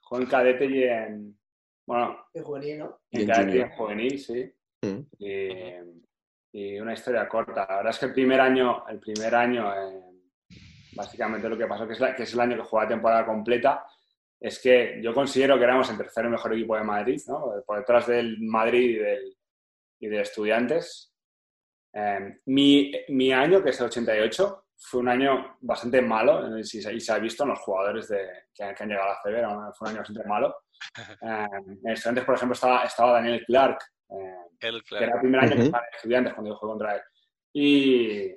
jugó 0.02 0.22
en 0.22 0.28
cadete 0.30 0.66
y 0.66 0.84
en. 0.84 1.38
Bueno. 1.86 2.26
En 2.34 2.44
juvenil, 2.44 2.80
¿no? 2.80 3.02
En 3.12 3.28
cadete 3.28 3.58
y 3.58 3.62
en 3.62 3.70
juvenil, 3.72 4.20
sí. 4.20 4.54
Mm. 4.82 5.00
Y, 6.54 6.80
una 6.80 6.94
historia 6.94 7.28
corta. 7.28 7.66
La 7.68 7.78
verdad 7.78 7.92
es 7.92 8.00
que 8.00 8.06
el 8.06 8.14
primer 8.14 8.40
año, 8.40 8.88
el 8.88 9.00
primer 9.00 9.36
año, 9.36 9.72
eh, 9.74 10.02
básicamente 10.94 11.50
lo 11.50 11.58
que 11.58 11.68
pasó, 11.68 11.86
que 11.86 11.94
es, 11.94 12.00
que 12.16 12.24
es 12.24 12.34
el 12.34 12.40
año 12.40 12.56
que 12.56 12.64
juega 12.64 12.88
temporada 12.88 13.26
completa, 13.26 13.86
es 14.40 14.58
que 14.60 15.02
yo 15.04 15.14
considero 15.14 15.58
que 15.58 15.66
éramos 15.66 15.90
el 15.90 15.98
tercer 15.98 16.30
mejor 16.30 16.54
equipo 16.54 16.78
de 16.78 16.84
Madrid, 16.84 17.22
¿no? 17.28 17.62
Por 17.66 17.78
detrás 17.78 18.08
del 18.08 18.40
Madrid 18.40 18.90
y 18.92 18.96
del, 18.96 19.38
y 20.00 20.08
de 20.08 20.22
Estudiantes. 20.22 21.14
Em, 22.00 22.40
mi, 22.46 22.92
mi, 23.08 23.32
año, 23.32 23.64
que 23.64 23.72
es 23.72 23.80
el 23.80 23.88
88, 23.88 24.66
fue 24.78 25.00
un 25.00 25.10
año 25.10 25.58
bastante 25.62 26.00
malo, 26.00 26.60
y 26.60 26.64
se, 26.64 27.12
ha 27.12 27.18
visto 27.18 27.42
en 27.42 27.50
los 27.50 27.60
jugadores 27.60 28.08
de, 28.08 28.20
que, 28.54 28.64
han 28.64 28.88
llegado 28.88 29.10
a 29.10 29.14
la 29.14 29.20
CB, 29.24 29.74
fue 29.76 29.88
un 29.88 29.90
año 29.90 30.00
bastante 30.00 30.28
malo. 30.28 30.56
Eh, 31.22 31.48
en 31.84 31.92
estudiantes, 31.92 32.24
por 32.24 32.36
ejemplo, 32.36 32.54
estaba, 32.54 32.84
estaba 32.84 33.14
Daniel 33.14 33.44
Clark, 33.48 33.80
eh, 34.12 34.36
que 34.60 34.68
era 34.68 35.16
el 35.16 35.20
primer 35.22 35.42
año 35.42 35.56
que 35.56 35.64
estaba 35.64 35.84
en 35.84 35.96
estudiantes 35.96 36.34
cuando 36.36 36.52
yo 36.52 36.58
jugué 36.58 36.72
contra 36.72 36.96
él. 36.96 37.02
Y, 37.52 38.32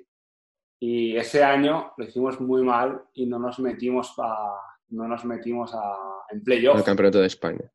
y, 0.79 1.17
ese 1.17 1.43
año 1.43 1.93
lo 1.95 2.03
hicimos 2.03 2.41
muy 2.41 2.63
mal 2.63 2.99
y 3.13 3.27
no 3.27 3.37
nos 3.37 3.59
metimos 3.59 4.15
a, 4.17 4.59
no 4.89 5.07
nos 5.07 5.23
metimos 5.23 5.71
a, 5.75 6.25
en 6.31 6.43
playoff. 6.43 6.77
El 6.77 6.83
campeonato 6.83 7.19
de 7.19 7.27
España. 7.27 7.71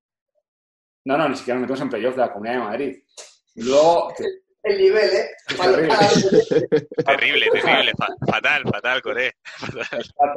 No, 1.05 1.16
no, 1.16 1.29
ni 1.29 1.37
siquiera 1.37 1.61
nos 1.61 1.62
metimos 1.62 1.83
en 1.83 1.90
playoff 1.90 2.16
de 2.16 2.20
la 2.22 2.33
Comunidad 2.33 2.55
de 2.55 2.64
Madrid. 2.64 3.03
Luego, 3.55 4.12
el 4.66 4.79
nivel, 4.79 5.11
¿eh? 5.11 5.31
Terrible, 7.07 7.46
terrible, 7.52 7.92
fatal, 8.26 8.62
fatal, 8.64 9.02
Coré. 9.02 9.33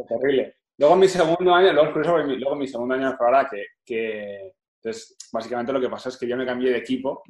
terrible. 0.08 0.56
Luego 0.78 0.94
en 0.94 1.00
mi 1.00 1.08
segundo 1.08 1.54
año, 1.54 1.74
luego, 1.74 1.92
luego 2.00 2.54
en 2.54 2.60
mi 2.60 2.68
segundo 2.68 2.94
año 2.94 3.12
de 3.12 3.48
que, 3.50 3.66
que 3.84 4.54
entonces, 4.82 5.18
básicamente 5.34 5.74
lo 5.74 5.82
que 5.82 5.90
pasó 5.90 6.10
es 6.10 6.18
que 6.18 6.28
yo 6.28 6.38
me 6.38 6.46
cambié 6.46 6.72
de 6.72 6.78
equipo 6.78 7.24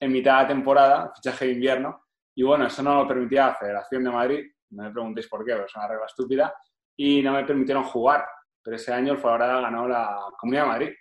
en 0.00 0.10
mitad 0.10 0.40
de 0.40 0.54
temporada, 0.54 1.12
fichaje 1.14 1.44
de 1.46 1.52
invierno, 1.52 2.06
y 2.34 2.42
bueno, 2.42 2.66
eso 2.66 2.82
no 2.82 3.02
lo 3.02 3.06
permitía 3.06 3.48
la 3.48 3.54
Federación 3.54 4.02
de 4.02 4.10
Madrid, 4.10 4.44
no 4.70 4.84
me 4.84 4.90
preguntéis 4.90 5.28
por 5.28 5.44
qué, 5.44 5.52
pero 5.52 5.66
es 5.66 5.76
una 5.76 5.86
regla 5.86 6.06
estúpida, 6.06 6.54
y 6.96 7.22
no 7.22 7.32
me 7.34 7.44
permitieron 7.44 7.84
jugar. 7.84 8.26
Pero 8.64 8.76
ese 8.76 8.92
año 8.92 9.12
el 9.12 9.18
Fuenlabrada 9.18 9.60
ganó 9.60 9.86
la 9.86 10.24
Comunidad 10.38 10.62
de 10.64 10.68
Madrid 10.68 10.92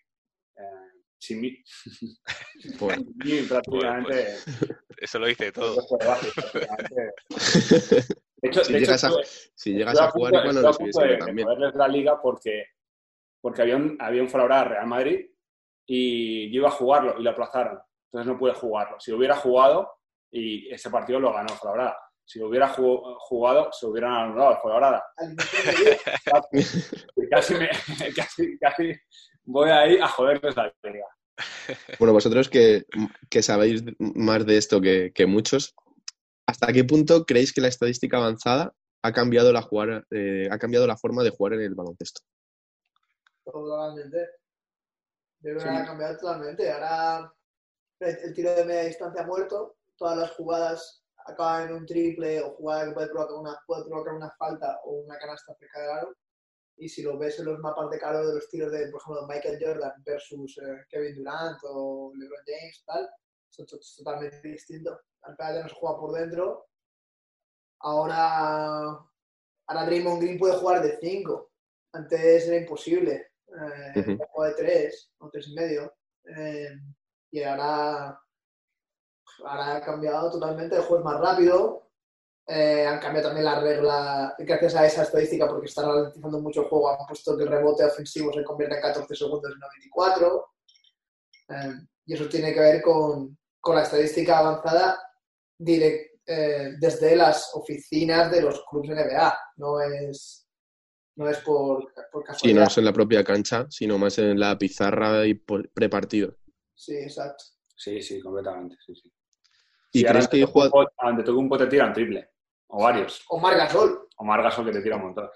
sin 1.21 1.39
mí. 1.39 1.55
Bueno, 2.79 3.03
prácticamente. 3.47 4.37
eso 4.97 5.19
lo 5.19 5.29
hice 5.29 5.51
todo. 5.51 5.75
De 8.41 8.49
hecho, 8.49 8.63
si, 8.63 8.73
llegas, 8.73 9.03
a, 9.03 9.11
si 9.53 9.73
llegas 9.73 9.99
a, 9.99 10.09
jugar, 10.09 10.33
lo 10.33 10.51
de, 10.51 10.63
también. 11.17 11.47
De 11.47 11.71
la 11.75 11.87
liga 11.87 12.19
porque, 12.19 12.69
porque 13.39 13.61
había 13.61 13.75
un, 13.75 13.95
había 13.99 14.23
un 14.23 14.29
Real 14.29 14.87
Madrid 14.87 15.27
y 15.85 16.51
yo 16.51 16.61
iba 16.61 16.69
a 16.69 16.71
jugarlo 16.71 17.19
y 17.19 17.23
lo 17.23 17.29
aplazaron. 17.29 17.79
Entonces 18.05 18.33
no 18.33 18.39
pude 18.39 18.55
jugarlo. 18.55 18.99
Si 18.99 19.11
hubiera 19.11 19.35
jugado, 19.35 19.91
y 20.31 20.73
ese 20.73 20.89
partido 20.89 21.19
lo 21.19 21.31
ganó 21.31 21.49
Fuenlabrada. 21.49 21.95
Si 22.25 22.41
hubiera 22.41 22.69
jugado, 22.69 23.71
se 23.71 23.85
hubieran 23.85 24.13
anulado 24.13 24.53
el 24.53 24.57
Fuenlabrada. 24.57 25.05
casi, 27.29 27.53
me, 27.53 27.69
casi, 28.15 28.57
casi 28.57 28.91
voy 29.43 29.69
ahí 29.69 29.97
a 29.97 30.07
joderles 30.07 30.55
la 30.55 30.73
liga. 30.83 31.05
Bueno, 31.99 32.13
vosotros 32.13 32.49
que, 32.49 32.85
sabéis 33.41 33.83
más 33.99 34.45
de 34.45 34.57
esto 34.57 34.81
que, 34.81 35.25
muchos, 35.27 35.75
¿hasta 36.45 36.73
qué 36.73 36.83
punto 36.83 37.25
creéis 37.25 37.53
que 37.53 37.61
la 37.61 37.67
estadística 37.67 38.17
avanzada 38.17 38.73
ha 39.03 39.11
cambiado 39.11 39.51
la, 39.51 39.61
jugar, 39.61 40.05
eh, 40.11 40.47
ha 40.51 40.57
cambiado 40.59 40.87
la 40.87 40.97
forma 40.97 41.23
de 41.23 41.31
jugar 41.31 41.53
en 41.53 41.61
el 41.61 41.75
baloncesto? 41.75 42.21
Totalmente. 43.43 44.17
Yo 45.39 45.55
creo 45.55 45.63
que 45.63 45.69
ha 45.69 45.85
cambiado 45.85 46.17
totalmente. 46.17 46.71
Ahora 46.71 47.33
el 47.99 48.33
tiro 48.33 48.55
de 48.55 48.65
media 48.65 48.83
distancia 48.83 49.21
ha 49.21 49.27
muerto, 49.27 49.77
todas 49.95 50.17
las 50.17 50.31
jugadas 50.31 51.03
acaba 51.25 51.63
en 51.63 51.73
un 51.73 51.85
triple 51.85 52.41
o 52.41 52.51
jugada 52.55 52.85
que 52.85 52.91
puede 52.93 53.07
provocar 53.09 53.35
una, 53.37 53.59
puede 53.65 53.85
provocar 53.85 54.13
una 54.13 54.31
falta 54.37 54.79
o 54.85 55.01
una 55.01 55.17
canasta 55.17 55.55
cerca 55.55 55.81
del 55.81 55.89
aro. 55.91 56.15
Y 56.81 56.89
si 56.89 57.03
lo 57.03 57.15
ves 57.15 57.37
en 57.37 57.45
los 57.45 57.59
mapas 57.59 57.91
de 57.91 57.99
calor 57.99 58.25
de 58.25 58.33
los 58.33 58.49
tiros 58.49 58.71
de, 58.71 58.87
por 58.87 58.99
ejemplo, 58.99 59.27
Michael 59.27 59.59
Jordan 59.61 60.03
versus 60.03 60.57
eh, 60.57 60.83
Kevin 60.89 61.15
Durant 61.15 61.59
o 61.65 62.11
LeBron 62.15 62.43
James, 62.43 62.83
tal, 62.87 63.07
es 63.55 63.95
totalmente 63.97 64.47
distinto. 64.47 64.99
Al 65.21 65.35
final 65.35 65.55
ya 65.55 65.61
no 65.61 65.69
se 65.69 65.75
juega 65.75 65.99
por 65.99 66.11
dentro. 66.13 66.65
Ahora, 67.81 68.97
ahora 69.67 69.85
Draymond 69.85 70.23
Green 70.23 70.39
puede 70.39 70.57
jugar 70.57 70.81
de 70.81 70.97
5. 70.99 71.51
Antes 71.93 72.47
era 72.47 72.57
imposible. 72.57 73.33
Eh, 73.47 74.01
de 74.01 74.53
3 74.57 75.13
o 75.19 75.29
3 75.29 75.47
y 75.49 75.53
medio. 75.53 75.93
Eh, 76.35 76.71
y 77.29 77.43
ahora, 77.43 78.19
ahora 79.45 79.75
ha 79.75 79.81
cambiado 79.85 80.31
totalmente. 80.31 80.77
El 80.77 80.81
juego 80.81 80.97
es 80.97 81.05
más 81.05 81.21
rápido. 81.21 81.80
Eh, 82.53 82.85
han 82.85 82.99
cambiado 82.99 83.29
también 83.29 83.45
la 83.45 83.61
regla 83.61 84.35
gracias 84.39 84.75
a 84.75 84.85
esa 84.85 85.03
estadística 85.03 85.47
porque 85.47 85.67
están 85.67 85.85
ralentizando 85.85 86.41
mucho 86.41 86.63
el 86.63 86.67
juego. 86.67 86.89
Han 86.89 87.07
puesto 87.07 87.37
que 87.37 87.43
el 87.43 87.49
rebote 87.49 87.85
ofensivo 87.85 88.33
se 88.33 88.43
convierte 88.43 88.75
en 88.75 88.81
14 88.81 89.15
segundos 89.15 89.53
en 89.53 89.59
94. 89.59 90.45
Eh, 91.47 91.87
y 92.07 92.13
eso 92.13 92.27
tiene 92.27 92.53
que 92.53 92.59
ver 92.59 92.81
con, 92.81 93.37
con 93.57 93.75
la 93.75 93.83
estadística 93.83 94.39
avanzada 94.39 95.01
eh, 95.65 96.75
desde 96.77 97.15
las 97.15 97.51
oficinas 97.53 98.29
de 98.29 98.41
los 98.41 98.65
clubes 98.69 98.89
NBA. 98.89 99.39
No 99.55 99.79
es, 99.79 100.45
no 101.15 101.29
es 101.29 101.37
por, 101.37 101.89
por 102.11 102.25
casualidad. 102.25 102.53
Sí, 102.53 102.53
no 102.53 102.67
es 102.67 102.77
en 102.77 102.85
la 102.85 102.93
propia 102.93 103.23
cancha, 103.23 103.65
sino 103.69 103.97
más 103.97 104.17
en 104.17 104.37
la 104.37 104.57
pizarra 104.57 105.25
y 105.25 105.35
prepartido. 105.35 106.35
Sí, 106.75 106.97
exacto. 106.97 107.45
Sí, 107.77 108.01
sí, 108.01 108.19
completamente. 108.19 108.75
Sí, 108.85 108.93
sí. 108.93 109.09
¿Y 109.93 110.03
crees 110.03 110.27
que 110.27 110.43
juega... 110.43 110.69
Donde 111.01 111.23
toque 111.23 111.37
un 111.37 111.47
pote 111.47 111.63
te 111.63 111.71
tiran 111.71 111.93
triple. 111.93 112.30
O 112.71 112.83
varios. 112.83 113.23
O 113.27 113.39
Margasol. 113.39 114.07
O 114.15 114.23
Margasol 114.23 114.65
que 114.65 114.71
te 114.71 114.81
tira 114.81 114.95
un 114.95 115.03
montón. 115.03 115.29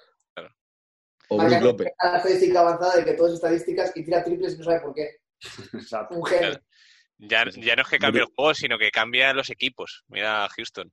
O 1.27 1.37
Brook 1.37 1.61
López. 1.61 1.87
La 2.01 2.17
estadística 2.17 2.59
avanzada 2.59 2.95
de 2.97 3.05
que 3.05 3.13
todas 3.13 3.33
estadísticas 3.33 3.91
y 3.95 4.03
tira 4.03 4.23
triples 4.23 4.53
y 4.53 4.57
no 4.57 4.63
sabe 4.63 4.79
por 4.79 4.93
qué. 4.93 5.17
Exacto. 5.73 6.15
Un 6.15 6.25
genio. 6.25 6.59
Ya, 7.17 7.45
ya 7.55 7.75
no 7.75 7.81
es 7.81 7.87
que 7.87 7.97
cambie 7.97 8.21
el 8.21 8.27
juego, 8.35 8.53
sino 8.53 8.77
que 8.77 8.91
cambia 8.91 9.33
los 9.33 9.49
equipos. 9.49 10.03
Mira 10.07 10.45
a 10.45 10.49
Houston. 10.49 10.91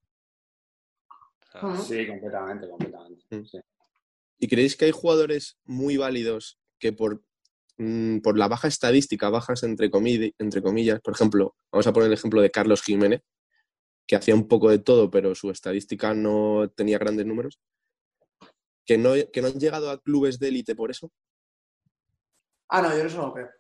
Sí, 1.87 2.07
completamente, 2.07 2.69
completamente. 2.69 3.25
Mm. 3.31 3.43
¿Y 4.39 4.49
creéis 4.49 4.77
que 4.77 4.87
hay 4.87 4.91
jugadores 4.91 5.59
muy 5.65 5.97
válidos 5.97 6.59
que 6.79 6.93
por, 6.93 7.23
mm, 7.77 8.19
por 8.21 8.39
la 8.39 8.49
baja 8.49 8.69
estadística, 8.69 9.29
bajas 9.29 9.63
entre, 9.65 9.91
entre 10.39 10.63
comillas, 10.63 11.01
por 11.01 11.15
ejemplo, 11.15 11.57
vamos 11.71 11.87
a 11.87 11.93
poner 11.93 12.07
el 12.09 12.15
ejemplo 12.15 12.41
de 12.41 12.51
Carlos 12.51 12.83
Jiménez, 12.83 13.21
que 14.07 14.17
hacía 14.17 14.35
un 14.35 14.49
poco 14.49 14.71
de 14.71 14.79
todo, 14.79 15.11
pero 15.11 15.35
su 15.35 15.51
estadística 15.51 16.15
no 16.15 16.71
tenía 16.75 16.99
grandes 16.99 17.27
números, 17.27 17.61
que 18.85 18.99
no, 18.99 19.13
que 19.33 19.43
no 19.43 19.49
han 19.49 19.59
llegado 19.59 19.91
a 19.91 20.01
clubes 20.01 20.39
de 20.39 20.49
élite 20.49 20.75
por 20.75 20.91
eso? 20.91 21.11
Ah, 22.69 22.83
no, 22.83 22.91
yo 22.97 23.05
eso 23.05 23.19
no 23.19 23.27
lo 23.29 23.35
creo. 23.35 23.51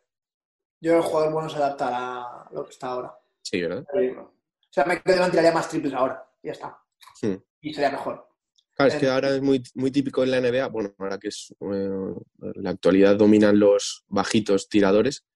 Yo 0.80 0.96
el 0.96 1.02
jugador 1.02 1.32
bueno 1.32 1.48
se 1.48 1.56
adapta 1.56 1.88
a 1.90 2.48
lo 2.52 2.64
que 2.64 2.70
está 2.70 2.88
ahora. 2.88 3.14
Sí, 3.42 3.60
¿verdad? 3.62 3.84
O 3.92 4.32
sea, 4.70 4.84
me 4.84 5.00
quedo 5.02 5.30
tiraría 5.30 5.52
más 5.52 5.68
triples 5.68 5.92
ahora. 5.92 6.26
Y 6.42 6.46
ya 6.46 6.52
está. 6.52 6.78
Hmm. 7.20 7.36
Y 7.60 7.74
sería 7.74 7.90
mejor. 7.90 8.26
Claro, 8.74 8.92
es 8.92 8.98
que 8.98 9.08
ahora 9.08 9.34
es 9.34 9.42
muy, 9.42 9.62
muy 9.74 9.90
típico 9.90 10.24
en 10.24 10.30
la 10.30 10.40
NBA, 10.40 10.66
bueno, 10.68 10.94
ahora 10.98 11.18
que 11.18 11.28
es 11.28 11.54
eh, 11.60 12.14
la 12.38 12.70
actualidad 12.70 13.16
dominan 13.16 13.58
los 13.58 14.04
bajitos 14.08 14.68
tiradores, 14.68 15.26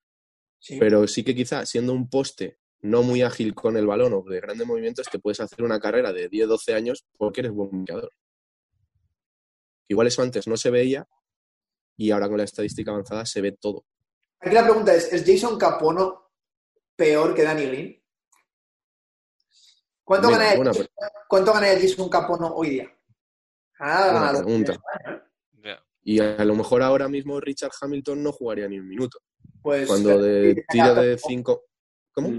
pero 0.81 1.07
sí 1.07 1.23
que 1.23 1.35
quizá 1.35 1.67
siendo 1.67 1.93
un 1.93 2.09
poste 2.09 2.59
no 2.87 3.03
muy 3.03 3.23
ágil 3.23 3.55
con 3.55 3.77
el 3.77 3.87
balón 3.87 4.13
o 4.15 4.23
de 4.23 4.41
grandes 4.41 4.67
movimientos, 4.67 5.09
te 5.11 5.19
puedes 5.19 5.41
hacer 5.41 5.63
una 5.63 5.81
carrera 5.81 6.13
de 6.13 6.31
10-12 6.31 6.75
años 6.75 7.05
porque 7.17 7.41
eres 7.41 7.53
buen 7.53 7.85
tirador. 7.85 8.11
Igual 9.89 10.07
eso 10.07 10.23
antes 10.23 10.47
no 10.47 10.57
se 10.57 10.71
veía 10.71 11.07
y 11.97 12.11
ahora 12.11 12.29
con 12.29 12.39
la 12.39 12.45
estadística 12.45 12.91
avanzada 12.91 13.25
se 13.25 13.41
ve 13.41 13.53
todo. 13.53 13.85
Aquí 14.41 14.55
la 14.55 14.65
pregunta 14.65 14.95
es, 14.95 15.13
¿es 15.13 15.25
Jason 15.25 15.59
Capono 15.59 16.31
peor 16.95 17.35
que 17.35 17.43
Danny 17.43 17.67
Green? 17.67 18.03
¿Cuánto, 20.05 20.31
gana, 20.31 20.73
¿Cuánto 21.29 21.53
Jason 21.53 22.09
Capono 22.09 22.55
hoy 22.55 22.71
día? 22.71 22.97
Ah, 23.81 24.33
pregunta. 24.33 24.81
Y 26.03 26.21
a 26.21 26.45
lo 26.45 26.55
mejor 26.55 26.83
ahora 26.83 27.09
mismo 27.09 27.41
Richard 27.41 27.73
Hamilton 27.81 28.23
no 28.23 28.31
jugaría 28.31 28.69
ni 28.69 28.79
un 28.79 28.87
minuto. 28.87 29.19
Pues, 29.61 29.89
Cuando 29.89 30.23
de 30.23 30.65
tiro 30.69 30.95
de 30.95 31.19
5... 31.19 31.65
¿Cómo? 32.13 32.31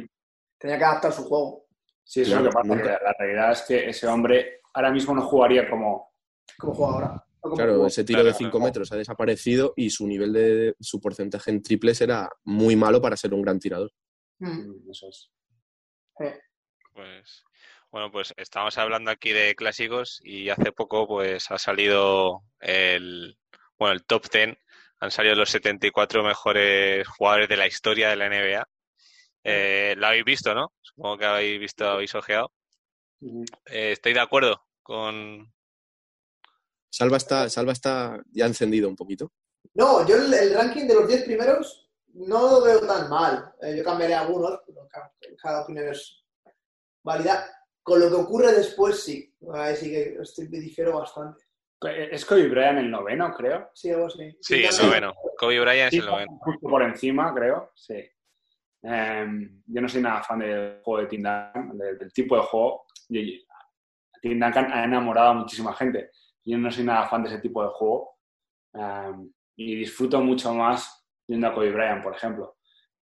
Tenía 0.57 0.77
que 0.77 0.83
adaptar 0.83 1.11
su 1.11 1.23
juego. 1.23 1.67
Sí, 2.03 2.21
eso 2.21 2.37
es 2.37 2.41
lo 2.41 2.49
que 2.49 2.53
pasa. 2.53 2.75
La 3.03 3.15
realidad 3.19 3.51
es 3.51 3.61
que 3.63 3.89
ese 3.89 4.07
hombre 4.07 4.61
ahora 4.73 4.91
mismo 4.91 5.13
no 5.13 5.21
jugaría 5.23 5.69
como, 5.69 6.13
como 6.57 6.73
juega 6.73 6.93
ahora. 6.93 7.23
Claro, 7.55 7.85
ese 7.85 8.03
tiro 8.03 8.23
de 8.23 8.33
5 8.33 8.59
metros 8.59 8.91
ha 8.91 8.97
desaparecido 8.97 9.73
y 9.75 9.89
su 9.89 10.07
nivel 10.07 10.33
de 10.33 10.75
su 10.79 10.99
porcentaje 10.99 11.51
en 11.51 11.61
triples 11.61 12.01
era 12.01 12.29
muy 12.43 12.75
malo 12.75 13.01
para 13.01 13.15
ser 13.15 13.33
un 13.33 13.41
gran 13.41 13.59
tirador. 13.59 13.91
Mm. 14.39 14.69
Mm, 14.69 14.91
eso 14.91 15.07
es. 15.07 15.31
Pues 16.93 17.43
bueno, 17.91 18.11
pues 18.11 18.33
estamos 18.37 18.77
hablando 18.77 19.11
aquí 19.11 19.31
de 19.31 19.55
clásicos 19.55 20.19
y 20.23 20.49
hace 20.49 20.71
poco 20.71 21.07
pues 21.07 21.49
ha 21.51 21.57
salido 21.57 22.41
el 22.59 23.37
bueno, 23.77 23.93
el 23.93 24.05
top 24.05 24.27
10 24.31 24.57
han 24.99 25.11
salido 25.11 25.35
los 25.35 25.51
74 25.51 26.23
mejores 26.23 27.07
jugadores 27.07 27.47
de 27.47 27.57
la 27.57 27.67
historia 27.67 28.09
de 28.09 28.15
la 28.15 28.29
NBA. 28.29 28.67
Eh, 29.49 29.95
¿Lo 29.97 30.07
habéis 30.07 30.25
visto, 30.25 30.53
no? 30.53 30.73
Supongo 30.81 31.17
que 31.17 31.25
habéis 31.25 31.59
visto, 31.59 31.87
habéis 31.87 32.13
ojeado. 32.15 32.51
Eh, 33.21 33.93
¿Estáis 33.93 34.15
de 34.15 34.21
acuerdo 34.21 34.61
con, 34.83 35.51
Salva 36.89 37.17
está, 37.17 37.49
Salva 37.49 37.73
está 37.73 38.21
ya 38.31 38.45
encendido 38.45 38.89
un 38.89 38.95
poquito. 38.95 39.31
No, 39.75 40.05
yo 40.07 40.15
el, 40.15 40.53
ranking 40.53 40.87
de 40.87 40.95
los 40.95 41.07
10 41.07 41.23
primeros 41.25 41.91
no 42.13 42.49
lo 42.49 42.63
veo 42.63 42.79
tan 42.87 43.09
mal. 43.09 43.53
Eh, 43.61 43.75
yo 43.77 43.83
cambiaré 43.83 44.15
algunos, 44.15 44.59
pero 44.65 44.87
cada, 45.37 45.61
opinión 45.61 45.89
es 45.89 46.25
válida. 47.03 47.45
Con 47.83 47.99
lo 47.99 48.09
que 48.09 48.15
ocurre 48.15 48.51
después, 48.51 49.01
sí. 49.03 49.33
Ahí 49.53 49.75
sí 49.75 49.91
que 49.91 50.17
estoy, 50.21 50.47
difiero 50.47 50.97
bastante. 50.97 51.45
¿Es 51.81 52.25
Kobe 52.25 52.47
Bryant 52.47 52.79
el 52.79 52.89
noveno, 52.89 53.31
creo? 53.31 53.69
Sí, 53.73 53.91
algo 53.91 54.07
así. 54.07 54.35
Sí, 54.41 54.63
el 54.63 54.75
noveno. 54.75 55.13
Kobe 55.37 55.59
Bryant 55.59 55.93
es 55.93 55.99
el 55.99 56.05
noveno. 56.07 56.39
Justo 56.41 56.67
por 56.67 56.81
encima, 56.81 57.33
creo, 57.33 57.71
sí. 57.75 58.03
Em, 58.81 59.61
yo 59.65 59.81
no 59.81 59.89
soy 59.89 60.01
nada 60.01 60.23
fan 60.23 60.39
del 60.39 60.81
juego 60.83 61.01
de 61.01 61.07
Tim 61.07 61.23
Duncan, 61.23 61.77
del, 61.77 62.13
tipo 62.13 62.35
de 62.35 62.43
juego. 62.43 62.85
Tim 63.07 64.39
Duncan 64.39 64.71
ha 64.71 64.83
enamorado 64.83 65.29
a 65.29 65.33
muchísima 65.33 65.73
gente. 65.73 66.11
Yo 66.45 66.57
no 66.57 66.71
soy 66.71 66.83
nada 66.83 67.07
fan 67.07 67.23
de 67.23 67.29
ese 67.29 67.39
tipo 67.39 67.63
de 67.63 67.69
juego 67.69 68.17
em, 68.73 69.31
y 69.55 69.75
disfruto 69.75 70.21
mucho 70.21 70.53
más 70.53 71.05
viendo 71.27 71.47
a 71.47 71.53
Kobe 71.53 71.71
Bryant, 71.71 72.03
por 72.03 72.15
ejemplo. 72.15 72.57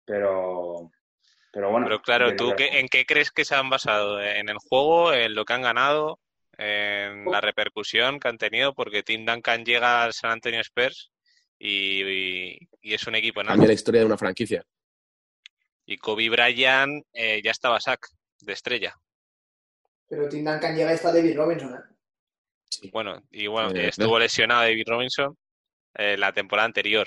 Pero, 0.05 0.91
pero 1.53 1.71
bueno. 1.71 1.87
Pero 1.87 2.03
claro, 2.03 2.37
¿tú 2.37 2.55
en 2.59 2.89
qué 2.89 3.05
crees 3.05 3.31
que 3.31 3.45
se 3.45 3.55
han 3.55 3.69
basado? 3.69 4.21
¿En 4.21 4.49
el 4.49 4.59
juego? 4.59 5.13
¿En 5.13 5.35
lo 5.35 5.45
que 5.45 5.53
han 5.53 5.63
ganado? 5.63 6.21
¿En 6.57 7.25
la 7.31 7.41
repercusión 7.41 8.21
que 8.21 8.29
han 8.29 8.39
tenido? 8.39 8.75
Porque 8.75 9.03
Tim 9.03 9.27
Duncan 9.27 9.65
llega 9.65 10.05
al 10.05 10.13
San 10.13 10.31
Antonio 10.31 10.61
Spurs 10.61 11.11
y, 11.59 12.59
es 12.83 13.07
un 13.07 13.15
equipo 13.15 13.43
Cambia 13.43 13.67
la 13.67 13.73
historia 13.73 14.01
de 14.01 14.07
una 14.07 14.19
franquicia. 14.19 14.65
Y 15.87 15.99
Kobe 15.99 16.29
Bryant 16.31 16.57
ya 16.57 16.87
eh, 17.13 17.43
ya 17.43 17.51
estaba 17.51 17.81
sac 17.81 18.07
de 18.41 18.53
estrella. 18.53 18.95
Pero 20.09 20.29
Tim 20.29 20.45
Duncan 20.45 20.77
llega 20.77 20.93
y 20.93 20.95
está 20.95 21.13
David 21.13 21.37
Robinson, 21.37 21.75
¿eh? 21.75 21.95
Bueno, 22.93 23.23
y 23.31 23.47
bueno, 23.47 23.71
eh, 23.71 23.89
estuvo 23.89 24.19
lesionado 24.19 24.63
David 24.63 24.85
Robinson 24.87 25.37
eh, 25.95 26.17
la 26.17 26.33
temporada 26.33 26.67
anterior. 26.67 27.07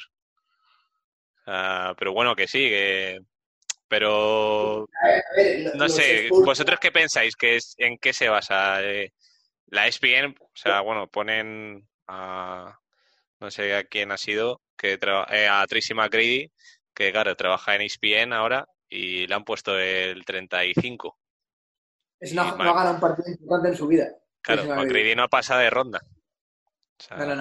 Ah, 1.46 1.96
pero 1.98 2.14
bueno, 2.14 2.36
que 2.36 2.48
sí, 2.48 2.70
que... 2.70 3.20
pero 3.88 4.88
no 5.76 5.90
sé, 5.90 6.30
vosotros 6.30 6.80
qué 6.80 6.92
pensáis, 6.92 7.36
que 7.36 7.56
es, 7.58 7.74
en 7.78 7.98
qué 7.98 8.14
se 8.14 8.28
basa 8.28 8.84
eh, 8.84 9.14
la 9.68 9.88
ESPN, 9.88 10.36
o 10.40 10.52
sea, 10.54 10.82
bueno, 10.82 11.08
ponen 11.08 11.88
a 12.08 12.78
no 13.40 13.52
sé 13.52 13.76
a 13.76 13.84
quién 13.84 14.12
ha 14.12 14.18
sido, 14.18 14.62
que 14.78 14.98
a 15.50 15.66
Tracy 15.68 15.94
McGrady, 15.94 16.52
que 16.98 17.12
claro, 17.12 17.36
trabaja 17.36 17.76
en 17.76 17.84
ESPN 17.84 18.34
ahora 18.34 18.68
y 18.90 19.28
le 19.28 19.36
han 19.36 19.44
puesto 19.44 19.78
el 19.78 20.26
35. 20.26 21.16
Es 22.20 22.34
no 22.34 22.42
ha 22.42 22.56
ganado 22.56 22.96
un 22.96 23.00
partido 23.00 23.30
importante 23.30 23.70
en 23.70 23.78
su 23.78 23.86
vida. 23.86 24.10
Claro, 24.42 24.66
McGrady 24.66 25.16
no 25.16 25.30
pasa 25.30 25.60
de 25.60 25.70
ronda. 25.70 26.02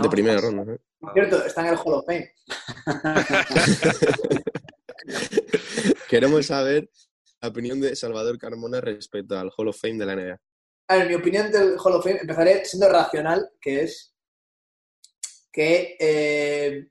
de 0.03 0.09
primera 0.11 0.43
ronda. 0.43 0.75
¿eh? 0.75 0.79
Por 1.01 1.15
cierto, 1.15 1.43
está 1.43 1.63
en 1.63 1.69
el 1.69 1.79
Hall 1.83 1.95
of 1.95 2.05
Fame. 2.05 2.35
Queremos 6.11 6.45
saber 6.45 6.91
la 7.41 7.49
opinión 7.49 7.81
de 7.81 7.97
Salvador 7.97 8.39
Carmona 8.39 8.83
respecto 8.83 9.39
al 9.39 9.51
Hall 9.57 9.69
of 9.69 9.81
Fame 9.81 9.97
de 9.97 10.05
la 10.05 10.17
NBA. 10.17 10.39
A 10.89 10.97
ver, 10.97 11.09
mi 11.09 11.15
opinión 11.15 11.51
del 11.51 11.79
Hall 11.83 11.95
of 11.95 12.05
Fame, 12.05 12.19
empezaré 12.21 12.63
siendo 12.67 12.91
racional, 12.91 13.49
que 13.59 13.85
es 13.85 14.15
que 15.51 15.97
eh, 15.99 16.91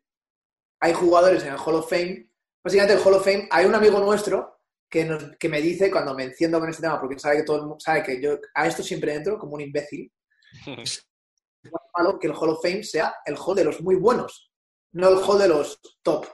hay 0.80 0.93
jugadores 0.93 1.43
en 1.43 1.53
el 1.53 1.59
Hall 1.59 1.76
of 1.76 1.88
Fame. 1.88 2.25
Básicamente, 2.66 2.95
el 2.95 3.05
Hall 3.05 3.13
of 3.13 3.24
Fame, 3.24 3.47
hay 3.51 3.68
un 3.68 3.76
amigo 3.76 3.99
nuestro 3.99 4.61
que, 4.89 5.36
que 5.39 5.49
me 5.49 5.61
dice 5.61 5.91
cuando 5.91 6.16
me 6.16 6.24
enciendo 6.24 6.59
con 6.59 6.68
este 6.68 6.82
tema, 6.82 6.99
porque 6.99 7.20
sabe 7.20 7.38
que 7.38 7.43
todo 7.43 7.57
el 7.57 7.61
mundo 7.61 7.78
sabe 7.80 8.01
que 8.01 8.20
yo 8.20 8.39
a 8.55 8.66
esto 8.66 8.82
siempre 8.82 9.13
entro 9.13 9.38
como 9.38 9.53
un 9.53 9.61
imbécil. 9.61 10.11
es 10.66 11.05
más 11.72 11.84
malo 11.95 12.18
que 12.18 12.26
el 12.26 12.34
Hall 12.34 12.49
of 12.49 12.63
Fame 12.63 12.84
sea 12.84 13.18
el 13.24 13.38
Hall 13.38 13.55
de 13.55 13.66
los 13.66 13.82
muy 13.82 13.93
buenos, 13.93 14.51
no 14.93 15.09
el 15.09 15.24
Hall 15.24 15.38
de 15.38 15.47
los 15.47 15.80
top. 16.01 16.26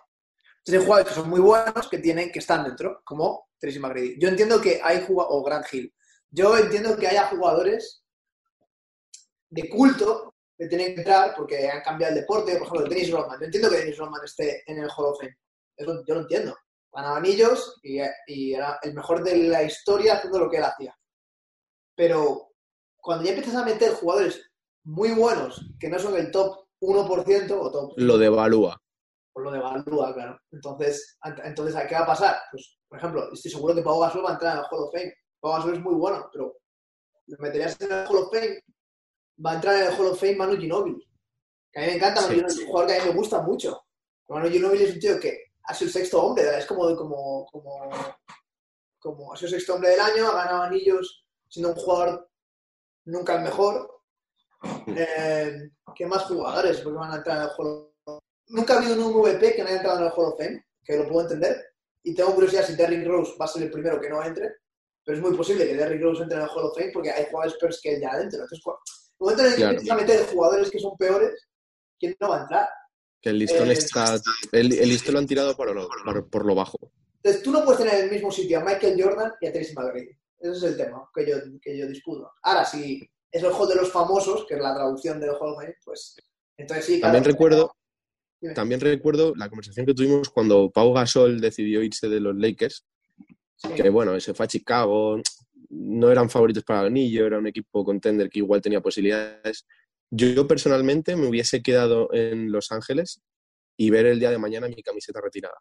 Entonces 0.59 0.79
hay 0.79 0.85
jugadores 0.85 1.09
que 1.09 1.19
son 1.19 1.29
muy 1.29 1.41
buenos 1.41 1.89
que 1.89 1.97
tienen 1.97 2.31
que 2.31 2.39
estar 2.39 2.63
dentro, 2.63 3.01
como 3.03 3.49
Tracy 3.59 3.79
McGrady. 3.79 4.17
Yo 4.17 4.29
entiendo 4.29 4.61
que 4.61 4.79
hay 4.81 5.03
jugadores, 5.05 5.37
o 5.37 5.43
Grant 5.43 5.65
Hill. 5.73 5.93
Yo 6.29 6.57
entiendo 6.57 6.95
que 6.95 7.07
haya 7.07 7.27
jugadores 7.27 8.05
de 9.49 9.67
culto 9.67 10.33
que 10.57 10.67
tienen 10.67 10.93
que 10.93 11.01
entrar 11.01 11.35
porque 11.35 11.69
han 11.69 11.81
cambiado 11.81 12.13
el 12.13 12.21
deporte, 12.21 12.55
por 12.55 12.67
ejemplo, 12.67 12.87
Dennis 12.87 13.11
Rodman. 13.11 13.37
Yo 13.37 13.45
entiendo 13.47 13.69
que 13.69 13.77
Dennis 13.79 13.97
Rodman 13.97 14.23
esté 14.23 14.63
en 14.65 14.77
el 14.77 14.89
Hall 14.95 15.07
of 15.07 15.19
Fame. 15.19 15.35
Eso 15.75 16.03
yo 16.05 16.15
lo 16.15 16.21
entiendo. 16.21 16.55
Ganaba 16.91 17.17
anillos 17.17 17.79
y, 17.83 17.99
era 18.53 18.79
el 18.81 18.93
mejor 18.93 19.23
de 19.23 19.37
la 19.47 19.63
historia 19.63 20.15
haciendo 20.15 20.39
lo 20.39 20.49
que 20.49 20.57
él 20.57 20.63
hacía. 20.63 20.95
Pero 21.95 22.51
cuando 22.97 23.23
ya 23.23 23.31
empiezas 23.31 23.55
a 23.55 23.65
meter 23.65 23.93
jugadores 23.93 24.41
muy 24.83 25.11
buenos 25.11 25.65
que 25.79 25.89
no 25.89 25.99
son 25.99 26.15
el 26.17 26.31
top 26.31 26.65
1% 26.81 27.51
o 27.51 27.71
top... 27.71 27.93
Lo 27.97 28.17
devalúa. 28.17 28.81
Pues 29.33 29.45
lo 29.45 29.51
devalúa, 29.51 30.13
claro. 30.13 30.37
Entonces, 30.51 31.17
entonces, 31.43 31.75
¿qué 31.87 31.95
va 31.95 32.01
a 32.01 32.07
pasar? 32.07 32.37
Pues, 32.51 32.77
por 32.87 32.97
ejemplo, 32.97 33.31
estoy 33.31 33.51
seguro 33.51 33.73
que 33.73 33.81
Pau 33.81 33.99
Gasol 33.99 34.25
va 34.25 34.31
a 34.31 34.33
entrar 34.33 34.53
en 34.53 34.59
el 34.59 34.65
Hall 34.69 34.83
of 34.83 34.91
Fame. 34.91 35.13
Pau 35.39 35.53
Gasol 35.53 35.75
es 35.75 35.81
muy 35.81 35.95
bueno, 35.95 36.29
pero 36.31 36.57
lo 37.27 37.37
meterías 37.39 37.79
en 37.79 37.91
el 37.91 38.07
Hall 38.07 38.17
of 38.17 38.31
Fame 38.31 38.61
va 39.43 39.51
a 39.51 39.55
entrar 39.55 39.75
en 39.75 39.87
el 39.87 39.93
Hall 39.93 40.07
of 40.07 40.19
Fame 40.19 40.35
Manu 40.35 40.57
Ginóbili. 40.57 41.07
Que 41.71 41.79
a 41.79 41.83
mí 41.83 41.87
me 41.87 41.95
encanta, 41.95 42.21
Manu 42.21 42.45
es 42.45 42.57
un 42.57 42.67
jugador 42.67 42.87
que 42.89 42.95
a 42.95 42.99
mí 42.99 43.09
me 43.09 43.15
gusta 43.15 43.41
mucho. 43.41 43.81
Manu 44.27 44.49
Ginóbili 44.49 44.83
es 44.83 44.93
un 44.93 44.99
tío 44.99 45.19
que 45.19 45.50
ha 45.63 45.73
sido 45.73 45.87
el 45.87 45.93
sexto 45.93 46.23
hombre, 46.23 46.57
es 46.57 46.65
como, 46.65 46.95
como, 46.95 47.45
como, 47.51 47.91
como 48.99 49.33
ha 49.33 49.37
sido 49.37 49.47
el 49.47 49.55
sexto 49.55 49.75
hombre 49.75 49.89
del 49.91 49.99
año, 49.99 50.27
ha 50.27 50.35
ganado 50.35 50.63
anillos 50.63 51.25
siendo 51.49 51.69
un 51.69 51.75
jugador 51.75 52.29
nunca 53.05 53.35
el 53.35 53.43
mejor. 53.43 53.89
Eh, 54.87 55.69
¿Qué 55.95 56.05
más 56.05 56.23
jugadores 56.23 56.81
porque 56.81 56.97
van 56.97 57.11
a 57.11 57.15
entrar 57.17 57.37
en 57.37 57.43
el 57.43 57.49
Fame? 57.55 58.19
Nunca 58.47 58.73
ha 58.73 58.77
habido 58.77 59.07
un 59.07 59.21
MVP 59.21 59.55
que 59.55 59.61
no 59.61 59.67
haya 59.67 59.77
entrado 59.77 59.99
en 59.99 60.05
el 60.05 60.11
Hall 60.11 60.33
of 60.33 60.37
Fame, 60.37 60.65
que 60.83 60.97
lo 60.97 61.07
puedo 61.07 61.21
entender. 61.21 61.65
Y 62.03 62.15
tengo 62.15 62.33
curiosidad 62.33 62.65
si 62.65 62.75
Derrick 62.75 63.05
Rose 63.07 63.33
va 63.39 63.45
a 63.45 63.47
ser 63.47 63.63
el 63.63 63.71
primero 63.71 63.99
que 63.99 64.09
no 64.09 64.23
entre. 64.23 64.55
Pero 65.03 65.17
es 65.17 65.23
muy 65.23 65.35
posible 65.35 65.67
que 65.67 65.75
Derrick 65.75 66.01
Rose 66.01 66.23
entre 66.23 66.37
en 66.37 66.43
el 66.43 66.49
Hall 66.49 66.65
of 66.65 66.75
Fame 66.75 66.91
porque 66.93 67.11
hay 67.11 67.25
jugadores 67.25 67.57
peores 67.57 67.79
que 67.81 67.99
ya 67.99 68.09
adentro. 68.11 68.41
Entonces, 68.41 68.63
momento 69.19 69.45
en 69.45 69.53
el 69.53 69.81
que 69.81 69.91
a 69.91 69.95
meter 69.95 70.25
jugadores 70.27 70.71
que 70.71 70.79
son 70.79 70.97
peores, 70.97 71.47
¿quién 71.99 72.15
no 72.19 72.29
va 72.29 72.39
a 72.39 72.41
entrar? 72.41 72.69
Que 73.21 73.29
el 73.29 73.39
listón 73.39 73.69
eh, 73.69 73.73
está. 73.73 74.19
El, 74.51 74.69
listón 74.69 75.13
lo 75.13 75.19
han 75.19 75.27
tirado 75.27 75.55
por 75.55 75.73
lo, 75.75 75.87
por, 76.29 76.45
lo 76.45 76.55
bajo. 76.55 76.77
Entonces, 77.17 77.43
tú 77.43 77.51
no 77.51 77.63
puedes 77.63 77.79
tener 77.79 77.99
en 77.99 78.05
el 78.05 78.11
mismo 78.11 78.31
sitio 78.31 78.59
a 78.59 78.63
Michael 78.63 79.01
Jordan 79.01 79.31
y 79.39 79.47
a 79.47 79.53
Tracy 79.53 79.73
McGrady. 79.75 80.09
Ese 80.39 80.51
es 80.51 80.63
el 80.63 80.77
tema 80.77 81.07
que 81.13 81.29
yo, 81.29 81.37
que 81.61 81.77
yo 81.77 81.87
disputo. 81.87 82.31
Ahora, 82.41 82.65
si 82.65 83.07
es 83.31 83.43
el 83.43 83.51
juego 83.51 83.67
de 83.67 83.75
los 83.75 83.91
famosos, 83.91 84.45
que 84.47 84.55
es 84.55 84.61
la 84.61 84.73
traducción 84.73 85.19
del 85.19 85.35
juego, 85.35 85.59
pues. 85.85 86.15
Entonces 86.57 86.85
sí. 86.85 86.99
También 86.99 87.23
recuerdo. 87.23 87.75
También 88.55 88.79
recuerdo 88.79 89.35
la 89.35 89.49
conversación 89.49 89.85
que 89.85 89.93
tuvimos 89.93 90.29
cuando 90.29 90.71
Pau 90.71 90.93
Gasol 90.93 91.39
decidió 91.39 91.83
irse 91.83 92.09
de 92.09 92.19
los 92.19 92.35
Lakers. 92.35 92.85
Que 93.75 93.91
bueno, 93.91 94.19
se 94.19 94.33
fue 94.33 94.45
a 94.45 94.47
Chicago, 94.47 95.21
no 95.69 96.11
eran 96.11 96.27
favoritos 96.27 96.63
para 96.63 96.81
el 96.81 96.87
anillo, 96.87 97.27
era 97.27 97.37
un 97.37 97.45
equipo 97.45 97.85
contender 97.85 98.29
que 98.29 98.39
igual 98.39 98.61
tenía 98.61 98.81
posibilidades. 98.81 99.67
Yo, 100.11 100.47
personalmente 100.47 101.15
me 101.15 101.27
hubiese 101.27 101.61
quedado 101.61 102.09
en 102.13 102.51
Los 102.51 102.71
Ángeles 102.71 103.21
y 103.77 103.89
ver 103.89 104.05
el 104.05 104.19
día 104.19 104.29
de 104.29 104.37
mañana 104.37 104.67
mi 104.67 104.83
camiseta 104.83 105.21
retirada. 105.21 105.55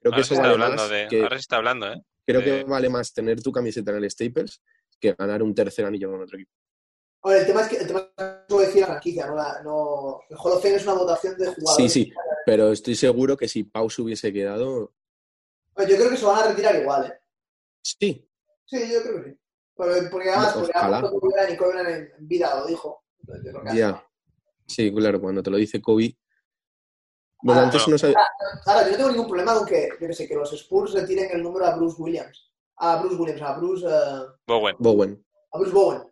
Creo 0.00 0.12
que 0.12 0.20
eso 0.20 0.36
vale 0.36 0.56
más 0.56 0.90
que, 1.08 1.22
ahora 1.22 1.36
se 1.36 1.40
está 1.40 1.56
hablando, 1.56 1.90
¿eh? 1.92 2.02
Creo 2.24 2.44
que 2.44 2.64
vale 2.64 2.88
más 2.88 3.12
tener 3.12 3.42
tu 3.42 3.50
camiseta 3.50 3.90
en 3.90 4.04
el 4.04 4.10
Staples 4.10 4.62
que 5.00 5.14
ganar 5.14 5.42
un 5.42 5.54
tercer 5.54 5.86
anillo 5.86 6.10
con 6.10 6.20
otro 6.20 6.36
equipo. 6.36 6.52
el 7.24 7.46
tema 7.46 7.62
es 7.62 7.68
que 7.68 7.76
el 7.78 7.86
tema 7.86 8.10
es 8.18 8.58
decir 8.58 8.80
la 8.82 8.86
franquicia, 8.88 9.26
no, 9.64 10.20
el 10.28 10.36
Hall 10.36 10.52
of 10.52 10.62
Fame 10.62 10.74
es 10.74 10.82
una 10.84 10.92
votación 10.94 11.36
de 11.38 11.46
jugadores. 11.46 11.92
Sí, 11.92 12.04
sí, 12.04 12.12
pero 12.44 12.70
estoy 12.70 12.94
seguro 12.94 13.36
que 13.36 13.48
si 13.48 13.64
Pau 13.64 13.88
se 13.88 14.02
hubiese 14.02 14.32
quedado. 14.32 14.92
yo 15.76 15.96
creo 15.96 16.10
que 16.10 16.16
se 16.16 16.26
van 16.26 16.44
a 16.44 16.48
retirar 16.48 16.76
igual, 16.76 17.06
¿eh? 17.06 17.20
Sí, 17.82 18.28
Sí, 18.68 18.92
yo 18.92 19.02
creo 19.02 19.22
que 19.22 19.30
sí. 19.30 19.38
Porque, 19.74 20.28
además, 20.28 20.52
porque 20.54 20.72
además 20.74 21.10
Kobe 21.56 22.12
en 22.18 22.28
vida 22.28 22.58
lo 22.58 22.66
dijo. 22.66 23.04
Ya. 23.74 24.04
Sí, 24.66 24.92
claro, 24.92 25.20
cuando 25.20 25.42
te 25.42 25.50
lo 25.50 25.56
dice 25.56 25.80
Kobe. 25.80 26.16
Bueno, 27.42 27.62
antes 27.62 27.86
no 27.86 27.96
sabía. 27.96 28.16
Ahora, 28.66 28.84
yo 28.84 28.90
no 28.90 28.96
tengo 28.96 29.10
ningún 29.10 29.28
problema 29.28 29.54
con 29.54 29.66
que, 29.66 29.88
yo 30.00 30.06
que 30.06 30.12
sé, 30.12 30.26
que 30.26 30.34
los 30.34 30.52
Spurs 30.52 30.92
retiren 30.92 31.30
el 31.32 31.42
número 31.42 31.66
a 31.66 31.76
Bruce 31.76 32.00
Williams. 32.00 32.52
A 32.76 33.00
Bruce 33.00 33.16
Williams, 33.16 33.42
a 33.42 33.52
Bruce. 33.56 33.86
Uh... 33.86 34.32
Bowen. 34.46 34.76
Bowen. 34.78 35.24
A 35.52 35.58
Bruce 35.58 35.72
Bowen. 35.72 36.02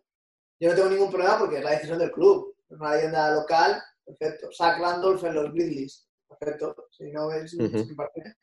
Yo 0.59 0.69
no 0.69 0.75
tengo 0.75 0.89
ningún 0.89 1.11
problema 1.11 1.37
porque 1.37 1.57
es 1.57 1.63
la 1.63 1.71
decisión 1.71 1.99
del 1.99 2.11
club. 2.11 2.55
Es 2.69 2.79
una 2.79 2.95
leyenda 2.95 3.31
local, 3.31 3.81
perfecto. 4.03 4.49
Zach 4.51 4.79
Randolph 4.79 5.23
en 5.23 5.35
los 5.35 5.53
Grizzlies, 5.53 6.07
perfecto. 6.27 6.87
Si 6.91 7.11
no 7.11 7.27
ves, 7.27 7.53
uh 7.53 7.59
-huh. 7.59 8.35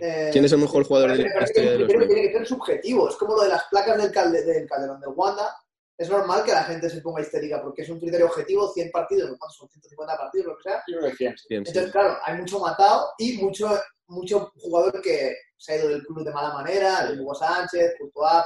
Eh, 0.00 0.28
¿Quién 0.32 0.44
es 0.44 0.52
el 0.52 0.58
mejor 0.58 0.84
jugador 0.84 1.12
de 1.12 1.24
la 1.24 1.42
historia 1.42 1.72
de 1.72 1.78
los 1.78 1.88
Tiene 1.88 2.06
que 2.06 2.32
ser 2.32 2.46
subjetivo. 2.46 3.08
Es 3.08 3.16
como 3.16 3.34
lo 3.34 3.42
de 3.42 3.48
las 3.48 3.64
placas 3.68 3.98
del, 3.98 4.12
del 4.46 4.68
Calderón 4.68 5.00
de 5.00 5.08
Wanda. 5.08 5.56
Es 5.98 6.08
normal 6.08 6.42
que 6.44 6.52
la 6.52 6.64
gente 6.64 6.88
se 6.88 7.00
ponga 7.00 7.20
histérica 7.20 7.62
porque 7.62 7.82
es 7.82 7.88
un 7.88 8.00
criterio 8.00 8.26
objetivo, 8.26 8.72
100 8.72 8.90
partidos, 8.90 9.28
¿cuántos 9.38 9.56
son? 9.56 9.68
150 9.68 10.16
partidos, 10.16 10.46
lo 10.46 10.56
que 10.56 10.62
sea. 10.62 10.82
Yo 10.88 10.98
creo 10.98 11.10
que 11.10 11.16
100. 11.16 11.34
Entonces, 11.66 11.92
claro, 11.92 12.18
hay 12.24 12.38
mucho 12.38 12.58
matado 12.58 13.10
y 13.18 13.36
mucho, 13.38 13.78
mucho 14.06 14.52
jugador 14.56 15.00
que 15.02 15.36
se 15.56 15.72
ha 15.72 15.76
ido 15.76 15.88
del 15.88 16.04
club 16.04 16.24
de 16.24 16.32
mala 16.32 16.52
manera, 16.52 17.08
el 17.08 17.20
Hugo 17.20 17.34
Sánchez, 17.34 17.94
Courtois. 17.98 18.44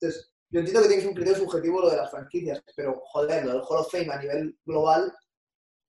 Entonces, 0.00 0.32
yo 0.48 0.60
entiendo 0.60 0.82
que 0.82 0.88
tienes 0.88 1.06
un 1.06 1.14
criterio 1.14 1.44
subjetivo 1.44 1.80
lo 1.80 1.90
de 1.90 1.96
las 1.96 2.10
franquicias, 2.10 2.62
pero 2.74 3.00
joder, 3.04 3.44
lo 3.44 3.52
del 3.52 3.62
Hall 3.62 3.78
of 3.78 3.90
Fame 3.90 4.12
a 4.12 4.18
nivel 4.18 4.58
global. 4.64 5.14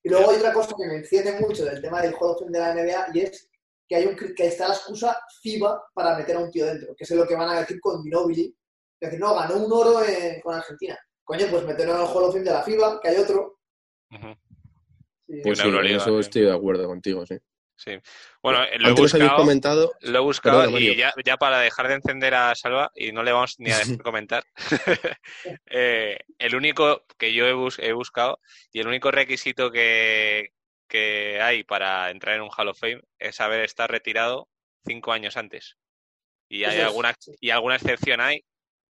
Y 0.04 0.10
luego 0.10 0.30
hay 0.30 0.38
otra 0.38 0.54
cosa 0.54 0.76
que 0.78 0.88
me 0.88 0.98
enciende 0.98 1.40
mucho 1.40 1.66
del 1.66 1.82
tema 1.82 2.02
del 2.02 2.14
Hall 2.14 2.32
of 2.32 2.40
Fame 2.40 2.52
de 2.52 2.60
la 2.60 2.74
NBA 2.74 3.08
y 3.14 3.20
es 3.22 3.50
que, 3.88 3.96
hay 3.96 4.06
un, 4.06 4.16
que 4.16 4.48
está 4.48 4.68
la 4.68 4.76
excusa 4.76 5.20
FIBA 5.42 5.84
para 5.94 6.18
meter 6.18 6.36
a 6.36 6.40
un 6.40 6.52
tío 6.52 6.66
dentro, 6.66 6.96
que 6.96 7.04
es 7.04 7.12
lo 7.12 7.28
que 7.28 7.36
van 7.36 7.50
a 7.50 7.60
decir 7.62 7.80
con 7.80 8.04
Ginobili. 8.04 8.56
Es 9.02 9.10
decir, 9.10 9.20
no, 9.20 9.34
ganó 9.34 9.56
un 9.58 9.74
oro 9.74 10.00
con 10.44 10.54
Argentina. 10.54 10.98
Coño, 11.24 11.48
pues 11.50 11.66
meterlo 11.66 11.96
en 11.96 12.02
el 12.02 12.08
Hall 12.08 12.24
of 12.24 12.34
Fame 12.34 12.46
de 12.46 12.52
la 12.52 12.62
FIBA, 12.62 13.02
que 13.02 13.08
hay 13.10 13.18
otro. 13.18 13.58
Pues 15.44 15.58
sí, 15.58 15.70
eso 15.88 16.20
estoy 16.20 16.44
de 16.44 16.54
acuerdo 16.54 16.86
contigo, 16.86 17.26
sí. 17.26 17.38
Sí. 17.78 17.98
Bueno, 18.44 18.64
lo 18.78 18.90
he 18.90 18.94
buscado, 18.94 19.36
comentado, 19.36 19.92
lo 20.02 20.20
he 20.20 20.22
buscado 20.22 20.78
y 20.78 20.96
ya, 20.96 21.12
ya, 21.26 21.38
para 21.38 21.60
dejar 21.60 21.88
de 21.88 21.96
encender 21.96 22.36
a 22.36 22.54
Salva 22.54 22.92
y 22.94 23.12
no 23.12 23.24
le 23.24 23.32
vamos 23.32 23.56
ni 23.58 23.72
a 23.72 23.78
dejar 23.80 23.98
comentar, 24.04 24.44
eh, 25.66 26.20
el 26.38 26.56
único 26.56 27.04
que 27.18 27.34
yo 27.34 27.48
he, 27.48 27.88
he, 27.88 27.94
buscado 27.94 28.40
y 28.72 28.82
el 28.82 28.88
único 28.88 29.10
requisito 29.10 29.72
que, 29.72 30.50
que 30.88 31.42
hay 31.42 31.64
para 31.64 32.12
entrar 32.12 32.36
en 32.36 32.44
un 32.44 32.52
Hall 32.56 32.68
of 32.68 32.80
Fame 32.80 33.02
es 33.18 33.42
haber 33.42 33.62
estado 33.62 33.88
retirado 33.88 34.48
cinco 34.86 35.12
años 35.12 35.36
antes. 35.36 35.78
Y 36.48 36.66
hay 36.66 36.82
alguna, 36.82 37.16
y 37.40 37.50
alguna 37.50 37.78
excepción 37.78 38.22
hay, 38.22 38.44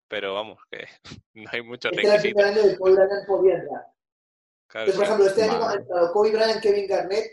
pero 0.08 0.34
vamos, 0.34 0.60
que 0.70 0.86
no 1.34 1.50
hay 1.52 1.62
muchos 1.62 1.92
este 1.92 2.10
requisitos. 2.10 2.44
Año 2.44 2.64
de 2.64 2.78
Kobe 2.78 2.92
Bryant 2.94 3.28
podía 3.28 3.56
entrar. 3.56 3.86
Claro, 4.68 4.94
por 4.94 5.04
ejemplo, 5.04 5.26
este 5.28 5.44
año 5.44 5.64
han 5.68 5.80
entrado 5.80 6.12
Kobe 6.12 6.32
Bryant, 6.32 6.62
Kevin 6.62 6.88
Garnett 6.88 7.32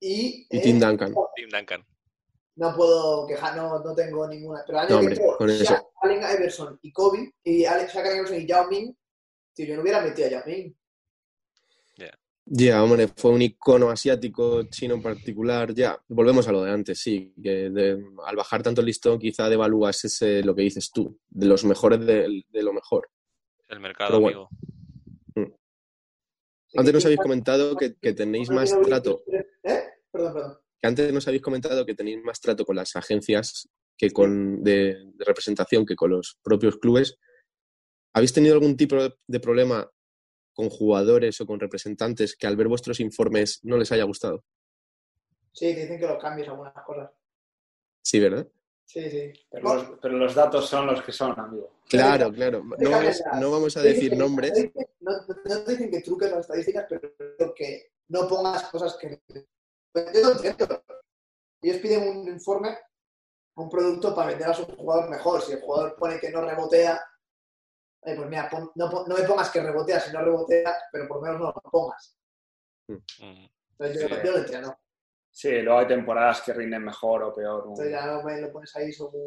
y... 0.00 0.46
Y 0.50 0.60
Tim 0.60 0.78
Duncan. 0.78 1.14
Tim 1.34 1.48
Duncan. 1.48 1.86
No 2.56 2.76
puedo 2.76 3.26
quejar, 3.26 3.56
no, 3.56 3.78
no 3.78 3.94
tengo 3.94 4.28
ninguna. 4.28 4.62
Pero 4.66 4.78
el 4.78 4.84
año 4.84 4.94
no, 4.94 5.00
hombre, 5.00 5.20
con 5.38 5.50
eso. 5.50 5.92
Allen 6.02 6.18
Iverson 6.18 6.78
y 6.82 6.92
Kobe, 6.92 7.32
y 7.42 7.64
Alex 7.64 7.94
Iverson 7.94 8.40
y 8.40 8.46
Yao 8.46 8.68
Ming, 8.68 8.94
tío, 9.54 9.66
yo 9.66 9.76
no 9.76 9.82
hubiera 9.82 10.02
metido 10.02 10.28
a 10.28 10.30
Yao 10.32 10.42
Ming. 10.46 10.76
Ya, 12.44 12.82
hombre, 12.82 13.08
fue 13.08 13.30
un 13.30 13.42
icono 13.42 13.90
asiático, 13.90 14.64
chino 14.64 14.94
en 14.94 15.02
particular. 15.02 15.72
Ya, 15.74 16.02
volvemos 16.08 16.48
a 16.48 16.52
lo 16.52 16.64
de 16.64 16.72
antes, 16.72 16.98
sí. 16.98 17.32
Que 17.40 17.70
al 18.26 18.36
bajar 18.36 18.62
tanto 18.62 18.80
el 18.80 18.88
listón, 18.88 19.18
quizá 19.18 19.48
devalúas 19.48 20.04
ese, 20.04 20.42
lo 20.42 20.54
que 20.54 20.62
dices 20.62 20.90
tú, 20.90 21.18
de 21.28 21.46
los 21.46 21.64
mejores 21.64 22.04
de, 22.04 22.44
lo 22.52 22.72
mejor. 22.72 23.08
El 23.68 23.80
mercado, 23.80 24.16
amigo. 24.16 24.48
Mm. 25.36 25.52
Antes 26.76 26.94
nos 26.94 27.04
habéis 27.04 27.20
comentado 27.20 27.76
que, 27.76 27.90
tenéis 28.12 28.50
más 28.50 28.76
trato. 28.82 29.22
¿Eh? 29.62 29.84
Perdón, 30.10 30.34
perdón. 30.34 30.58
Que 30.80 30.88
antes 30.88 31.12
nos 31.12 31.28
habéis 31.28 31.42
comentado 31.42 31.86
que 31.86 31.94
tenéis 31.94 32.22
más 32.24 32.40
trato 32.40 32.64
con 32.64 32.74
las 32.74 32.96
agencias 32.96 33.68
que 33.96 34.10
con 34.10 34.64
de, 34.64 35.12
representación 35.18 35.86
que 35.86 35.94
con 35.94 36.10
los 36.10 36.40
propios 36.42 36.76
clubes. 36.78 37.18
¿Habéis 38.12 38.32
tenido 38.32 38.54
algún 38.54 38.76
tipo 38.76 38.96
de 39.28 39.40
problema 39.40 39.88
con 40.52 40.70
jugadores 40.70 41.40
o 41.40 41.46
con 41.46 41.60
representantes 41.60 42.36
que 42.36 42.46
al 42.46 42.56
ver 42.56 42.68
vuestros 42.68 43.00
informes 43.00 43.60
no 43.62 43.76
les 43.76 43.90
haya 43.92 44.04
gustado? 44.04 44.44
Sí, 45.52 45.74
dicen 45.74 45.98
que 45.98 46.06
lo 46.06 46.18
cambies 46.18 46.48
algunas 46.48 46.74
cosas. 46.84 47.10
Sí, 48.02 48.20
¿verdad? 48.20 48.46
Sí, 48.84 49.10
sí. 49.10 49.32
Pero 49.50 50.18
los, 50.18 50.34
datos 50.34 50.68
son 50.68 50.86
los 50.86 51.02
que 51.02 51.12
son, 51.12 51.38
amigo. 51.38 51.78
Claro, 51.88 52.32
claro. 52.32 52.62
No 53.40 53.50
vamos, 53.50 53.76
a 53.76 53.82
decir 53.82 54.16
nombres. 54.16 54.52
No, 55.04 55.64
te 55.64 55.72
dicen 55.72 55.90
que 55.90 56.00
truques 56.00 56.30
las 56.30 56.42
estadísticas, 56.42 56.86
pero 56.88 57.52
que 57.52 57.90
no 58.06 58.28
pongas 58.28 58.62
cosas 58.68 58.96
que... 58.96 59.20
Yo 60.14 60.30
entiendo. 60.30 60.84
Ellos 61.60 61.78
piden 61.78 62.08
un 62.08 62.28
informe 62.28 62.78
un 63.56 63.68
producto 63.68 64.14
para 64.14 64.28
vender 64.28 64.48
a 64.48 64.54
su 64.54 64.64
jugador 64.64 65.10
mejor. 65.10 65.42
Si 65.42 65.52
el 65.52 65.60
jugador 65.60 65.96
pone 65.96 66.18
que 66.18 66.30
no 66.30 66.40
rebotea, 66.40 67.00
pues 68.02 68.28
mira, 68.28 68.50
no, 68.74 69.04
me 69.06 69.22
pongas 69.22 69.50
que 69.50 69.62
rebotea 69.62 70.00
si 70.00 70.12
no 70.12 70.22
rebotea, 70.22 70.74
pero 70.90 71.06
por 71.06 71.18
lo 71.18 71.22
menos 71.22 71.40
no 71.40 71.46
lo 71.46 71.70
pongas. 71.70 72.18
Mm. 72.88 73.46
Entonces 73.78 74.22
yo, 74.24 74.32
lo 74.32 74.38
entiendo. 74.38 74.76
Sí, 75.30 75.62
luego 75.62 75.78
hay 75.78 75.86
temporadas 75.86 76.42
que 76.42 76.52
rinden 76.52 76.84
mejor 76.84 77.22
o 77.22 77.32
peor. 77.32 77.64
Entonces 77.68 77.92
ya 77.92 78.06
lo, 78.06 78.22
lo 78.22 78.52
pones 78.52 78.74
ahí 78.76 78.92
sobre 78.92 79.18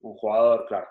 un... 0.00 0.16
jugador, 0.16 0.66
claro. 0.66 0.86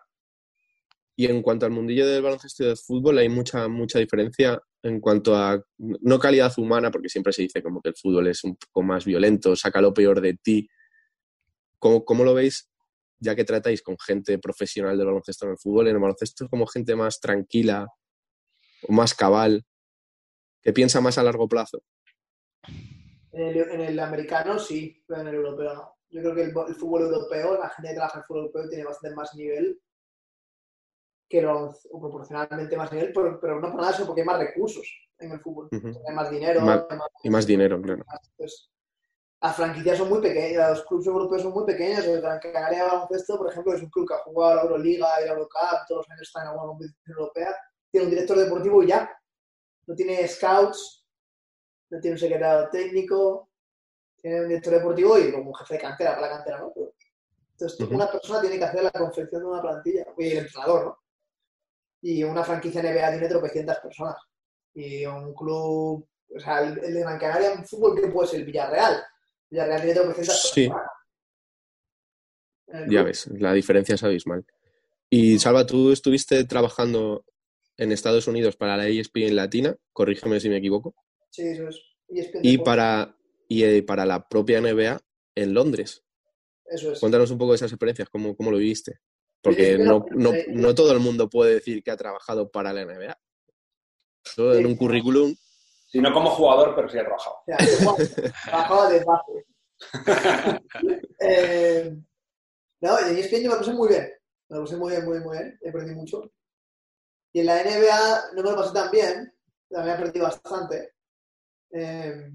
Y 1.16 1.26
en 1.26 1.42
cuanto 1.42 1.66
al 1.66 1.72
mundillo 1.72 2.08
del 2.08 2.22
baloncesto 2.22 2.64
y 2.64 2.68
del 2.68 2.78
fútbol, 2.78 3.18
hay 3.18 3.30
mucha, 3.30 3.68
mucha 3.68 4.00
diferencia 4.00 4.62
en 4.84 5.00
cuanto 5.00 5.36
a, 5.36 5.62
no 5.78 6.20
calidad 6.20 6.52
humana, 6.58 6.92
porque 6.92 7.10
siempre 7.10 7.32
se 7.32 7.44
dice 7.44 7.62
como 7.62 7.82
que 7.82 7.90
el 7.90 7.96
fútbol 7.96 8.28
es 8.28 8.44
un 8.44 8.56
poco 8.56 8.82
más 8.82 9.06
violento, 9.06 9.56
saca 9.56 9.82
lo 9.82 9.94
peor 9.94 10.20
de 10.20 10.34
ti. 10.36 10.68
¿Cómo, 11.80 12.04
cómo 12.04 12.24
lo 12.24 12.34
veis, 12.34 12.71
ya 13.22 13.36
que 13.36 13.46
tratáis 13.46 13.82
con 13.82 13.98
gente 14.00 14.40
profesional 14.40 14.98
del 14.98 15.06
baloncesto 15.08 15.46
en 15.46 15.52
el 15.52 15.58
fútbol? 15.58 15.88
En 15.88 15.96
el 15.96 16.02
baloncesto 16.02 16.46
es 16.46 16.50
como 16.50 16.66
gente 16.66 16.96
más 16.96 17.20
tranquila 17.20 17.88
o 18.88 18.92
más 18.92 19.14
cabal, 19.14 19.64
que 20.62 20.74
piensa 20.74 21.00
más 21.02 21.18
a 21.18 21.24
largo 21.24 21.48
plazo. 21.48 21.84
En 23.32 23.82
el, 23.82 24.00
americano 24.00 24.60
sí, 24.60 25.04
pero 25.08 25.22
en 25.22 25.28
el 25.28 25.36
europeo 25.36 25.74
no. 25.74 25.96
Yo 26.10 26.22
creo 26.22 26.36
que 26.36 26.44
el, 26.44 26.76
fútbol 26.76 27.04
europeo, 27.04 27.58
la 27.58 27.70
gente 27.70 27.90
que 27.90 27.96
trabaja 27.96 28.18
en 28.18 28.22
el 28.22 28.26
fútbol 28.26 28.42
europeo 28.42 28.70
tiene 28.70 28.84
bastante 28.84 29.16
más 29.16 29.34
nivel 29.36 29.80
que 31.30 31.42
los, 31.42 31.88
o 31.90 32.02
proporcionalmente 32.02 32.76
más 32.76 32.92
nivel, 32.92 33.14
pero, 33.14 33.40
pero 33.40 33.62
no 33.62 33.72
por 33.72 33.80
nada, 33.80 33.94
sino 33.94 34.08
porque 34.08 34.22
hay 34.22 34.28
más 34.28 34.40
recursos 34.40 34.86
en 35.20 35.32
el 35.32 35.40
fútbol. 35.40 35.70
Hay 35.72 36.16
más 36.16 36.30
dinero. 36.30 36.62
y 37.24 37.30
más 37.30 37.46
dinero, 37.46 37.82
claro. 37.82 38.04
Pues, 38.36 38.70
las 39.42 39.56
franquicias 39.56 39.98
son 39.98 40.10
muy 40.10 40.22
pequeñas, 40.22 40.70
los 40.70 40.86
clubes 40.86 41.08
europeos 41.08 41.42
son 41.42 41.54
muy 41.54 41.66
pequeños. 41.66 42.06
El 42.06 42.22
Gran 42.22 42.40
Canaria 42.40 42.86
Baloncesto, 42.86 43.38
por 43.38 43.52
ejemplo, 43.52 43.74
es 43.74 43.82
un 43.82 43.90
club 43.90 44.08
que 44.08 44.14
ha 44.14 44.20
jugado 44.20 44.56
la 44.56 44.62
Euroliga 44.62 45.08
y 45.20 45.26
la 45.26 45.32
Eurocup, 45.32 45.88
todos 45.88 46.06
los 46.06 46.10
años 46.12 46.28
está 46.28 46.42
en 46.42 46.48
alguna 46.50 46.68
competición 46.68 47.18
europea. 47.18 47.56
Tiene 47.90 48.06
un 48.06 48.12
director 48.12 48.38
deportivo 48.38 48.84
y 48.84 48.88
ya. 48.88 49.12
No 49.88 49.96
tiene 49.96 50.28
scouts, 50.28 51.04
no 51.90 52.00
tiene 52.00 52.16
un 52.16 52.20
secretario 52.20 52.70
técnico, 52.70 53.50
tiene 54.16 54.42
un 54.42 54.48
director 54.48 54.74
deportivo 54.74 55.18
y 55.18 55.32
como 55.32 55.50
un 55.50 55.56
jefe 55.56 55.74
de 55.74 55.80
cantera 55.80 56.12
para 56.16 56.28
la 56.28 56.34
cantera, 56.36 56.60
¿no? 56.60 56.74
entonces, 57.52 57.80
una 57.90 58.12
persona 58.12 58.42
tiene 58.42 58.58
que 58.58 58.66
hacer 58.66 58.84
la 58.84 58.92
confección 58.92 59.42
de 59.42 59.48
una 59.48 59.62
plantilla, 59.62 60.06
y 60.18 60.28
el 60.32 60.38
entrenador, 60.40 60.86
¿no? 60.86 60.98
Y 62.02 62.24
una 62.24 62.44
franquicia 62.44 62.82
NBA 62.82 63.12
tiene 63.12 63.28
tropecientas 63.28 63.80
personas. 63.80 64.18
Y 64.74 65.06
un 65.06 65.34
club, 65.36 66.08
o 66.36 66.40
sea, 66.40 66.62
el, 66.62 66.76
de 66.76 67.00
Gran 67.02 67.20
Canaria 67.20 67.54
en 67.54 67.66
fútbol, 67.66 68.00
¿qué 68.00 68.08
puede 68.08 68.30
ser? 68.30 68.40
El 68.40 68.46
Villarreal. 68.46 69.04
Villarreal 69.52 69.82
tiene 69.82 70.14
sí. 70.24 70.70
personas. 70.70 70.88
Ya 72.90 73.04
ves, 73.04 73.28
la 73.38 73.54
diferencia 73.54 73.96
es 73.96 74.04
abismal. 74.04 74.46
Y 75.10 75.40
Salva, 75.40 75.66
tú 75.66 75.92
estuviste 75.92 76.46
trabajando 76.46 77.26
en 77.78 77.92
Estados 77.92 78.28
Unidos 78.28 78.56
para 78.56 78.78
la 78.78 78.88
ESPN 78.88 79.36
Latina, 79.36 79.76
corrígeme 79.92 80.40
si 80.40 80.50
me 80.50 80.58
equivoco. 80.58 80.96
Sí, 81.30 81.44
eso 81.44 81.68
es. 81.68 81.82
Y, 82.42 82.58
para, 82.60 83.18
y 83.48 83.64
eh, 83.64 83.84
para 83.84 84.06
la 84.06 84.28
propia 84.28 84.62
NBA 84.62 85.02
en 85.36 85.54
Londres. 85.54 86.04
Eso 86.66 86.94
es. 86.94 87.00
Cuéntanos 87.00 87.32
un 87.32 87.38
poco 87.38 87.52
de 87.52 87.58
esas 87.58 87.72
experiencias, 87.72 88.10
cómo, 88.10 88.36
cómo 88.36 88.52
lo 88.52 88.58
viviste. 88.58 89.00
Porque 89.42 89.78
no, 89.78 90.06
no, 90.12 90.34
no, 90.50 90.76
todo 90.76 90.94
el 90.94 91.00
mundo 91.00 91.30
puede 91.30 91.56
decir 91.56 91.82
que 91.84 91.92
ha 91.92 91.98
trabajado 91.98 92.52
para 92.52 92.72
la 92.72 92.86
NBA. 92.86 93.20
Todo 94.36 94.54
en 94.54 94.68
un 94.68 94.76
currículum. 94.76 95.36
Si 95.92 96.00
no 96.00 96.14
como 96.14 96.30
jugador, 96.30 96.74
pero 96.74 96.88
sí 96.88 96.98
ha 96.98 97.04
trabajado. 97.04 97.44
trabajaba 98.46 98.90
de 98.90 99.04
base. 99.04 99.46
eh, 101.20 101.98
no, 102.80 103.00
en 103.00 103.18
ESPN 103.18 103.44
yo 103.44 103.52
me 103.52 103.58
pasé 103.58 103.74
muy 103.74 103.90
bien. 103.90 104.10
Me 104.48 104.58
lo 104.58 104.64
pasé 104.64 104.78
muy 104.78 104.92
bien, 104.92 105.04
muy, 105.04 105.20
muy 105.20 105.38
bien. 105.38 105.60
Aprendí 105.68 105.94
mucho. 105.94 106.32
Y 107.34 107.42
en 107.42 107.46
la 107.46 107.62
NBA 107.64 108.32
no 108.36 108.44
me 108.44 108.52
lo 108.52 108.56
pasé 108.56 108.74
tan 108.74 108.90
bien. 108.90 109.34
También 109.70 109.96
aprendí 109.98 110.20
bastante. 110.22 110.94
Eh, 111.72 112.32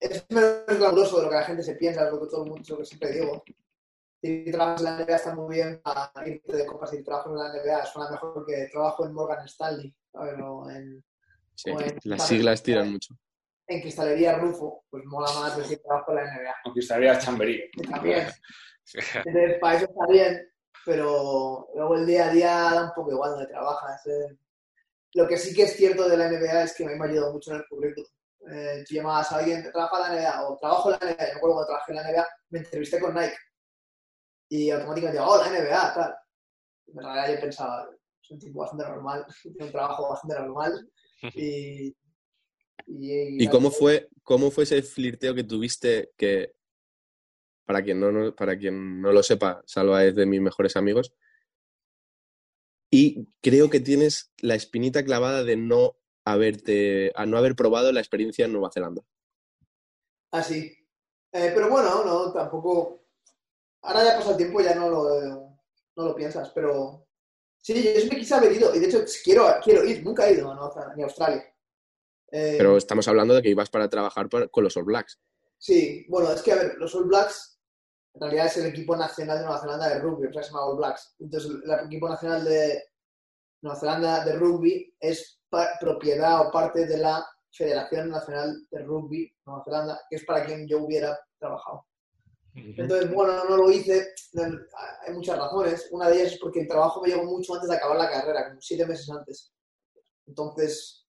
es 0.00 0.26
menos 0.28 0.66
glamuroso 0.66 1.16
de 1.16 1.22
lo 1.24 1.28
que 1.30 1.36
la 1.36 1.44
gente 1.44 1.62
se 1.62 1.76
piensa, 1.76 2.04
es 2.04 2.12
lo 2.12 2.20
que 2.20 2.26
todo 2.26 2.44
el 2.44 2.50
mundo, 2.50 2.64
lo 2.68 2.78
que 2.78 2.84
siempre 2.84 3.12
digo. 3.12 3.42
Si 4.20 4.50
trabajas 4.50 4.80
en 4.80 4.84
la 4.84 5.04
NBA 5.04 5.16
está 5.16 5.34
muy 5.34 5.54
bien 5.54 5.80
para 5.82 6.12
irte 6.26 6.56
de 6.56 6.66
copas, 6.66 6.90
si 6.90 7.02
trabajas 7.02 7.32
en 7.32 7.38
la 7.38 7.52
NBA 7.52 7.86
suena 7.86 8.10
mejor 8.10 8.44
que 8.46 8.68
trabajo 8.70 9.06
en 9.06 9.14
Morgan 9.14 9.46
Stanley, 9.46 9.94
O 10.12 10.68
en, 10.70 11.04
sí, 11.58 11.70
las 12.04 12.26
siglas 12.26 12.62
tiran 12.62 12.92
mucho. 12.92 13.14
En 13.66 13.80
Cristalería 13.82 14.38
Rufo, 14.38 14.84
pues 14.88 15.04
mola 15.04 15.30
más 15.32 15.56
decir 15.56 15.80
trabajo 15.82 16.12
en 16.12 16.16
la 16.16 16.22
NBA. 16.24 16.54
En 16.64 16.72
Cristalería 16.72 17.18
Chamberí. 17.18 17.70
También. 17.90 18.28
Entonces, 19.14 19.58
para 19.60 19.76
eso 19.76 19.84
está 19.86 20.06
bien, 20.10 20.48
pero 20.86 21.68
luego 21.74 21.94
el 21.96 22.06
día 22.06 22.28
a 22.28 22.32
día 22.32 22.50
da 22.50 22.84
un 22.84 22.92
poco 22.94 23.12
igual 23.12 23.32
donde 23.32 23.46
trabajas. 23.46 24.06
Eh. 24.06 24.38
Lo 25.14 25.26
que 25.26 25.36
sí 25.36 25.54
que 25.54 25.64
es 25.64 25.76
cierto 25.76 26.08
de 26.08 26.16
la 26.16 26.30
NBA 26.30 26.62
es 26.62 26.74
que 26.74 26.84
me 26.84 26.92
ha 26.92 27.08
ayudado 27.08 27.32
mucho 27.32 27.50
en 27.50 27.58
el 27.58 27.66
currículum 27.68 28.06
eh, 28.50 28.84
tú 28.86 28.94
llamabas 28.94 29.30
a 29.32 29.38
alguien 29.38 29.62
que 29.62 29.70
trabaja 29.70 29.96
en 29.96 30.14
la 30.14 30.20
NBA 30.20 30.48
o 30.48 30.56
trabajo 30.56 30.92
en 30.92 30.98
la 31.00 31.06
NBA, 31.06 31.26
yo 31.26 31.32
me 31.32 31.36
acuerdo 31.36 31.54
cuando 31.56 31.66
trabajé 31.66 31.92
en 31.92 31.96
la 31.96 32.02
NBA, 32.10 32.28
me 32.50 32.58
entrevisté 32.60 33.00
con 33.00 33.14
Nike 33.14 33.36
y 34.48 34.70
automáticamente, 34.70 35.20
oh, 35.20 35.36
la 35.36 35.50
NBA, 35.50 35.94
tal. 35.94 36.16
En 36.86 37.02
realidad 37.02 37.34
yo 37.34 37.40
pensaba, 37.40 37.88
soy 38.20 38.34
un 38.36 38.40
tipo 38.40 38.60
bastante 38.60 38.84
normal, 38.84 39.26
tengo 39.42 39.66
un 39.66 39.72
trabajo 39.72 40.08
bastante 40.08 40.36
normal 40.36 40.90
y... 41.22 41.96
¿Y, 42.90 43.44
¿Y 43.44 43.48
cómo, 43.48 43.70
fue, 43.70 44.08
cómo 44.22 44.50
fue 44.50 44.64
ese 44.64 44.82
flirteo 44.82 45.34
que 45.34 45.44
tuviste 45.44 46.12
que, 46.16 46.54
para 47.66 47.82
quien 47.82 48.00
no, 48.00 48.34
para 48.34 48.58
quien 48.58 49.02
no 49.02 49.12
lo 49.12 49.22
sepa, 49.22 49.62
Salva 49.66 50.04
es 50.04 50.14
de 50.14 50.24
mis 50.24 50.40
mejores 50.40 50.74
amigos, 50.74 51.12
y 52.90 53.26
creo 53.42 53.68
que 53.68 53.80
tienes 53.80 54.32
la 54.38 54.54
espinita 54.54 55.04
clavada 55.04 55.44
de 55.44 55.56
no 55.56 55.98
haberte, 56.24 57.12
a 57.14 57.26
no 57.26 57.36
haber 57.36 57.54
probado 57.56 57.92
la 57.92 58.00
experiencia 58.00 58.46
en 58.46 58.52
Nueva 58.52 58.70
Zelanda. 58.72 59.02
Ah, 60.30 60.42
sí. 60.42 60.74
Eh, 61.32 61.52
pero 61.54 61.68
bueno, 61.68 62.04
no, 62.04 62.32
tampoco. 62.32 63.04
Ahora 63.82 64.04
ya 64.04 64.16
pasa 64.16 64.30
el 64.30 64.36
tiempo, 64.38 64.60
ya 64.60 64.74
no 64.74 64.88
lo, 64.88 65.58
no 65.96 66.04
lo 66.04 66.14
piensas, 66.14 66.50
pero 66.54 67.07
sí, 67.60 67.82
yo 67.82 68.06
me 68.10 68.18
quise 68.18 68.34
haber 68.34 68.52
ido, 68.52 68.74
y 68.74 68.78
de 68.78 68.86
hecho 68.86 69.04
quiero, 69.22 69.46
quiero 69.62 69.84
ir, 69.84 70.02
nunca 70.04 70.28
he 70.28 70.34
ido 70.34 70.50
a 70.50 70.94
ni 70.96 71.02
a 71.02 71.06
Australia. 71.06 71.44
Eh, 72.30 72.56
pero 72.58 72.76
estamos 72.76 73.08
hablando 73.08 73.34
de 73.34 73.42
que 73.42 73.50
ibas 73.50 73.70
para 73.70 73.88
trabajar 73.88 74.28
con 74.28 74.64
los 74.64 74.76
All 74.76 74.84
Blacks. 74.84 75.18
Sí, 75.56 76.06
bueno, 76.08 76.30
es 76.30 76.42
que 76.42 76.52
a 76.52 76.56
ver, 76.56 76.74
los 76.76 76.94
All 76.94 77.04
Blacks 77.04 77.58
en 78.14 78.20
realidad 78.20 78.46
es 78.46 78.56
el 78.56 78.66
equipo 78.66 78.96
nacional 78.96 79.38
de 79.38 79.44
Nueva 79.44 79.60
Zelanda 79.60 79.88
de 79.88 80.00
rugby, 80.00 80.26
o 80.26 80.32
sea, 80.32 80.42
se 80.42 80.50
llama 80.50 80.66
All 80.66 80.76
Blacks. 80.76 81.14
Entonces, 81.18 81.50
el 81.64 81.86
equipo 81.86 82.08
nacional 82.08 82.44
de 82.44 82.84
Nueva 83.62 83.78
Zelanda 83.78 84.24
de 84.24 84.32
rugby 84.36 84.94
es 84.98 85.40
propiedad 85.80 86.46
o 86.46 86.50
parte 86.50 86.86
de 86.86 86.98
la 86.98 87.26
Federación 87.50 88.10
Nacional 88.10 88.66
de 88.70 88.82
Rugby 88.82 89.32
Nueva 89.46 89.64
Zelanda, 89.64 90.00
que 90.08 90.16
es 90.16 90.24
para 90.24 90.44
quien 90.44 90.66
yo 90.68 90.82
hubiera 90.82 91.18
trabajado. 91.38 91.86
Entonces, 92.76 93.12
bueno, 93.12 93.44
no 93.44 93.56
lo 93.56 93.70
hice, 93.70 94.14
hay 95.06 95.12
muchas 95.14 95.38
razones. 95.38 95.88
Una 95.90 96.08
de 96.08 96.16
ellas 96.16 96.32
es 96.32 96.38
porque 96.38 96.60
el 96.60 96.68
trabajo 96.68 97.00
me 97.00 97.08
llegó 97.08 97.24
mucho 97.24 97.54
antes 97.54 97.68
de 97.68 97.76
acabar 97.76 97.96
la 97.96 98.10
carrera, 98.10 98.48
como 98.48 98.60
siete 98.60 98.86
meses 98.86 99.08
antes. 99.10 99.52
Entonces, 100.26 101.06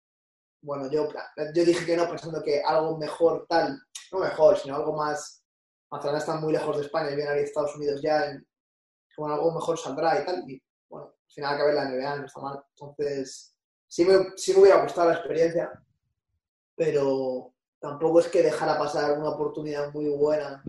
bueno, 0.62 0.90
yo, 0.90 1.08
yo 1.54 1.66
dije 1.66 1.86
que 1.86 1.98
no 1.98 2.10
pensando 2.10 2.42
que 2.44 2.62
algo 2.62 2.98
mejor 2.98 3.46
tal, 3.48 3.80
no 4.12 4.20
mejor, 4.20 4.58
sino 4.58 4.76
algo 4.76 4.94
más... 4.94 5.44
Zelanda 5.92 6.20
está 6.20 6.36
muy 6.36 6.54
lejos 6.54 6.78
de 6.78 6.84
España 6.84 7.12
y 7.12 7.16
viene 7.16 7.32
a 7.32 7.38
Estados 7.38 7.76
Unidos 7.76 8.00
ya, 8.04 8.30
en, 8.30 8.48
algo 9.18 9.52
mejor 9.54 9.78
saldrá 9.78 10.22
y 10.22 10.26
tal. 10.26 10.50
Y 10.50 10.62
bueno, 10.88 11.08
al 11.08 11.34
final 11.34 11.56
acabé 11.56 11.74
la 11.74 11.86
NBA, 11.86 12.16
no 12.18 12.26
está 12.26 12.42
mal. 12.42 12.64
Entonces, 12.76 13.56
sí 13.88 14.06
me, 14.06 14.18
me 14.20 14.62
hubiera 14.62 14.84
gustado 14.84 15.10
la 15.10 15.16
experiencia, 15.16 15.72
pero 16.76 17.54
tampoco 17.80 18.20
es 18.20 18.28
que 18.28 18.44
dejara 18.44 18.78
pasar 18.78 19.18
una 19.18 19.30
oportunidad 19.30 19.92
muy 19.92 20.10
buena 20.10 20.64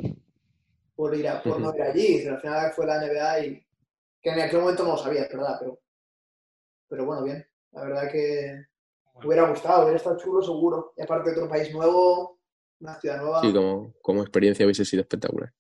por, 1.00 1.16
ir 1.16 1.26
a, 1.28 1.42
por 1.42 1.58
no 1.58 1.74
ir 1.74 1.80
allí. 1.80 2.26
Al 2.26 2.38
final 2.40 2.72
fue 2.72 2.84
la 2.84 3.00
NBA 3.00 3.40
y 3.46 3.66
que 4.20 4.30
en 4.30 4.40
aquel 4.40 4.60
momento 4.60 4.84
no 4.84 4.90
lo 4.90 4.98
sabía, 4.98 5.22
verdad, 5.22 5.56
pero, 5.58 5.80
pero 6.88 7.06
bueno, 7.06 7.24
bien. 7.24 7.46
La 7.72 7.84
verdad 7.84 8.12
que 8.12 8.66
me 9.18 9.26
hubiera 9.26 9.48
gustado, 9.48 9.82
hubiera 9.82 9.96
estado 9.96 10.18
chulo 10.18 10.42
seguro. 10.42 10.92
Y 10.98 11.02
aparte 11.02 11.30
otro 11.30 11.48
país 11.48 11.72
nuevo, 11.72 12.38
una 12.80 13.00
ciudad 13.00 13.16
nueva. 13.22 13.40
Sí, 13.40 13.50
como, 13.52 13.94
como 14.02 14.20
experiencia 14.20 14.66
hubiese 14.66 14.84
sido 14.84 15.00
espectacular. 15.00 15.54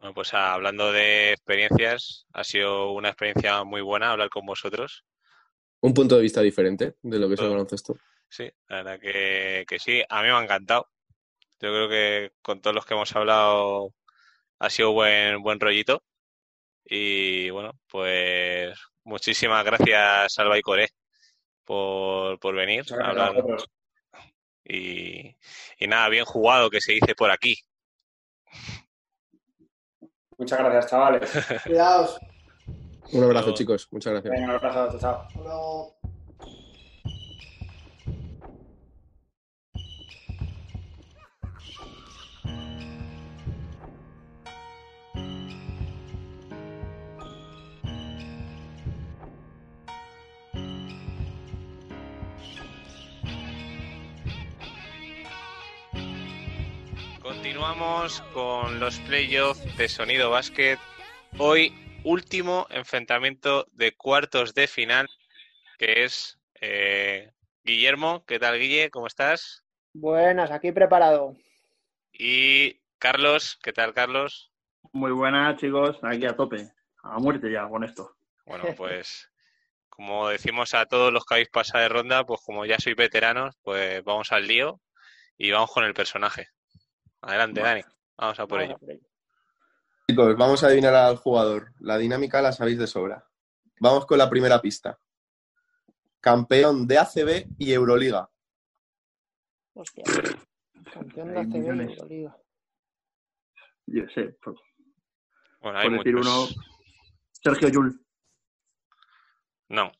Bueno, 0.00 0.14
pues 0.14 0.34
hablando 0.34 0.92
de 0.92 1.32
experiencias, 1.32 2.26
ha 2.34 2.44
sido 2.44 2.92
una 2.92 3.08
experiencia 3.08 3.64
muy 3.64 3.80
buena 3.80 4.12
hablar 4.12 4.28
con 4.28 4.44
vosotros 4.44 5.06
un 5.80 5.94
punto 5.94 6.16
de 6.16 6.22
vista 6.22 6.40
diferente 6.40 6.96
de 7.02 7.18
lo 7.18 7.28
que 7.28 7.34
es 7.34 7.40
el 7.40 7.50
baloncesto. 7.50 7.96
Sí, 8.28 8.50
la 8.68 8.82
verdad 8.82 9.00
que, 9.00 9.78
sí, 9.78 10.02
a 10.08 10.22
mí 10.22 10.28
me 10.28 10.34
ha 10.34 10.42
encantado. 10.42 10.88
Yo 11.60 11.70
creo 11.70 11.88
que 11.88 12.32
con 12.42 12.60
todos 12.60 12.74
los 12.74 12.84
que 12.84 12.94
hemos 12.94 13.14
hablado 13.14 13.94
ha 14.58 14.70
sido 14.70 14.92
buen, 14.92 15.42
buen 15.42 15.60
rollito. 15.60 16.02
Y 16.84 17.50
bueno, 17.50 17.72
pues 17.90 18.78
muchísimas 19.04 19.64
gracias 19.64 20.38
Alba 20.38 20.58
y 20.58 20.62
Coré 20.62 20.88
por, 21.64 22.38
por 22.38 22.54
venir 22.54 22.84
a 22.92 23.08
hablar. 23.08 23.34
Y, 24.64 25.36
y 25.78 25.86
nada, 25.86 26.08
bien 26.08 26.24
jugado 26.24 26.70
que 26.70 26.80
se 26.80 26.92
dice 26.92 27.14
por 27.14 27.30
aquí. 27.30 27.56
Muchas 30.38 30.58
gracias, 30.58 30.90
chavales. 30.90 31.30
Cuidaos. 31.64 32.18
Un 33.12 33.24
abrazo, 33.24 33.54
chicos. 33.54 33.88
Muchas 33.90 34.12
gracias. 34.12 34.32
Venga, 34.32 34.46
un 34.46 34.64
abrazo, 34.66 34.98
chao. 34.98 35.95
Continuamos 57.46 58.22
con 58.34 58.80
los 58.80 58.98
playoffs 59.02 59.76
de 59.76 59.88
Sonido 59.88 60.30
Basket. 60.30 60.78
Hoy 61.38 61.72
último 62.02 62.66
enfrentamiento 62.70 63.68
de 63.70 63.94
cuartos 63.94 64.52
de 64.52 64.66
final, 64.66 65.06
que 65.78 66.02
es 66.02 66.40
eh, 66.60 67.30
Guillermo. 67.62 68.24
¿Qué 68.26 68.40
tal, 68.40 68.58
Guille? 68.58 68.90
¿Cómo 68.90 69.06
estás? 69.06 69.64
Buenas, 69.92 70.50
aquí 70.50 70.72
preparado. 70.72 71.36
Y 72.12 72.80
Carlos, 72.98 73.60
¿qué 73.62 73.72
tal, 73.72 73.94
Carlos? 73.94 74.50
Muy 74.92 75.12
buenas, 75.12 75.56
chicos. 75.56 76.00
Aquí 76.02 76.26
a 76.26 76.34
tope. 76.34 76.72
A 77.04 77.20
muerte 77.20 77.48
ya 77.48 77.68
con 77.68 77.84
esto. 77.84 78.16
Bueno, 78.44 78.64
pues 78.76 79.30
como 79.88 80.28
decimos 80.30 80.74
a 80.74 80.86
todos 80.86 81.12
los 81.12 81.24
que 81.24 81.36
habéis 81.36 81.50
pasado 81.50 81.84
de 81.84 81.90
ronda, 81.90 82.26
pues 82.26 82.40
como 82.44 82.66
ya 82.66 82.80
sois 82.80 82.96
veteranos, 82.96 83.54
pues 83.62 84.02
vamos 84.02 84.32
al 84.32 84.48
lío 84.48 84.80
y 85.38 85.52
vamos 85.52 85.70
con 85.70 85.84
el 85.84 85.94
personaje. 85.94 86.48
Adelante, 87.26 87.60
Dani. 87.60 87.82
Vamos 88.16 88.40
a 88.40 88.46
por 88.46 88.60
ello. 88.62 88.78
Chicos, 90.08 90.36
vamos 90.36 90.62
a 90.62 90.68
adivinar 90.68 90.94
al 90.94 91.16
jugador. 91.16 91.72
La 91.80 91.98
dinámica 91.98 92.40
la 92.40 92.52
sabéis 92.52 92.78
de 92.78 92.86
sobra. 92.86 93.26
Vamos 93.80 94.06
con 94.06 94.18
la 94.18 94.30
primera 94.30 94.60
pista. 94.60 94.98
Campeón 96.20 96.86
de 96.86 96.98
ACB 96.98 97.46
y 97.58 97.72
Euroliga. 97.72 98.30
Hostia. 99.74 100.04
Campeón 100.92 101.32
de 101.34 101.40
ACB 101.40 101.54
y 101.64 101.66
Euroliga. 101.90 102.36
Yo 103.86 104.02
sé. 104.14 104.36
Por, 104.42 104.56
Bueno, 105.60 105.78
hay 105.78 105.88
por 105.88 105.98
decir 105.98 106.14
muchos. 106.14 106.50
uno. 106.52 106.62
Sergio 107.32 107.68
Yul. 107.68 108.00
No. 109.68 109.92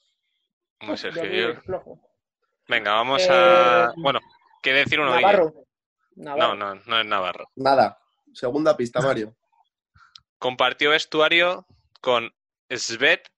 No 0.83 0.95
es 0.95 1.01
Sergio 1.01 1.61
flojo. 1.63 2.01
Venga, 2.69 2.93
vamos 2.95 3.27
a. 3.29 3.87
Eh, 3.87 3.93
Bueno, 3.97 4.21
¿quiere 4.63 4.81
decir 4.81 5.01
uno? 5.01 5.15
Navarro. 5.15 5.53
No, 5.55 5.66
Navarro. 6.17 6.55
no, 6.55 6.75
no 6.75 7.01
es 7.01 7.07
Navarro. 7.07 7.51
Nada. 7.57 7.99
Segunda 8.33 8.77
pista, 8.77 9.01
Mario. 9.01 9.35
Compartió 10.39 10.91
vestuario 10.91 11.67
con 12.01 12.31
Svet 12.69 13.29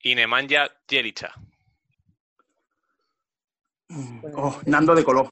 y 0.00 0.14
Nemanja 0.14 0.70
Jelica. 0.88 1.34
Oh, 4.34 4.60
Nando 4.66 4.94
de 4.94 5.04
Coló. 5.04 5.28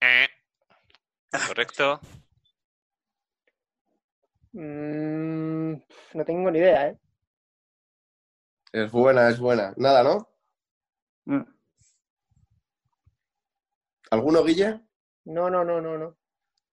Eh. 0.00 0.28
Correcto. 1.48 2.00
Mm, 4.52 5.72
no 6.14 6.24
tengo 6.24 6.50
ni 6.50 6.58
idea, 6.58 6.88
¿eh? 6.88 6.98
Es 8.72 8.90
buena, 8.90 9.28
es 9.28 9.38
buena. 9.38 9.74
Nada, 9.76 10.02
¿no? 10.04 10.28
Mm. 11.24 11.42
¿Alguno, 14.10 14.44
Guille? 14.44 14.87
No, 15.28 15.50
no, 15.50 15.62
no, 15.62 15.78
no, 15.78 15.98
no. 15.98 16.16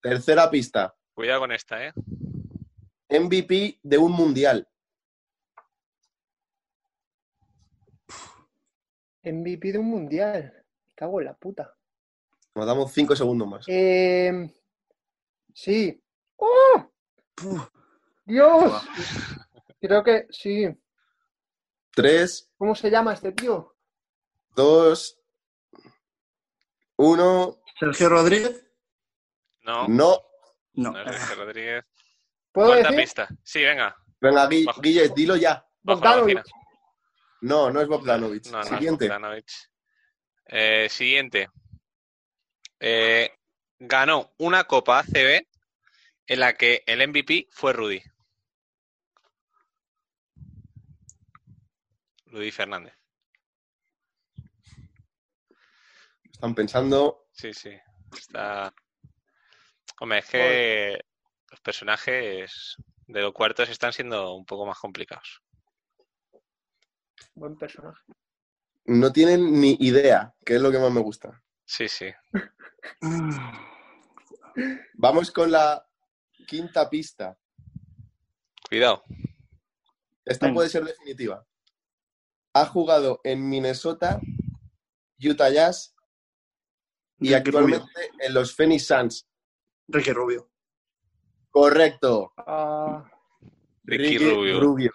Tercera 0.03 0.51
pista. 0.51 0.95
Cuidado 1.15 1.41
con 1.41 1.53
esta, 1.53 1.87
¿eh? 1.87 1.93
MVP 3.09 3.81
de 3.83 3.97
un 3.97 4.13
mundial. 4.13 4.69
MVP 9.23 9.73
de 9.73 9.79
un 9.79 9.87
mundial. 9.87 10.53
Me 10.87 10.95
Cago 10.95 11.21
en 11.21 11.27
la 11.27 11.35
puta. 11.35 11.75
Nos 12.55 12.67
damos 12.67 12.93
cinco 12.93 13.17
segundos 13.17 13.49
más. 13.49 13.65
Eh, 13.69 14.53
sí. 15.55 16.05
¡Oh! 16.37 16.91
¡Dios! 18.27 18.83
Creo 19.81 20.05
que 20.05 20.27
sí. 20.29 20.69
Tres, 21.95 22.51
¿Cómo 22.59 22.75
se 22.75 22.91
llama 22.91 23.15
este 23.15 23.33
tío? 23.33 23.75
dos, 24.55 25.19
uno. 26.97 27.62
Sergio 27.79 28.09
Rodríguez. 28.09 28.65
No, 29.63 29.87
No. 29.89 30.21
No. 30.75 30.91
no 30.93 31.03
es 31.03 31.17
Sergio 31.17 31.45
Rodríguez. 31.45 31.85
¿Puedo 32.53 32.69
Cuarta 32.69 32.89
decir? 32.91 33.03
pista. 33.05 33.29
Sí, 33.43 33.63
venga. 33.63 33.97
Venga, 34.21 34.49
Gui- 34.49 34.65
Bajo. 34.67 34.81
Guille, 34.81 35.09
dilo 35.15 35.37
ya. 35.37 35.67
Bajo 35.83 36.01
la 36.01 36.11
Bogdanovic. 36.11 36.39
bocina. 36.39 36.59
No, 37.43 37.71
no 37.71 37.81
es 37.81 37.89
Bogdanovic. 37.89 38.47
No, 38.47 38.53
no, 38.53 38.61
es 38.61 38.69
Siguiente. 38.69 39.05
Bogdanovic. 39.09 39.47
Eh, 40.47 40.89
siguiente. 40.91 41.49
Eh, 42.81 43.33
ganó 43.79 44.33
una 44.39 44.65
Copa 44.65 45.01
ACB 45.01 45.47
en 46.27 46.41
la 46.41 46.55
que 46.55 46.83
el 46.87 47.01
MVP 47.09 47.49
fue 47.51 47.73
Rudy. 47.73 48.03
Rudy 52.27 52.51
Fernández. 52.51 52.95
Están 56.33 56.55
pensando. 56.55 57.22
Sí, 57.33 57.53
sí. 57.53 57.71
Está. 58.17 58.73
Hombre, 60.01 60.19
es 60.19 60.27
que 60.27 61.01
los 61.51 61.61
personajes 61.61 62.77
de 63.07 63.21
los 63.21 63.33
cuartos 63.33 63.69
están 63.69 63.93
siendo 63.93 64.35
un 64.35 64.45
poco 64.45 64.67
más 64.67 64.79
complicados. 64.79 65.43
Buen 67.35 67.57
personaje. 67.57 68.03
No 68.85 69.13
tienen 69.13 69.61
ni 69.61 69.77
idea, 69.81 70.35
que 70.45 70.57
es 70.57 70.61
lo 70.61 70.71
que 70.71 70.79
más 70.79 70.93
me 70.93 71.01
gusta. 71.01 71.43
Sí, 71.65 71.89
sí. 71.89 72.13
Vamos 74.95 75.31
con 75.31 75.51
la 75.51 75.87
quinta 76.47 76.91
pista. 76.91 77.39
Cuidado. 78.69 79.03
Esta 80.25 80.47
Venga. 80.47 80.57
puede 80.57 80.69
ser 80.69 80.85
definitiva. 80.85 81.47
Ha 82.55 82.67
jugado 82.67 83.21
en 83.25 83.49
Minnesota, 83.49 84.21
Utah 85.19 85.51
Jazz 85.51 85.92
y 87.23 87.35
Ricky 87.35 87.51
Rubio. 87.51 87.77
actualmente 87.77 88.11
en 88.19 88.35
los 88.35 88.55
Phoenix 88.55 88.87
Suns. 88.87 89.27
Ricky 89.89 90.13
Rubio. 90.13 90.51
Correcto. 91.51 92.33
Ah, 92.39 93.05
Ricky 93.85 94.19
Rubio. 94.19 94.93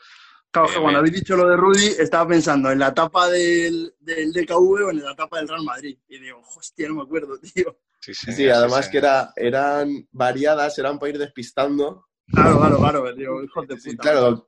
Claro, 0.50 0.68
que 0.68 0.74
Bien, 0.74 0.82
cuando 0.84 1.00
habéis 1.00 1.14
dicho 1.16 1.36
lo 1.36 1.48
de 1.50 1.58
Rudy, 1.58 1.88
estaba 2.00 2.28
pensando 2.30 2.72
en 2.72 2.80
la 2.80 2.88
etapa 2.88 3.28
del, 3.30 3.94
del 4.00 4.32
DKV 4.34 4.86
o 4.86 4.90
en 4.90 5.04
la 5.04 5.12
etapa 5.12 5.38
del 5.38 5.48
Real 5.48 5.64
Madrid. 5.64 5.98
Y 6.08 6.20
digo, 6.20 6.42
hostia, 6.56 6.88
no 6.88 6.96
me 6.96 7.02
acuerdo, 7.04 7.38
tío. 7.40 7.78
Sí, 8.00 8.14
Sí, 8.14 8.32
señor, 8.32 8.56
además 8.56 8.86
sí, 8.86 8.92
que 8.92 8.98
era, 9.00 9.34
eran 9.36 10.08
variadas, 10.12 10.78
eran 10.80 10.98
para 10.98 11.10
ir 11.12 11.18
despistando. 11.18 12.08
Claro, 12.32 12.58
claro, 12.60 12.78
claro. 12.80 13.44
Hijos 13.44 13.68
de 13.68 13.76
puta. 13.76 13.90
Sí, 13.90 13.98
claro. 13.98 14.48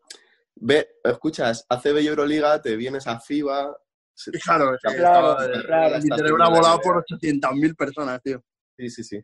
Ve, 0.56 0.90
escuchas, 1.04 1.66
ACB 1.70 2.00
y 2.00 2.08
Euroliga, 2.08 2.62
te 2.62 2.76
vienes 2.76 3.06
a 3.08 3.20
FIBA. 3.20 3.78
Se- 4.20 4.32
Y 4.34 4.40
Claro, 4.40 4.78
Claro, 4.82 4.98
estaba 4.98 5.62
claro. 5.64 5.96
Mi 6.04 6.18
cerebro 6.18 6.44
ha 6.44 6.50
volado 6.50 6.80
por 6.82 6.98
800.000 6.98 7.76
personas, 7.76 8.22
tío. 8.22 8.44
Sí, 8.78 8.90
sí, 8.90 9.04
sí. 9.04 9.22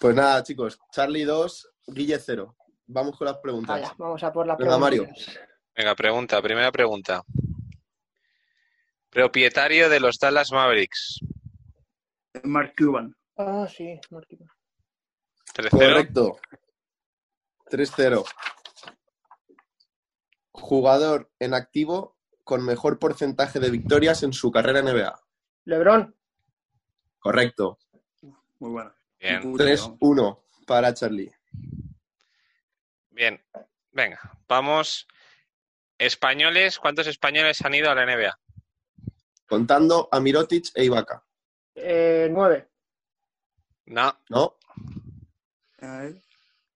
Pues 0.00 0.14
nada, 0.14 0.42
chicos, 0.42 0.78
Charlie 0.92 1.24
2, 1.24 1.72
Guille 1.86 2.18
0. 2.18 2.56
Vamos 2.86 3.16
con 3.16 3.26
las 3.26 3.38
preguntas. 3.38 3.80
vaya, 3.80 3.94
vamos 3.98 4.22
a 4.22 4.32
por 4.32 4.46
la 4.46 4.56
Venga, 4.56 4.78
Mario. 4.78 5.04
pregunta. 5.04 5.32
Venga, 5.76 5.94
pregunta, 5.94 6.42
primera 6.42 6.72
pregunta. 6.72 7.22
Propietario 9.10 9.88
de 9.88 10.00
los 10.00 10.18
Dallas 10.18 10.50
Mavericks. 10.52 11.20
Mark 12.44 12.74
Cuban. 12.76 13.14
Ah, 13.36 13.66
sí, 13.68 13.98
Marquito. 14.10 14.44
3-0. 15.54 15.70
Correcto. 15.70 16.38
3-0. 17.70 18.24
Jugador 20.52 21.30
en 21.38 21.54
activo 21.54 22.15
con 22.46 22.64
mejor 22.64 23.00
porcentaje 23.00 23.58
de 23.58 23.70
victorias 23.70 24.22
en 24.22 24.32
su 24.32 24.52
carrera 24.52 24.78
en 24.78 24.84
NBA. 24.84 25.20
Lebron. 25.64 26.14
Correcto. 27.18 27.76
Muy 28.60 28.70
bueno. 28.70 28.94
Bien, 29.18 29.42
Puta, 29.42 29.64
¿no? 29.64 29.98
3-1 29.98 30.42
para 30.64 30.94
Charlie. 30.94 31.34
bien. 33.10 33.42
Venga, 33.90 34.20
vamos. 34.46 35.08
Españoles, 35.98 36.78
¿cuántos 36.78 37.08
españoles 37.08 37.60
han 37.64 37.74
ido 37.74 37.90
a 37.90 37.96
la 37.96 38.06
NBA? 38.06 38.38
Contando 39.48 40.08
a 40.12 40.20
Mirotic 40.20 40.66
e 40.76 40.84
Ibaka. 40.84 41.24
Eh, 41.74 42.28
nueve. 42.30 42.70
No, 43.86 44.16
¿No? 44.28 44.56
A 45.80 45.98
ver. 45.98 46.22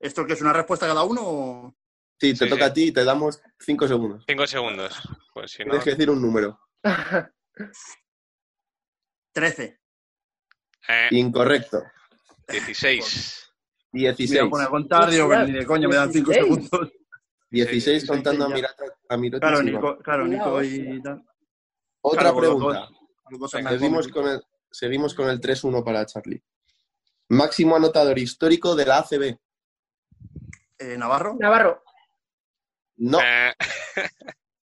¿Esto 0.01 0.27
que 0.27 0.33
es 0.33 0.41
una 0.41 0.53
respuesta 0.53 0.89
cada 0.89 1.05
uno 1.05 1.21
o...? 1.23 1.75
Sí, 2.21 2.35
te 2.35 2.45
Sí, 2.45 2.51
toca 2.51 2.65
sí. 2.67 2.71
a 2.71 2.73
ti 2.75 2.85
y 2.89 2.93
te 2.93 3.03
damos 3.05 3.41
5 3.61 3.89
segundos. 3.89 4.25
cinco 4.29 4.47
segundos. 4.47 4.95
Pues 5.33 5.53
si 5.53 5.65
no, 5.65 5.71
Tienes 5.71 5.85
que 5.85 5.91
decir 5.93 6.11
un 6.11 6.21
número. 6.21 6.61
13. 9.33 9.81
eh, 10.89 11.09
Incorrecto. 11.13 11.83
16. 12.49 13.53
Me 13.93 14.01
iba 14.03 14.13
16. 14.13 14.43
a 14.47 14.51
poner 14.51 14.67
a 14.67 14.71
contar, 14.71 15.11
digo, 15.11 15.35
ni 15.45 15.53
de 15.53 15.65
coño, 15.67 15.89
me 15.89 15.97
dan 15.97 16.13
5 16.13 16.31
16. 16.33 16.69
segundos. 16.69 16.93
16 17.51 18.03
Sí, 18.03 18.09
contando 18.09 18.45
a. 18.45 18.49
Mirata, 18.49 18.85
a 19.09 19.17
Claro, 19.41 19.63
Nico, 19.63 19.99
claro, 19.99 20.27
Nico 20.27 20.63
y 20.63 21.01
tal. 21.03 21.25
Otra 22.03 22.21
Claro, 22.23 22.37
pregunta. 22.39 22.89
dos- 23.31 23.51
Seguimos 23.51 24.09
con- 24.09 24.23
con, 24.25 24.33
el, 24.33 24.43
seguimos 24.71 25.15
con 25.15 25.29
el 25.29 25.41
3-1 25.41 25.83
para 25.85 26.05
Charlie. 26.07 26.43
Máximo 27.31 27.77
anotador 27.77 28.19
histórico 28.19 28.75
de 28.77 28.87
la 28.87 28.99
ACB. 28.99 29.39
Eh, 30.79 30.97
Navarro. 30.97 31.37
Navarro. 31.39 31.83
No, 33.03 33.19
Eh, 33.21 33.53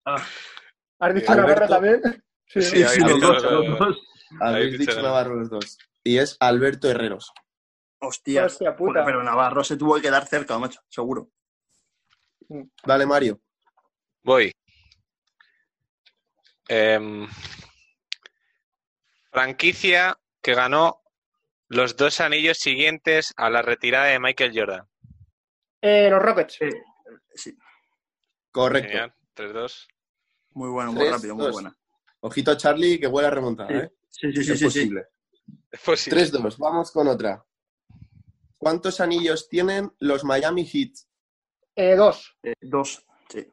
¿Has 0.04 1.14
dicho 1.14 1.32
Alberto. 1.32 1.34
Navarro 1.36 1.68
también? 1.68 2.02
Sí. 2.46 2.62
Sí, 2.62 2.84
Sí, 2.84 3.00
los 3.00 3.20
dos, 3.20 3.42
los 3.42 3.78
dos. 3.78 4.02
habéis 4.40 4.78
dicho. 4.78 5.00
Navarro 5.02 5.36
los 5.36 5.50
dos. 5.50 5.78
Y 6.02 6.18
es 6.18 6.36
Alberto 6.40 6.90
Herreros. 6.90 7.32
Hostia. 8.00 8.44
Hostia 8.46 8.74
puta. 8.76 9.04
Pero 9.04 9.22
Navarro 9.22 9.62
se 9.64 9.76
tuvo 9.76 9.94
que 9.96 10.02
quedar 10.02 10.26
cerca, 10.26 10.58
macho, 10.58 10.80
seguro. 10.88 11.30
Dale, 12.84 13.06
Mario. 13.06 13.40
voy. 14.22 14.52
Em, 16.68 17.26
franquicia 19.30 20.18
que 20.42 20.54
ganó 20.54 21.02
los 21.68 21.96
dos 21.96 22.20
anillos 22.20 22.58
siguientes 22.58 23.32
a 23.36 23.48
la 23.50 23.62
retirada 23.62 24.06
de 24.06 24.18
Michael 24.20 24.52
Jordan. 24.54 24.88
Eh, 25.80 26.08
los 26.10 26.20
Rockets. 26.22 26.60
Eh, 26.62 26.70
sí, 27.34 27.56
Correcto. 28.54 28.88
Genial. 28.88 29.14
3-2. 29.36 29.86
muy 30.52 30.70
bueno, 30.70 30.92
muy 30.92 31.00
Tres, 31.00 31.12
rápido, 31.12 31.34
muy 31.34 31.44
dos. 31.46 31.52
buena. 31.54 31.76
Ojito, 32.20 32.54
Charlie, 32.56 33.00
que 33.00 33.08
vuelve 33.08 33.26
a 33.26 33.30
remontar. 33.32 33.66
Sí, 33.68 33.74
¿eh? 33.74 33.92
sí, 34.08 34.32
sí, 34.32 34.40
Es 34.40 34.46
sí, 34.46 34.52
sí, 34.52 34.56
sí. 34.58 34.64
posible. 34.64 35.06
Es 35.72 35.80
posible. 35.80 36.20
3-2. 36.24 36.56
Vamos 36.58 36.90
con 36.92 37.08
otra. 37.08 37.44
¿Cuántos 38.56 39.00
anillos 39.00 39.48
tienen 39.48 39.92
los 39.98 40.22
Miami 40.24 40.64
Heat? 40.64 40.92
Eh, 41.74 41.96
dos. 41.96 42.36
Eh, 42.44 42.54
dos, 42.60 43.04
sí. 43.28 43.46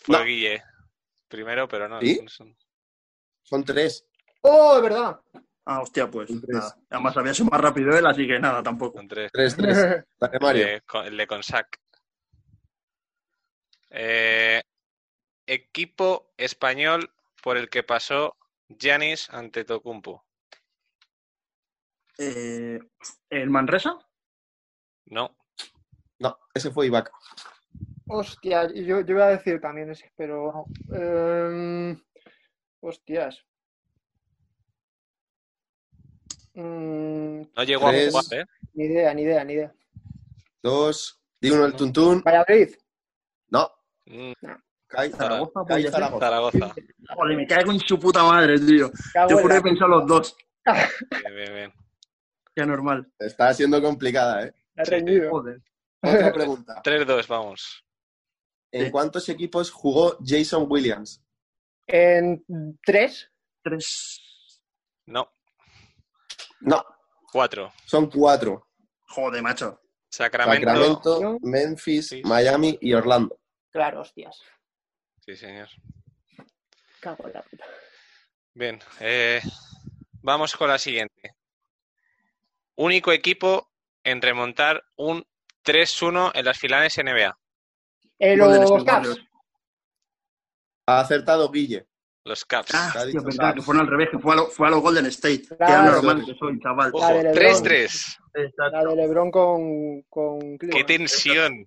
Fue 0.00 0.18
No. 0.18 0.24
Guille. 0.24 0.62
Primero, 1.28 1.68
pero 1.68 1.88
no. 1.88 2.00
¿Sí? 2.00 2.20
son- 2.26 2.56
Son 3.42 3.64
tres. 3.64 4.04
Oh, 4.42 4.76
es 4.76 4.82
verdad. 4.82 5.20
Ah, 5.64 5.80
hostia, 5.80 6.10
pues 6.10 6.26
tres. 6.28 6.42
nada. 6.48 6.76
Además 6.90 7.16
había 7.16 7.32
sido 7.34 7.48
más 7.50 7.60
rápido 7.60 7.96
él, 7.96 8.04
así 8.06 8.26
que 8.26 8.38
nada, 8.40 8.62
tampoco. 8.62 8.98
Son 8.98 9.06
tres. 9.08 9.30
3-3. 9.32 10.04
Dale, 10.20 10.38
Mario. 10.40 10.66
Eh, 10.66 10.82
con- 10.86 11.06
el 11.06 11.16
de 11.16 11.26
Consac. 11.26 11.80
Eh, 13.90 14.62
equipo 15.46 16.32
español 16.36 17.12
por 17.42 17.56
el 17.56 17.68
que 17.68 17.82
pasó 17.82 18.36
Giannis 18.68 19.28
ante 19.30 19.64
Tocumpo. 19.64 20.24
Eh, 22.18 22.78
¿El 23.30 23.50
Manresa? 23.50 23.98
No. 25.06 25.36
No, 26.18 26.38
ese 26.54 26.70
fue 26.70 26.86
Ibaka. 26.86 27.12
Hostia, 28.08 28.68
yo, 28.74 29.00
yo 29.00 29.14
iba 29.14 29.26
a 29.26 29.30
decir 29.30 29.60
también 29.60 29.90
ese, 29.90 30.12
pero 30.16 30.52
no. 30.52 30.96
Em, 30.96 32.00
hostias. 32.80 33.44
Mm, 36.54 37.42
No 37.56 37.62
llegó 37.64 37.88
Tres. 37.88 38.14
a 38.14 38.20
jugar, 38.22 38.40
¿eh? 38.40 38.46
ni 38.74 38.84
idea, 38.84 39.14
ni 39.14 39.22
idea, 39.22 39.44
ni 39.44 39.52
idea. 39.54 39.74
Dos. 40.62 41.20
Di 41.40 41.50
uno 41.50 41.64
el 41.64 41.74
tuntún. 41.74 42.22
Valladolid. 42.22 42.74
No. 43.48 43.70
Mm, 44.10 44.32
Kai 44.88 45.10
Zaragoza, 45.10 45.64
Kai. 45.68 45.82
Zaragoza. 45.88 46.26
Zaragoza. 46.26 46.74
Joder, 47.14 47.36
me 47.36 47.46
cae 47.46 47.64
con 47.64 47.78
su 47.78 47.98
puta 47.98 48.24
madre, 48.24 48.58
tío. 48.58 48.90
Cago 49.12 49.30
Yo 49.30 49.36
en 49.36 49.42
juro 49.42 49.54
la- 49.54 49.62
pensado 49.62 49.88
los 49.90 50.06
dos. 50.06 50.36
Bien, 50.66 51.34
bien, 51.34 51.54
bien. 51.54 51.72
Qué 52.54 52.66
normal. 52.66 53.08
Está 53.18 53.54
siendo 53.54 53.80
complicada, 53.80 54.44
¿eh? 54.46 54.54
Joder. 55.30 55.62
Otra 56.02 56.32
pregunta. 56.34 56.82
3-2, 56.82 57.26
vamos. 57.28 57.84
¿En 58.72 58.86
Sí. 58.86 58.90
cuántos 58.90 59.28
equipos 59.28 59.70
jugó 59.70 60.16
Jason 60.24 60.66
Williams? 60.68 61.22
En 61.86 62.44
tres. 62.84 63.30
Tres. 63.62 64.20
No. 65.06 65.30
No, 66.60 66.84
Cuatro. 67.32 67.72
son 67.84 68.10
cuatro. 68.10 68.66
Joder, 69.08 69.42
macho. 69.42 69.80
Sacramento. 70.08 70.66
Sacramento, 70.68 71.38
Memphis, 71.42 72.08
Sí. 72.08 72.22
Miami 72.24 72.76
y 72.80 72.92
Orlando. 72.94 73.39
Claro, 73.70 74.00
hostias. 74.00 74.40
Sí, 75.24 75.36
señor. 75.36 75.68
Cago 77.00 77.26
en 77.26 77.32
la 77.34 77.42
puta. 77.42 77.64
Bien. 78.54 78.78
eh, 79.00 79.40
vamos 80.22 80.56
con 80.56 80.68
la 80.68 80.78
siguiente. 80.78 81.34
Único 82.76 83.12
equipo 83.12 83.70
en 84.02 84.20
remontar 84.22 84.84
un 84.96 85.24
3-1 85.64 86.32
en 86.34 86.44
las 86.44 86.58
finales 86.58 86.96
NBA. 86.98 87.38
Eh, 88.18 88.36
los 88.36 88.84
Caps. 88.84 89.18
Ha 90.86 91.00
acertado 91.00 91.50
Guille. 91.50 91.86
Los 92.24 92.44
Caps. 92.44 92.70
Ah, 92.74 92.90
tío, 92.92 93.06
dicho 93.06 93.22
verdad, 93.22 93.38
Caps. 93.38 93.54
que 93.54 93.62
fueron 93.62 93.82
al 93.82 93.90
revés, 93.90 94.08
que 94.10 94.18
fue 94.18 94.32
a, 94.32 94.36
lo- 94.36 94.46
fue 94.48 94.66
a 94.66 94.70
los 94.70 94.80
Golden 94.82 95.06
State. 95.06 95.42
Qué 95.48 95.56
Claro. 95.56 95.92
normal 95.92 96.24
que 96.26 96.34
soy, 96.34 96.58
chaval. 96.60 96.90
Ojo, 96.92 97.00
La 97.08 97.14
de 97.14 97.22
LeBron. 97.34 97.62
3-3. 97.64 98.18
Exacto. 98.34 98.70
La 98.72 98.84
de 98.84 98.96
Lebron 98.96 99.30
con, 99.30 100.02
con 100.02 100.38
¡Qué 100.58 100.58
Cleveland. 100.58 100.86
tensión! 100.86 101.66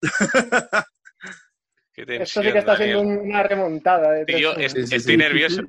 ¡Qué 0.00 0.08
tensión, 0.08 0.84
Esto 2.08 2.42
sí 2.42 2.52
que 2.52 2.58
está 2.58 2.72
Daniel. 2.72 2.98
siendo 3.00 3.22
una 3.22 3.42
remontada. 3.42 4.10
De 4.12 4.24
Tío, 4.24 4.54
3-1. 4.54 4.60
es- 4.64 4.72
Sí, 4.72 4.86
sí, 4.86 4.96
estoy 4.96 5.12
sí. 5.14 5.16
nervioso. 5.18 5.62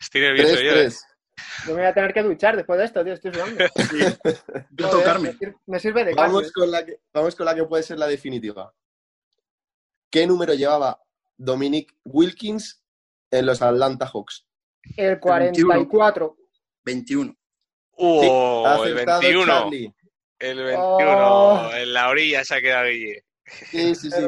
Estoy 0.00 0.20
nervioso 0.20 0.54
yo. 0.54 0.70
¿eh? 0.72 0.86
3-3. 0.86 1.00
Yo 1.66 1.74
me 1.74 1.80
voy 1.80 1.86
a 1.86 1.94
tener 1.94 2.12
que 2.12 2.22
duchar 2.22 2.56
después 2.56 2.78
de 2.78 2.84
esto, 2.84 3.04
tío. 3.04 3.12
Estoy 3.14 3.32
sudando. 3.32 3.64
Sí. 3.76 3.98
Yo 4.70 4.88
Joder, 4.88 5.04
tocarme. 5.04 5.28
me, 5.32 5.38
sir- 5.38 5.56
me 5.66 5.78
sirve 5.80 6.04
de. 6.04 6.14
Vamos 6.14 6.52
con, 6.52 6.70
la 6.70 6.84
que, 6.84 7.00
vamos 7.12 7.34
con 7.36 7.46
la 7.46 7.54
que 7.54 7.64
puede 7.64 7.82
ser 7.82 7.98
la 7.98 8.06
definitiva. 8.06 8.72
¿Qué 10.10 10.26
número 10.26 10.54
llevaba 10.54 11.00
Dominic 11.36 11.94
Wilkins 12.04 12.82
en 13.30 13.46
los 13.46 13.60
Atlanta 13.62 14.06
Hawks? 14.06 14.46
El 14.96 15.20
44. 15.20 16.36
21. 16.84 17.36
¡Oh! 18.00 18.84
El 18.84 18.92
acertado 18.94 19.20
21. 19.20 19.46
Charlie. 19.46 19.94
El 20.38 20.56
21. 20.58 20.78
Oh. 20.88 21.70
En 21.74 21.92
la 21.92 22.08
orilla 22.08 22.44
se 22.44 22.54
ha 22.54 22.60
quedado 22.60 22.86
Guille. 22.88 23.24
Sí, 23.70 23.94
sí, 23.94 24.10
sí. 24.10 24.22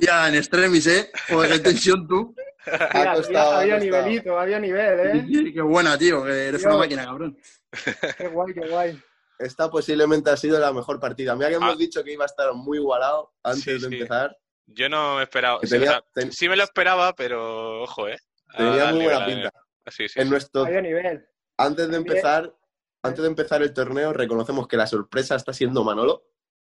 Ya 0.00 0.28
en 0.28 0.34
extremis, 0.34 0.86
¿eh? 0.86 1.10
Joder, 1.28 1.52
qué 1.52 1.58
tensión 1.70 2.06
tú. 2.08 2.34
Mira, 2.66 3.12
Ha 3.12 3.14
costado, 3.16 3.52
había, 3.56 3.78
nivelito, 3.78 4.38
había 4.38 4.58
nivel, 4.58 5.00
¿eh? 5.00 5.24
Sí, 5.28 5.52
Qué 5.52 5.60
buena, 5.60 5.98
tío. 5.98 6.24
Que 6.24 6.48
eres 6.48 6.60
Tío. 6.62 6.70
una 6.70 6.78
máquina, 6.78 7.04
cabrón. 7.04 7.36
Qué 8.18 8.28
guay, 8.28 8.54
qué 8.54 8.68
guay. 8.68 9.02
Esta 9.38 9.68
posiblemente 9.68 10.30
ha 10.30 10.36
sido 10.36 10.58
la 10.58 10.72
mejor 10.72 10.98
partida. 11.00 11.34
Mira 11.34 11.48
que 11.50 11.56
hemos 11.56 11.76
dicho 11.76 12.02
que 12.04 12.12
iba 12.12 12.24
a 12.24 12.26
estar 12.26 12.52
muy 12.54 12.78
igualado 12.78 13.34
antes 13.42 13.64
Sí, 13.64 13.72
de 13.72 13.78
sí. 13.80 13.84
empezar. 13.86 14.36
Yo 14.66 14.88
no 14.88 15.16
me 15.16 15.24
esperaba. 15.24 15.56
O 15.56 15.60
tenía- 15.60 15.90
sea, 15.90 16.04
ten- 16.14 16.32
sí 16.32 16.48
me 16.48 16.56
lo 16.56 16.62
esperaba, 16.62 17.14
pero 17.14 17.82
ojo, 17.82 18.08
¿eh? 18.08 18.16
Tenía 18.56 18.88
Ah, 18.88 18.92
muy 18.92 19.04
buena 19.04 19.18
pinta. 19.26 19.34
nivel. 19.36 19.50
Sí, 19.88 20.08
sí, 20.08 20.20
En 20.20 20.26
sí. 20.26 20.30
nuestro, 20.30 20.64
Había 20.64 20.80
nivel. 20.80 21.26
antes 21.58 21.88
de 21.90 21.96
empezar, 21.96 22.54
antes 23.02 23.20
de 23.22 23.28
empezar 23.28 23.60
el 23.62 23.74
torneo, 23.74 24.12
reconocemos 24.14 24.66
que 24.68 24.76
la 24.78 24.86
sorpresa 24.86 25.34
está 25.34 25.52
siendo 25.52 25.84
Manolo, 25.84 26.24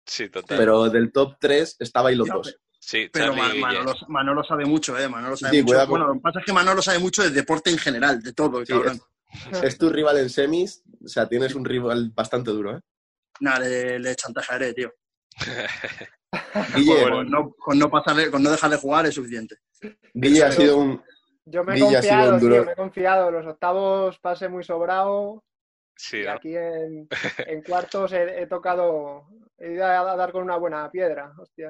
Sí, 0.06 0.28
total. 0.28 0.56
pero 0.56 0.88
del 0.88 1.12
top 1.12 1.36
3 1.40 1.76
estabais 1.80 2.16
los 2.16 2.28
dos. 2.28 2.56
Sí, 2.78 3.10
Pero 3.12 3.34
Charlie. 3.34 3.60
Manolo, 4.06 4.44
sabe 4.44 4.64
mucho, 4.64 4.96
¿eh? 4.96 5.08
Manolo 5.08 5.36
sabe 5.36 5.56
Sí, 5.56 5.62
mucho. 5.62 5.72
cuidado 5.72 5.88
Bueno, 5.88 6.06
lo 6.06 6.14
que 6.14 6.20
pasa 6.20 6.38
es 6.38 6.46
que 6.46 6.52
Manolo 6.52 6.80
sabe 6.80 7.00
mucho 7.00 7.22
de 7.24 7.30
deporte 7.30 7.70
en 7.70 7.78
general, 7.78 8.22
de 8.22 8.32
todo, 8.32 8.64
Sí, 8.64 8.72
cabrón. 8.72 9.00
Es 9.62 9.76
tu 9.76 9.90
rival 9.90 10.18
en 10.18 10.30
semis, 10.30 10.84
o 11.04 11.08
sea, 11.08 11.28
tienes 11.28 11.56
un 11.56 11.64
rival 11.64 12.12
bastante 12.14 12.52
duro, 12.52 12.76
¿eh? 12.76 12.80
Nada, 13.40 13.58
le, 13.58 13.98
le 13.98 14.14
chantajearé, 14.14 14.72
tío. 14.72 14.92
Guille. 16.76 17.10
Con 17.10 17.30
no, 17.30 17.50
con, 17.58 17.78
no 17.78 17.90
pasarle, 17.90 18.30
con 18.30 18.42
no 18.42 18.50
dejarle 18.50 18.76
jugar 18.76 19.06
es 19.06 19.14
suficiente. 19.14 19.56
Guille 20.14 20.44
ha 20.44 20.52
sido 20.52 20.78
un... 20.78 21.02
Yo 21.44 21.62
me 21.64 21.76
he 21.76 21.80
confiado, 21.80 22.38
tío, 22.38 22.64
me 22.64 22.72
he 22.72 22.76
confiado. 22.76 23.30
Los 23.30 23.46
octavos 23.46 24.18
pasé 24.20 24.48
muy 24.48 24.64
sobrado. 24.64 25.44
Sí, 25.96 26.18
Y 26.18 26.24
¿no? 26.24 26.32
aquí 26.32 26.56
en, 26.56 27.08
en 27.46 27.62
cuartos 27.62 28.12
he, 28.12 28.42
he 28.42 28.46
tocado. 28.46 29.26
He 29.58 29.72
ido 29.72 29.86
a 29.86 30.14
dar 30.16 30.32
con 30.32 30.42
una 30.42 30.56
buena 30.56 30.90
piedra. 30.90 31.32
Hostia. 31.38 31.68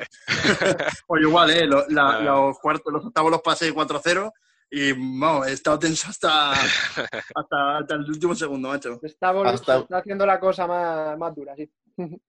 Oye, 1.07 1.23
igual, 1.29 1.51
¿eh? 1.51 1.67
Lo- 1.67 1.87
la-. 1.89 2.21
Los 2.21 2.59
cuartos, 2.59 2.93
los 2.93 3.05
octavos 3.07 3.31
los 3.31 3.41
pasé 3.43 3.73
4-0 3.73 4.33
y, 4.71 4.93
vamos, 4.93 5.47
he 5.47 5.53
estado 5.53 5.79
tenso 5.79 6.09
hasta, 6.09 6.51
hasta, 7.35 7.79
hasta 7.79 7.95
el 7.95 8.01
último 8.11 8.35
segundo, 8.35 8.69
macho. 8.69 8.99
Está, 9.03 9.31
Hasta- 9.43 9.87
haciendo 9.93 10.27
la 10.27 10.41
cosa 10.41 10.67
más, 10.67 11.17
más 11.17 11.33
dura, 11.35 11.55
sí. 11.55 11.71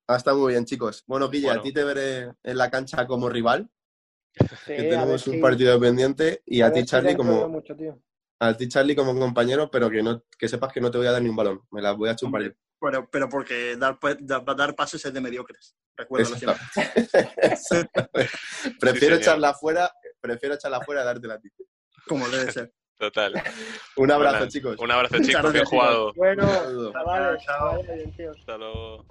Ah, 0.07 0.15
está 0.17 0.33
muy 0.35 0.53
bien, 0.53 0.63
chicos. 0.65 1.03
Bueno, 1.07 1.27
Guille, 1.29 1.47
Bueno. 1.47 1.61
a 1.61 1.63
ti 1.63 1.73
te 1.73 1.83
veré 1.83 2.31
en 2.43 2.57
la 2.57 2.69
cancha 2.69 3.07
como 3.07 3.27
rival, 3.27 3.67
Sí, 4.33 4.45
que 4.67 4.73
ver 4.83 4.89
tenemos 4.91 5.27
un 5.27 5.41
partido 5.41 5.79
pendiente, 5.79 6.43
y 6.45 6.61
a 6.61 6.71
ti, 6.71 6.85
Charlie, 6.85 7.17
como, 7.17 7.49
mucho, 7.49 7.75
tío. 7.75 7.97
A 8.39 8.53
ti, 8.55 8.67
Charlie, 8.67 8.95
como 8.95 9.17
compañero, 9.19 9.69
pero 9.71 9.89
que 9.89 10.03
no 10.03 10.23
que 10.37 10.47
sepas 10.47 10.71
que 10.71 10.81
no 10.81 10.91
te 10.91 10.97
voy 10.97 11.07
a 11.07 11.11
dar 11.11 11.21
ni 11.21 11.29
un 11.29 11.35
balón. 11.35 11.61
Me 11.71 11.81
las 11.81 11.95
voy 11.97 12.09
a 12.09 12.15
chupar 12.15 12.43
yo. 12.43 12.51
Pero, 12.79 13.09
pero 13.09 13.27
porque 13.29 13.75
dar, 13.75 13.97
pa- 13.99 14.15
dar, 14.19 14.43
dar 14.55 14.75
pases 14.75 15.03
es 15.03 15.13
de 15.13 15.21
mediocres. 15.21 15.75
Siempre. 17.55 18.09
prefiero 18.79 19.15
señor. 19.15 19.21
echarla 19.21 19.53
fuera, 19.55 19.91
prefiero 20.21 20.55
echarla 20.55 20.81
fuera 20.81 21.01
y 21.01 21.05
dártela 21.05 21.33
a 21.35 21.39
ti. 21.39 21.49
Como 22.07 22.27
debe 22.29 22.51
ser. 22.51 22.71
Total. 22.99 23.33
Un 23.95 24.11
abrazo, 24.11 24.37
Bueno, 24.37 24.51
chicos. 24.51 24.79
Un 24.79 24.91
abrazo, 24.91 25.15
chicos. 25.21 25.53
Bien 25.53 25.65
jugado. 25.65 26.13
Bueno, 26.15 26.47
saludo. 26.47 26.93
chavales, 27.39 28.15
tío. 28.15 28.31
Hasta 28.31 28.57
luego. 28.57 29.05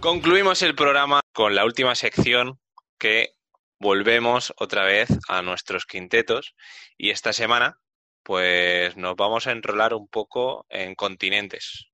Concluimos 0.00 0.62
el 0.62 0.74
programa 0.74 1.20
con 1.34 1.54
la 1.54 1.66
última 1.66 1.94
sección 1.94 2.58
que 2.98 3.34
volvemos 3.78 4.50
otra 4.56 4.86
vez 4.86 5.10
a 5.28 5.42
nuestros 5.42 5.84
quintetos 5.84 6.54
y 6.96 7.10
esta 7.10 7.34
semana 7.34 7.78
pues 8.22 8.96
nos 8.96 9.14
vamos 9.14 9.46
a 9.46 9.52
enrolar 9.52 9.92
un 9.92 10.08
poco 10.08 10.64
en 10.70 10.94
continentes. 10.94 11.90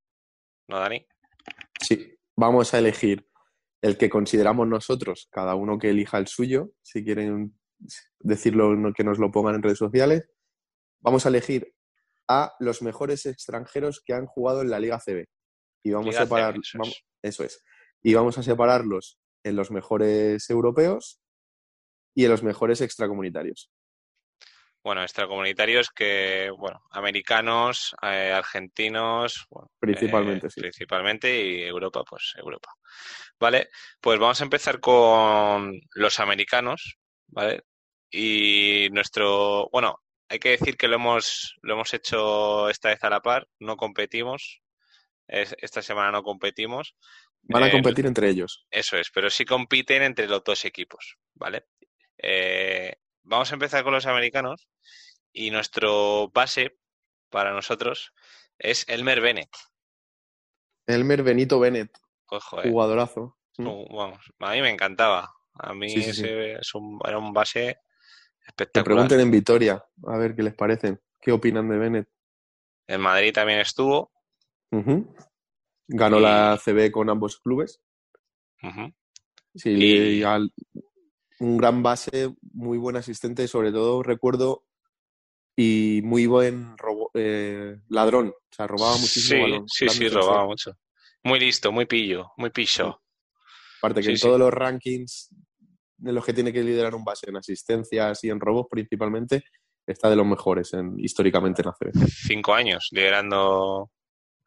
¿No, 0.69 0.79
Dani? 0.79 1.05
Sí, 1.81 2.17
vamos 2.37 2.75
a 2.75 2.79
elegir 2.79 3.29
el 3.83 3.99
que 3.99 4.09
consideramos 4.09 4.69
nosotros, 4.69 5.27
cada 5.33 5.57
uno 5.57 5.77
que 5.77 5.91
elija 5.91 6.19
el 6.19 6.29
suyo, 6.29 6.71
si 6.83 7.05
quieren 7.05 7.59
decirlo, 8.21 8.73
que 8.95 9.03
nos 9.03 9.19
lo 9.19 9.33
pongan 9.33 9.57
en 9.57 9.63
redes 9.65 9.79
sociales. 9.79 10.31
Vamos 11.01 11.27
a 11.27 11.29
elegir 11.29 11.75
a 12.29 12.55
los 12.61 12.83
mejores 12.83 13.27
extranjeros 13.27 14.01
que 14.01 14.15
han 14.15 14.27
jugado 14.27 14.63
en 14.63 14.71
la 14.71 14.79
Liga 14.79 15.01
CB. 15.05 15.27
Y 15.83 15.91
vamos 15.91 16.17
a 16.17 16.23
separar, 16.23 16.55
eso 17.23 17.45
es. 17.45 17.65
Y 18.03 18.15
vamos 18.15 18.39
a 18.39 18.43
separarlos 18.43 19.19
en 19.43 19.57
los 19.57 19.71
mejores 19.71 20.49
europeos 20.51 21.21
y 22.15 22.25
en 22.25 22.31
los 22.31 22.43
mejores 22.43 22.81
extracomunitarios. 22.81 23.71
Bueno, 24.83 25.03
extracomunitarios 25.03 25.91
que, 25.91 26.49
bueno, 26.57 26.81
americanos, 26.91 27.95
eh, 28.03 28.33
argentinos, 28.33 29.49
principalmente, 29.81 30.47
eh, 30.47 30.51
principalmente 30.55 31.45
y 31.45 31.63
Europa, 31.63 32.05
pues 32.09 32.35
Europa. 32.37 32.73
Vale, 33.41 33.69
pues 34.01 34.21
vamos 34.21 34.41
a 34.41 34.45
empezar 34.45 34.79
con 34.79 35.73
los 35.93 36.21
americanos, 36.21 36.99
¿vale? 37.27 37.65
Y 38.13 38.89
nuestro, 38.93 39.69
bueno, 39.73 40.05
hay 40.29 40.39
que 40.39 40.51
decir 40.51 40.77
que 40.77 40.87
lo 40.87 40.95
hemos, 40.97 41.57
lo 41.63 41.75
hemos 41.75 41.93
hecho 41.93 42.69
esta 42.69 42.91
vez 42.91 43.03
a 43.03 43.11
la 43.11 43.21
par, 43.21 43.49
no 43.59 43.77
competimos, 43.77 44.63
esta 45.27 45.83
semana 45.83 46.13
no 46.13 46.23
competimos. 46.23 46.95
Van 47.49 47.63
a 47.63 47.69
eh, 47.69 47.73
competir 47.73 48.07
entre 48.07 48.29
ellos. 48.29 48.67
Eso 48.71 48.97
es, 48.97 49.11
pero 49.11 49.31
sí 49.31 49.45
compiten 49.45 50.03
entre 50.03 50.27
los 50.27 50.43
dos 50.45 50.65
equipos, 50.65 51.17
¿vale? 51.35 51.67
Eh, 52.19 52.97
vamos 53.23 53.51
a 53.51 53.55
empezar 53.55 53.85
con 53.85 53.93
los 53.93 54.07
americanos 54.07 54.69
y 55.33 55.51
nuestro 55.51 56.29
base 56.31 56.79
para 57.31 57.53
nosotros 57.53 58.13
es 58.59 58.85
Elmer 58.89 59.21
Bennett. 59.21 59.51
Elmer 60.87 61.23
Benito 61.23 61.61
Bennett. 61.61 61.91
Pues, 62.27 62.43
Jugadorazo. 62.45 63.37
Vamos, 63.59 64.33
a 64.39 64.53
mí 64.53 64.61
me 64.61 64.71
encantaba. 64.71 65.33
A 65.55 65.73
mí 65.73 65.95
ese 65.95 66.55
Es 66.55 66.75
un, 66.75 67.01
era 67.07 67.19
un 67.19 67.33
base 67.33 67.79
espectacular. 68.47 68.73
Te 68.73 68.85
pregunten 68.85 69.21
en 69.21 69.31
Vitoria, 69.31 69.85
a 70.07 70.17
ver 70.19 70.35
qué 70.35 70.43
les 70.43 70.55
parecen. 70.55 71.01
¿Qué 71.21 71.33
opinan 71.33 71.69
de 71.69 71.79
Bennett? 71.79 72.09
En 72.87 73.01
Madrid 73.01 73.33
también 73.33 73.61
estuvo. 73.61 74.13
Ganó 75.89 76.21
la 76.21 76.59
CB 76.63 76.91
con 76.91 77.11
ambos 77.11 77.39
clubes. 77.39 77.81
Sí, 79.55 79.71
y 79.71 80.25
un 81.39 81.57
gran 81.57 81.83
base, 81.83 82.35
muy 82.53 82.79
buen 82.79 82.97
asistente, 82.97 83.47
sobre 83.49 83.71
todo 83.73 84.03
recuerdo, 84.03 84.65
y 85.57 86.01
muy 86.05 86.27
buen 86.27 86.77
eh, 87.15 87.79
ladrón. 87.89 88.29
O 88.29 88.55
sea, 88.55 88.67
robaba 88.67 88.97
muchísimo. 88.97 89.65
Sí, 89.67 89.89
sí, 89.89 89.99
sí, 89.99 90.09
robaba 90.09 90.47
mucho. 90.47 90.73
Muy 91.25 91.41
listo, 91.41 91.73
muy 91.73 91.87
pillo, 91.87 92.33
muy 92.37 92.51
piso. 92.51 93.03
Aparte 93.79 94.03
que 94.03 94.11
en 94.11 94.19
todos 94.19 94.39
los 94.39 94.53
rankings 94.53 95.31
de 95.97 96.13
los 96.13 96.25
que 96.25 96.33
tiene 96.33 96.53
que 96.53 96.63
liderar 96.63 96.95
un 96.95 97.05
base 97.05 97.29
en 97.29 97.37
asistencias 97.37 98.23
y 98.25 98.31
en 98.31 98.39
robos 98.39 98.67
principalmente, 98.71 99.45
está 99.87 100.11
de 100.11 100.17
los 100.17 100.27
mejores 100.27 100.73
en, 100.75 100.99
históricamente 100.99 101.63
en 101.63 101.67
la 101.67 101.73
CB. 101.73 102.07
Cinco 102.09 102.55
años 102.55 102.89
liderando 102.91 103.91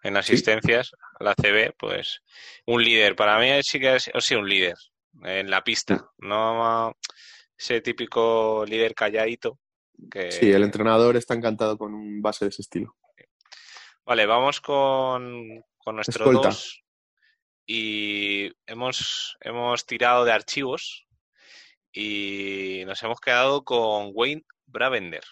en 0.03 0.17
asistencias 0.17 0.91
la 1.19 1.35
CB, 1.35 1.75
pues 1.77 2.21
un 2.65 2.83
líder. 2.83 3.15
Para 3.15 3.39
mí 3.39 3.47
sí 3.63 3.79
que 3.79 3.95
es, 3.95 4.09
o 4.13 4.21
sea, 4.21 4.39
un 4.39 4.47
líder 4.47 4.75
en 5.23 5.49
la 5.49 5.63
pista, 5.63 6.09
no 6.17 6.95
ese 7.57 7.81
típico 7.81 8.63
líder 8.65 8.95
calladito. 8.95 9.59
Que... 10.09 10.31
Sí, 10.31 10.51
el 10.51 10.63
entrenador 10.63 11.17
está 11.17 11.33
encantado 11.33 11.77
con 11.77 11.93
un 11.93 12.21
base 12.21 12.45
de 12.45 12.49
ese 12.49 12.61
estilo. 12.61 12.95
Vale, 14.05 14.25
vamos 14.25 14.61
con, 14.61 15.63
con 15.77 15.95
nuestro 15.95 16.31
dos. 16.31 16.81
Y 17.65 18.49
hemos, 18.65 19.37
hemos 19.41 19.85
tirado 19.85 20.25
de 20.25 20.31
archivos 20.31 21.05
y 21.91 22.83
nos 22.87 23.03
hemos 23.03 23.19
quedado 23.19 23.63
con 23.63 24.11
Wayne 24.13 24.43
Bravender. 24.65 25.23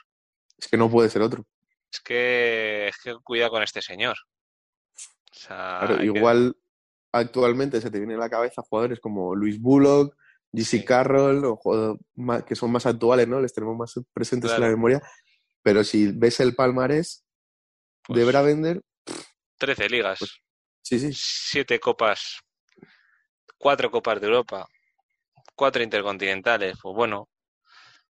Es 0.58 0.68
que 0.68 0.78
no 0.78 0.92
puede 0.92 1.10
ser 1.10 1.22
otro. 1.22 1.48
Es 1.92 2.02
que, 2.02 2.90
es 2.90 2.98
que 2.98 3.16
cuida 3.24 3.50
con 3.50 3.64
este 3.64 3.82
señor. 3.82 4.18
Igual 6.02 6.56
actualmente 7.12 7.82
se 7.82 7.90
te 7.90 8.00
viene 8.00 8.16
a 8.16 8.18
la 8.18 8.30
cabeza 8.30 8.62
jugadores 8.62 9.00
como 9.00 9.36
Luis 9.36 9.60
Bullock, 9.62 10.16
GC 10.52 10.86
Carroll, 10.86 11.44
o 11.46 11.98
que 12.46 12.56
son 12.56 12.72
más 12.72 12.86
actuales, 12.86 13.28
¿no? 13.28 13.42
Les 13.42 13.54
tenemos 13.54 13.76
más 13.78 13.94
presentes 14.14 14.52
en 14.54 14.62
la 14.62 14.70
memoria. 14.70 15.02
Pero 15.62 15.84
si 15.84 16.12
ves 16.12 16.40
el 16.40 16.56
palmarés 16.56 17.26
de 18.08 18.24
pues 18.24 18.28
Bravender... 18.28 18.82
13 19.58 19.90
ligas. 19.90 20.20
Pues, 20.20 20.40
sí, 20.82 21.00
sí. 21.00 21.10
7 21.14 21.80
copas. 21.80 22.40
4 23.58 23.92
copas 23.92 24.22
de 24.22 24.28
Europa. 24.28 24.68
4 25.56 25.84
intercontinentales. 25.84 26.78
Pues 26.82 26.96
bueno, 26.96 27.28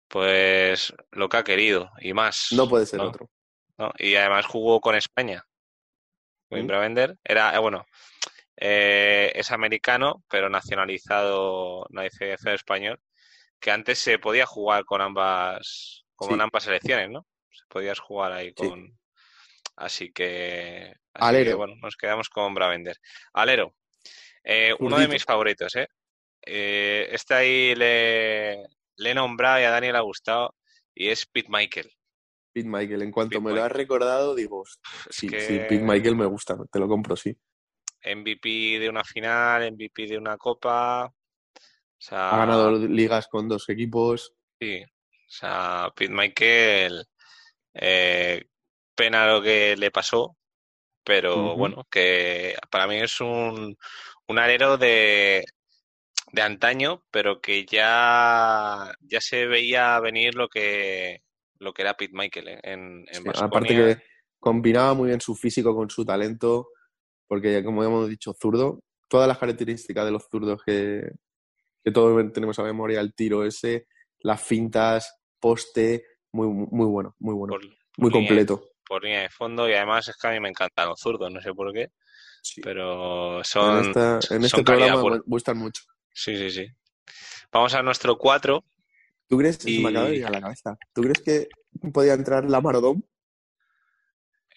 pues 0.09 0.93
lo 1.13 1.29
que 1.29 1.37
ha 1.37 1.45
querido 1.45 1.91
y 2.01 2.13
más. 2.13 2.49
No 2.51 2.69
puede 2.69 2.87
ser 2.87 3.01
otro. 3.01 3.31
Y 3.99 4.17
además 4.17 4.47
jugó 4.47 4.81
con 4.81 4.95
España. 4.95 5.45
Wayne 6.51 6.69
Bravender. 6.69 7.17
Era, 7.25 7.55
eh, 7.55 7.59
bueno, 7.59 7.87
eh, 8.57 9.33
es 9.35 9.51
americano, 9.51 10.25
pero 10.29 10.49
nacionalizado, 10.49 11.87
nacionalizado 11.91 12.55
español, 12.55 13.01
que 13.61 13.71
antes 13.71 13.99
se 13.99 14.19
podía 14.19 14.47
jugar 14.47 14.85
con 14.85 15.01
ambas, 15.01 16.05
con 16.15 16.41
ambas 16.41 16.65
selecciones, 16.65 17.11
¿no? 17.11 17.27
Se 17.51 17.65
podías 17.69 17.99
jugar 17.99 18.33
ahí 18.33 18.53
con. 18.53 18.99
Así 19.77 20.13
que. 20.13 20.95
Alero. 21.15 21.57
bueno, 21.57 21.75
nos 21.83 21.97
quedamos 21.97 22.29
con 22.29 22.55
Bravender. 22.55 22.97
Alero. 23.33 23.75
Eh, 24.45 24.75
uno 24.79 24.99
de 24.99 25.09
mis 25.09 25.25
favoritos, 25.25 25.75
¿eh? 25.77 25.89
¿eh? 26.43 27.09
este 27.11 27.35
ahí 27.35 27.75
le, 27.75 28.67
le 28.97 29.11
he 29.11 29.15
nombrado 29.15 29.61
y 29.61 29.65
a 29.65 29.71
Daniel 29.71 29.97
ha 29.97 30.01
gustado 30.01 30.55
y 30.95 31.09
es 31.09 31.25
Pete 31.27 31.49
Michael. 31.51 31.91
Pete 32.55 32.69
Michael, 32.69 33.03
en 33.03 33.11
cuanto 33.11 33.41
me 33.41 33.53
lo 33.53 33.65
has 33.65 33.73
recordado, 33.73 34.33
digo, 34.33 34.63
sí, 35.11 35.29
sí, 35.29 35.59
Pete 35.69 35.81
Michael 35.81 36.15
me 36.15 36.25
gusta, 36.25 36.57
te 36.71 36.79
lo 36.79 36.87
compro, 36.87 37.17
sí. 37.17 37.37
MVP 38.05 38.79
de 38.79 38.89
una 38.89 39.03
final, 39.03 39.73
MVP 39.73 40.07
de 40.07 40.17
una 40.17 40.37
copa. 40.39 41.13
ha 42.11 42.37
ganado 42.37 42.71
ligas 42.71 43.27
con 43.27 43.49
dos 43.49 43.69
equipos. 43.69 44.33
Sí, 44.61 44.85
o 44.85 45.31
sea, 45.31 45.91
Pete 45.97 46.15
Michael, 46.15 47.05
eh, 47.75 48.45
pena 48.95 49.27
lo 49.27 49.43
que 49.43 49.75
le 49.77 49.91
pasó, 49.91 50.37
pero 51.03 51.57
bueno, 51.57 51.85
que 51.91 52.55
para 52.71 52.87
mí 52.87 52.99
es 52.99 53.21
un, 53.21 53.77
un 54.29 54.39
alero 54.39 54.79
de, 54.79 55.45
de 56.31 56.43
antaño, 56.43 57.03
pero 57.11 57.41
que 57.41 57.67
ya, 57.67 58.95
ya 59.01 59.21
se 59.21 59.47
veía 59.47 59.99
venir 59.99 60.37
lo 60.37 60.49
que, 60.49 61.25
lo 61.65 61.73
que 61.73 61.83
era 61.83 61.95
Pete 61.95 62.15
Michael 62.15 62.49
¿eh? 62.49 62.61
en, 62.63 63.05
en 63.11 63.29
Aparte 63.37 63.69
que 63.69 64.03
combinaba 64.39 64.95
muy 64.95 65.09
bien 65.09 65.21
su 65.21 65.35
físico 65.35 65.75
con 65.75 65.91
su 65.91 66.05
talento 66.05 66.69
porque 67.27 67.65
como 67.65 67.83
hemos 67.83 68.09
dicho, 68.09 68.35
zurdo, 68.35 68.81
todas 69.09 69.29
las 69.29 69.39
características 69.39 70.05
de 70.05 70.11
los 70.11 70.29
zurdos 70.31 70.63
que, 70.65 71.11
todos 71.93 72.33
tenemos 72.33 72.59
a 72.59 72.63
memoria, 72.63 73.01
el 73.01 73.15
tiro 73.15 73.45
ese, 73.45 73.87
las 74.21 74.43
fintas, 74.43 75.21
poste, 75.39 76.05
muy, 76.33 76.49
muy 76.49 76.87
bueno, 76.87 77.15
muy 77.19 77.35
bueno, 77.35 77.57
muy 77.97 78.11
completo. 78.11 78.71
por 78.87 79.03
línea 79.03 79.23
de 79.23 79.31
fondo 79.31 79.69
y 79.69 79.75
además 79.75 80.09
es 80.09 80.17
que 80.17 80.29
a 80.29 80.31
mí 80.31 80.41
me 80.41 80.49
encantan 80.49 80.89
los 80.89 81.01
zurdos, 81.01 81.31
no 81.31 81.41
sé 81.41 81.53
por 81.53 81.73
qué, 81.73 81.91
pero 82.63 83.43
son... 83.45 83.93
En, 84.31 84.45
este 84.45 84.63
programa 84.63 85.03
me 85.03 85.21
gustan 85.27 85.59
mucho. 85.59 85.83
Sí, 86.13 86.37
sí, 86.37 86.51
sí. 86.51 86.67
Vamos 87.51 87.75
a 87.75 87.83
nuestro 87.83 88.17
4. 88.17 88.65
¿Tú 89.29 89.39
crees, 89.39 89.65
me 89.65 89.89
acaba 89.89 90.09
de 90.09 90.25
a 90.25 90.31
la 90.31 90.41
cabeza, 90.41 90.77
¿tú 90.93 91.03
crees 91.03 91.21
que 91.21 91.49
podía 91.93 92.15
entrar 92.15 92.49
la 92.49 92.61
Marodón? 92.61 93.05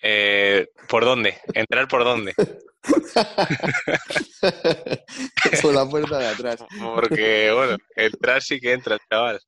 Eh, 0.01 0.67
¿Por 0.89 1.05
dónde? 1.05 1.37
¿Entrar 1.53 1.87
por 1.87 2.03
dónde? 2.03 2.33
por 5.61 5.73
la 5.73 5.89
puerta 5.89 6.19
de 6.19 6.27
atrás. 6.27 6.63
Porque, 6.79 7.51
bueno, 7.51 7.77
entrar 7.95 8.41
sí 8.41 8.59
que 8.59 8.73
entra, 8.73 8.97
chaval. 9.09 9.41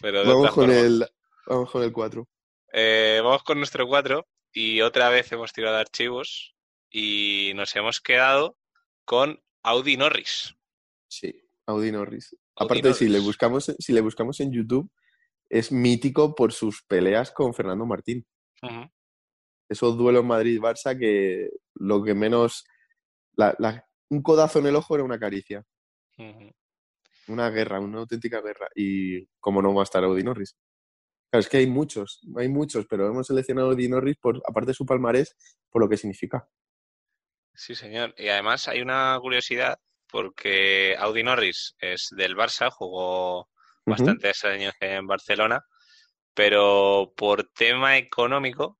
Pero 0.00 0.24
vamos, 0.24 0.50
con 0.52 0.70
el, 0.70 1.06
vamos 1.46 1.70
con 1.70 1.82
el 1.82 1.92
4. 1.92 2.26
Eh, 2.72 3.20
vamos 3.22 3.42
con 3.42 3.58
nuestro 3.58 3.86
4 3.86 4.26
y 4.52 4.80
otra 4.80 5.08
vez 5.08 5.30
hemos 5.32 5.52
tirado 5.52 5.76
archivos 5.76 6.54
y 6.90 7.52
nos 7.54 7.74
hemos 7.76 8.00
quedado 8.00 8.56
con 9.04 9.42
Audi 9.62 9.96
Norris. 9.96 10.54
Sí, 11.08 11.42
Audi 11.66 11.92
Norris. 11.92 12.36
Aparte, 12.58 12.94
Si, 12.94 13.08
le 13.08 13.20
buscamos, 13.20 13.74
si 13.78 13.92
le 13.92 14.00
buscamos 14.00 14.40
en 14.40 14.52
YouTube, 14.52 14.90
es 15.48 15.72
mítico 15.72 16.34
por 16.34 16.52
sus 16.52 16.82
peleas 16.82 17.30
con 17.30 17.54
Fernando 17.54 17.86
Martín 17.86 18.26
esos 19.68 19.96
duelos 19.96 20.24
Madrid-Barça 20.24 20.98
que 20.98 21.50
lo 21.74 22.02
que 22.02 22.14
menos, 22.14 22.64
la, 23.36 23.86
un 24.08 24.22
codazo 24.22 24.58
en 24.58 24.66
el 24.66 24.76
ojo 24.76 24.94
era 24.94 25.04
una 25.04 25.18
caricia. 25.18 25.64
Una 27.28 27.50
guerra, 27.50 27.78
una 27.78 27.98
auténtica 27.98 28.40
guerra. 28.40 28.68
Y 28.74 29.26
como 29.38 29.60
no 29.60 29.74
va 29.74 29.82
a 29.82 29.84
estar 29.84 30.02
Audi 30.02 30.22
Norris. 30.22 30.56
Claro, 31.30 31.40
es 31.40 31.48
que 31.48 31.58
hay 31.58 31.66
muchos, 31.66 32.20
hay 32.36 32.48
muchos, 32.48 32.86
pero 32.86 33.06
hemos 33.06 33.26
seleccionado 33.26 33.68
a 33.68 33.70
Audi 33.72 33.88
Norris, 33.88 34.16
por, 34.16 34.40
aparte 34.48 34.68
de 34.68 34.74
su 34.74 34.86
palmarés, 34.86 35.36
por 35.68 35.82
lo 35.82 35.88
que 35.88 35.98
significa. 35.98 36.48
Sí, 37.54 37.74
señor. 37.74 38.14
Y 38.16 38.28
además 38.28 38.66
hay 38.68 38.80
una 38.80 39.18
curiosidad, 39.20 39.78
porque 40.10 40.96
Audi 40.98 41.22
Norris 41.22 41.74
es 41.78 42.08
del 42.10 42.36
Barça, 42.36 42.70
jugó 42.70 43.48
bastantes 43.84 44.44
años 44.44 44.74
en 44.80 45.06
Barcelona, 45.06 45.64
pero 46.34 47.12
por 47.16 47.50
tema 47.52 47.96
económico 47.96 48.78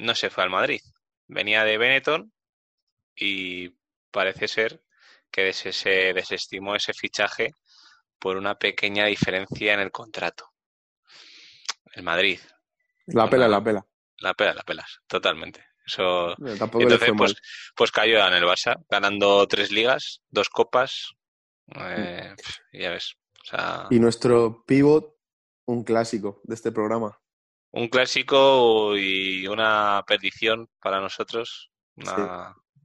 no 0.00 0.14
se 0.14 0.30
fue 0.30 0.44
al 0.44 0.50
Madrid. 0.50 0.80
Venía 1.26 1.64
de 1.64 1.78
Benetton 1.78 2.32
y 3.14 3.70
parece 4.10 4.48
ser 4.48 4.82
que 5.30 5.52
se 5.52 6.12
desestimó 6.12 6.74
ese 6.76 6.92
fichaje 6.94 7.52
por 8.18 8.36
una 8.36 8.56
pequeña 8.56 9.06
diferencia 9.06 9.74
en 9.74 9.80
el 9.80 9.90
contrato. 9.90 10.52
El 11.92 12.02
Madrid. 12.02 12.40
La 13.06 13.28
pela, 13.28 13.48
la 13.48 13.62
pela. 13.62 13.86
La 14.18 14.34
pela, 14.34 14.54
la 14.54 14.62
pelas, 14.62 15.00
totalmente. 15.06 15.64
Eso. 15.86 16.34
Entonces, 16.38 17.12
pues, 17.16 17.34
pues 17.74 17.92
cayó 17.92 18.26
en 18.26 18.34
el 18.34 18.44
Barça, 18.44 18.82
ganando 18.90 19.46
tres 19.46 19.70
ligas, 19.70 20.22
dos 20.28 20.48
copas. 20.48 21.12
Eh, 21.74 22.34
ya 22.72 22.90
ves. 22.90 23.16
Y 23.90 23.98
nuestro 24.00 24.64
pivot, 24.66 25.14
un 25.66 25.84
clásico 25.84 26.40
de 26.44 26.54
este 26.54 26.72
programa. 26.72 27.18
Un 27.70 27.88
clásico 27.88 28.96
y 28.96 29.46
una 29.46 30.02
perdición 30.06 30.68
para 30.80 31.00
nosotros. 31.00 31.70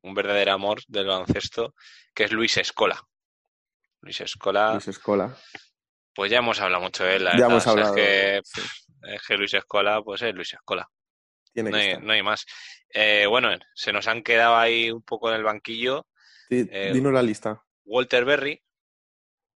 Un 0.03 0.13
verdadero 0.13 0.53
amor 0.53 0.81
del 0.87 1.07
baloncesto, 1.07 1.75
que 2.13 2.25
es 2.25 2.31
Luis 2.31 2.57
Escola. 2.57 3.01
Luis 4.01 4.21
Escola. 4.21 4.73
Luis 4.73 4.87
Escola. 4.87 5.35
Pues 6.13 6.31
ya 6.31 6.39
hemos 6.39 6.59
hablado 6.59 6.83
mucho 6.83 7.03
de 7.03 7.15
él. 7.15 7.27
ya 7.37 7.45
hemos 7.45 7.65
hablado. 7.67 7.95
es, 7.95 8.41
que, 9.27 9.37
Luis 9.37 9.53
Escola, 9.53 10.01
pues 10.03 10.21
es 10.21 10.33
Luis 10.33 10.53
Escola. 10.53 10.89
No, 11.55 12.11
hay, 12.11 12.23
más. 12.23 12.45
Eh, 12.89 13.25
bueno, 13.27 13.49
se 13.73 13.91
nos 13.91 14.07
han 14.07 14.23
quedado 14.23 14.55
ahí 14.55 14.91
un 14.91 15.01
poco 15.01 15.29
en 15.29 15.35
el 15.35 15.43
banquillo. 15.43 16.07
Eh, 16.49 16.91
dinos 16.93 17.13
la 17.13 17.23
lista. 17.23 17.61
Walter 17.85 18.25
Berry, 18.25 18.61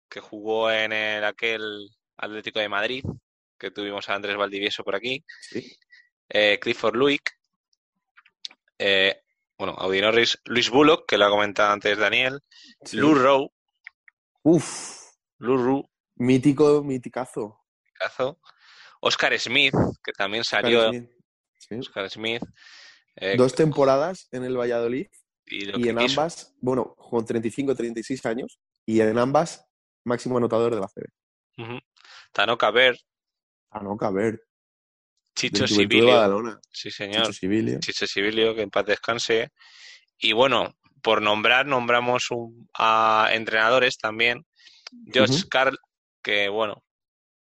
que 0.09 0.20
jugó 0.20 0.70
en 0.70 0.93
el, 0.93 1.24
aquel 1.24 1.88
Atlético 2.16 2.61
de 2.61 2.68
Madrid, 2.68 3.05
que 3.59 3.70
tuvimos 3.70 4.09
a 4.09 4.14
Andrés 4.14 4.36
Valdivieso 4.36 4.84
por 4.84 4.95
aquí. 4.95 5.24
Eh, 6.34 6.59
Clifford 6.61 6.97
Luick. 6.97 7.30
bueno, 9.59 9.74
Audi 9.78 10.01
Norris. 10.01 10.38
Luis 10.47 10.70
Bullock, 10.70 11.07
que 11.07 11.18
lo 11.18 11.26
ha 11.26 11.30
comentado 11.30 11.72
antes 11.72 11.99
Daniel. 11.99 12.40
Lou 12.93 13.14
Rowe. 13.14 13.51
Uf. 14.43 14.99
Lou 15.38 15.88
Mítico, 16.16 16.82
miticazo. 16.82 17.62
Oscar 19.01 19.38
Smith, 19.38 19.74
que 20.03 20.12
también 20.12 20.45
salió. 20.45 20.90
Oscar 21.71 22.11
Smith. 22.11 22.43
Eh, 23.17 23.37
Dos 23.37 23.55
temporadas 23.55 24.29
en 24.33 24.45
el 24.45 24.57
Valladolid. 24.57 25.07
Y, 25.47 25.89
en 25.89 25.99
ambas, 25.99 26.55
bueno, 26.61 26.95
con 26.95 27.25
35, 27.25 27.75
36 27.75 28.25
años. 28.27 28.59
Y 28.87 29.01
en 29.01 29.19
ambas, 29.19 29.67
máximo 30.05 30.39
anotador 30.39 30.75
de 30.75 30.81
la 30.81 30.89
CB. 30.89 31.05
Uh 31.59 31.79
Tano 32.33 32.57
Caber. 32.57 32.99
Tano 33.71 33.97
Caber. 33.97 34.43
Chicho 35.35 35.67
Sibilio. 35.67 36.61
Sí, 36.71 36.91
señor. 36.91 37.27
Chicho 37.27 37.33
Sibilio. 37.33 37.81
Chicho 37.81 38.07
Sibilio, 38.07 38.55
que 38.55 38.63
en 38.63 38.71
paz 38.71 38.87
descanse. 38.87 39.51
Y 40.19 40.33
bueno, 40.33 40.75
por 41.03 41.21
nombrar, 41.21 41.67
nombramos 41.67 42.29
a 42.75 43.29
entrenadores 43.33 43.99
también. 43.99 44.47
George 45.07 45.45
Carl, 45.51 45.79
que 46.23 46.49
bueno. 46.49 46.83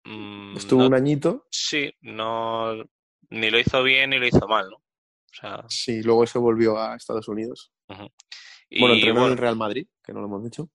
Mm, 0.04 0.56
Estuvo 0.56 0.86
un 0.86 0.94
añito. 0.94 1.46
Sí, 1.50 1.92
no. 2.00 2.84
Ni 3.30 3.50
lo 3.50 3.58
hizo 3.58 3.82
bien 3.82 4.10
ni 4.10 4.18
lo 4.18 4.26
hizo 4.26 4.46
mal, 4.46 4.68
¿no? 4.70 4.82
Sí, 5.68 6.02
luego 6.02 6.26
se 6.26 6.38
volvió 6.38 6.78
a 6.78 6.96
Estados 6.96 7.28
Unidos. 7.28 7.72
Bueno, 7.88 8.94
entrenó 8.94 9.26
en 9.26 9.32
el 9.32 9.38
Real 9.38 9.56
Madrid, 9.56 9.86
que 10.02 10.12
no 10.12 10.20
lo 10.20 10.26
hemos 10.26 10.44
dicho. 10.44 10.70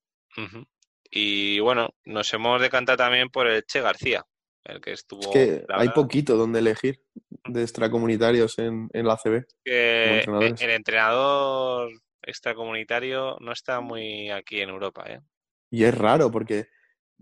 Y 1.10 1.60
bueno, 1.60 1.90
nos 2.06 2.34
hemos 2.34 2.62
decantado 2.62 2.98
también 2.98 3.30
por 3.30 3.48
el 3.48 3.64
Che 3.66 3.82
García, 3.82 4.26
el 4.64 4.80
que 4.80 4.94
estuvo. 4.94 5.22
Es 5.22 5.28
que 5.28 5.66
hay 5.70 5.90
poquito 5.90 6.38
donde 6.38 6.60
elegir 6.60 7.04
de 7.46 7.64
extracomunitarios 7.64 8.60
en, 8.60 8.90
en 8.94 9.06
la 9.06 9.18
CB. 9.18 9.46
el 9.66 10.70
entrenador 10.70 11.92
extracomunitario 12.22 13.38
no 13.40 13.52
está 13.52 13.82
muy 13.82 14.30
aquí 14.30 14.62
en 14.62 14.70
Europa, 14.70 15.04
¿eh? 15.08 15.22
Y 15.72 15.86
es 15.86 15.98
raro 15.98 16.30
porque 16.32 16.68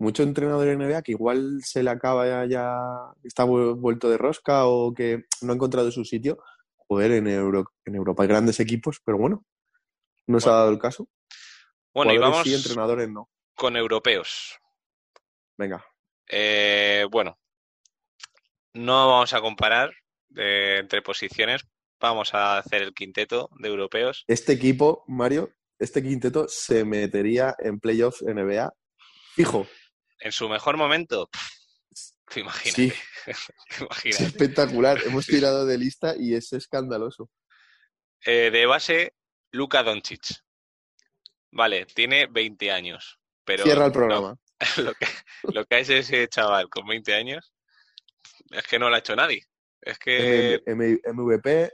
mucho 0.00 0.22
entrenador 0.22 0.66
de 0.66 0.76
NBA 0.76 1.02
que 1.02 1.12
igual 1.12 1.60
se 1.62 1.82
le 1.82 1.90
acaba 1.90 2.26
ya, 2.26 2.46
ya, 2.46 3.12
está 3.22 3.44
vuelto 3.44 4.08
de 4.08 4.16
rosca 4.16 4.66
o 4.66 4.94
que 4.94 5.26
no 5.42 5.52
ha 5.52 5.54
encontrado 5.54 5.92
su 5.92 6.06
sitio, 6.06 6.42
joder, 6.88 7.12
en, 7.12 7.26
en 7.26 7.94
Europa 7.94 8.22
hay 8.22 8.28
grandes 8.28 8.60
equipos, 8.60 9.00
pero 9.04 9.18
bueno, 9.18 9.44
no 10.26 10.40
se 10.40 10.48
ha 10.48 10.52
dado 10.52 10.70
el 10.70 10.78
caso. 10.78 11.06
Bueno, 11.92 12.14
y 12.14 12.18
vamos 12.18 12.44
sí, 12.44 12.54
entrenadores 12.54 13.10
no. 13.10 13.28
con 13.54 13.76
europeos. 13.76 14.58
Venga. 15.58 15.84
Eh, 16.26 17.06
bueno, 17.10 17.38
no 18.72 19.06
vamos 19.06 19.34
a 19.34 19.40
comparar 19.42 19.92
entre 20.34 21.02
posiciones, 21.02 21.66
vamos 22.00 22.32
a 22.32 22.56
hacer 22.56 22.80
el 22.80 22.94
quinteto 22.94 23.50
de 23.58 23.68
europeos. 23.68 24.24
Este 24.28 24.54
equipo, 24.54 25.04
Mario, 25.08 25.52
este 25.78 26.02
quinteto 26.02 26.46
se 26.48 26.86
metería 26.86 27.54
en 27.58 27.80
playoffs 27.80 28.22
NBA 28.22 28.72
fijo. 29.34 29.66
En 30.20 30.32
su 30.32 30.48
mejor 30.48 30.76
momento, 30.76 31.28
imagínate. 32.36 32.94
Es 34.04 34.20
espectacular. 34.20 34.98
Hemos 35.04 35.26
tirado 35.26 35.66
de 35.66 35.76
lista 35.76 36.14
y 36.18 36.34
es 36.34 36.52
escandaloso. 36.52 37.30
Eh, 38.24 38.50
de 38.50 38.66
base, 38.66 39.14
Luka 39.52 39.82
Doncic. 39.82 40.42
Vale, 41.52 41.86
tiene 41.86 42.26
20 42.26 42.70
años. 42.70 43.18
Pero 43.44 43.64
Cierra 43.64 43.86
el 43.86 43.92
programa. 43.92 44.36
lo, 44.78 44.94
que, 44.94 45.06
lo 45.52 45.64
que 45.66 45.80
es 45.80 45.90
ese 45.90 46.28
chaval 46.28 46.68
con 46.68 46.86
20 46.86 47.14
años 47.14 47.52
es 48.50 48.66
que 48.66 48.78
no 48.78 48.88
lo 48.88 48.96
ha 48.96 49.00
hecho 49.00 49.16
nadie. 49.16 49.46
Es 49.80 49.98
que. 49.98 50.62
MVP, 50.66 51.70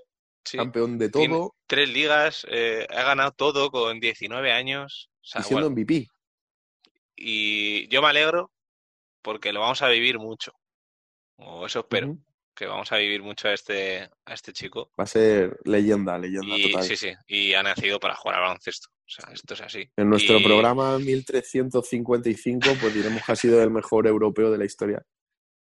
campeón 0.53 0.99
de 0.99 1.11
todo. 1.11 1.55
Tres 1.67 1.89
ligas, 1.89 2.47
eh, 2.51 2.87
ha 2.91 3.03
ganado 3.03 3.33
todo 3.33 3.71
con 3.71 4.01
19 4.01 4.53
años. 4.53 5.11
y 5.23 5.43
siendo 5.43 5.71
MVP. 5.71 6.09
Y 7.17 7.89
yo 7.89 8.03
me 8.03 8.09
alegro 8.09 8.53
porque 9.23 9.53
lo 9.53 9.61
vamos 9.61 9.83
a 9.83 9.89
vivir 9.89 10.19
mucho. 10.19 10.53
O 11.39 11.67
eso 11.67 11.81
espero. 11.81 12.17
Que 12.55 12.67
vamos 12.67 12.91
a 12.93 12.97
vivir 12.97 13.23
mucho 13.23 13.49
a 13.49 13.53
este, 13.53 14.09
a 14.25 14.35
este 14.35 14.53
chico. 14.53 14.91
Va 14.99 15.05
a 15.05 15.07
ser 15.07 15.59
leyenda, 15.65 16.19
leyenda 16.19 16.57
total. 16.63 16.85
Sí, 16.85 16.97
sí. 16.97 17.13
Y 17.27 17.53
ha 17.53 17.63
nacido 17.63 18.01
para 18.01 18.15
jugar 18.15 18.39
al 18.39 18.45
baloncesto. 18.45 18.89
O 18.89 19.09
sea, 19.09 19.33
esto 19.33 19.55
es 19.55 19.61
así. 19.61 19.91
En 19.97 20.09
nuestro 20.09 20.43
programa 20.43 20.99
1355, 20.99 22.69
pues 22.81 22.95
diremos 22.95 23.25
que 23.25 23.33
ha 23.33 23.37
sido 23.37 23.63
el 23.63 23.71
mejor 23.71 24.07
europeo 24.07 24.51
de 24.51 24.59
la 24.59 24.65
historia. 24.65 25.03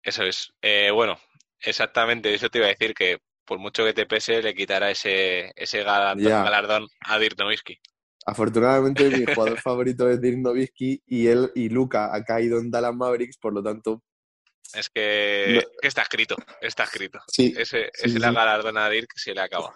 Eso 0.02 0.22
es. 0.22 0.52
Eh, 0.62 0.90
bueno, 0.92 1.18
exactamente, 1.60 2.32
eso 2.32 2.48
te 2.48 2.58
iba 2.58 2.68
a 2.68 2.70
decir 2.70 2.94
que 2.94 3.18
por 3.44 3.58
mucho 3.58 3.84
que 3.84 3.94
te 3.94 4.06
pese, 4.06 4.42
le 4.42 4.54
quitará 4.54 4.90
ese, 4.90 5.52
ese 5.56 5.82
galardón, 5.82 6.86
a 7.00 7.18
Dirk 7.18 7.38
Nowitzki. 7.38 7.78
Afortunadamente, 8.28 9.08
mi 9.08 9.24
jugador 9.24 9.58
favorito 9.58 10.08
es 10.10 10.20
Dirk 10.20 10.36
Nowitzki 10.36 11.02
y 11.06 11.26
él 11.28 11.50
y 11.54 11.70
Luca 11.70 12.14
ha 12.14 12.22
caído 12.24 12.58
en 12.58 12.70
Dallas 12.70 12.94
Mavericks, 12.94 13.38
por 13.38 13.54
lo 13.54 13.62
tanto 13.62 14.02
es 14.74 14.90
que, 14.90 15.62
está 15.80 16.02
escrito, 16.02 16.36
está 16.60 16.84
escrito. 16.84 17.20
Sí, 17.26 17.54
ese 17.56 17.90
es 17.94 18.14
el 18.14 18.20
galardón 18.20 18.76
a 18.76 18.90
Dirk 18.90 19.10
se 19.16 19.32
le 19.32 19.40
acaba. 19.40 19.74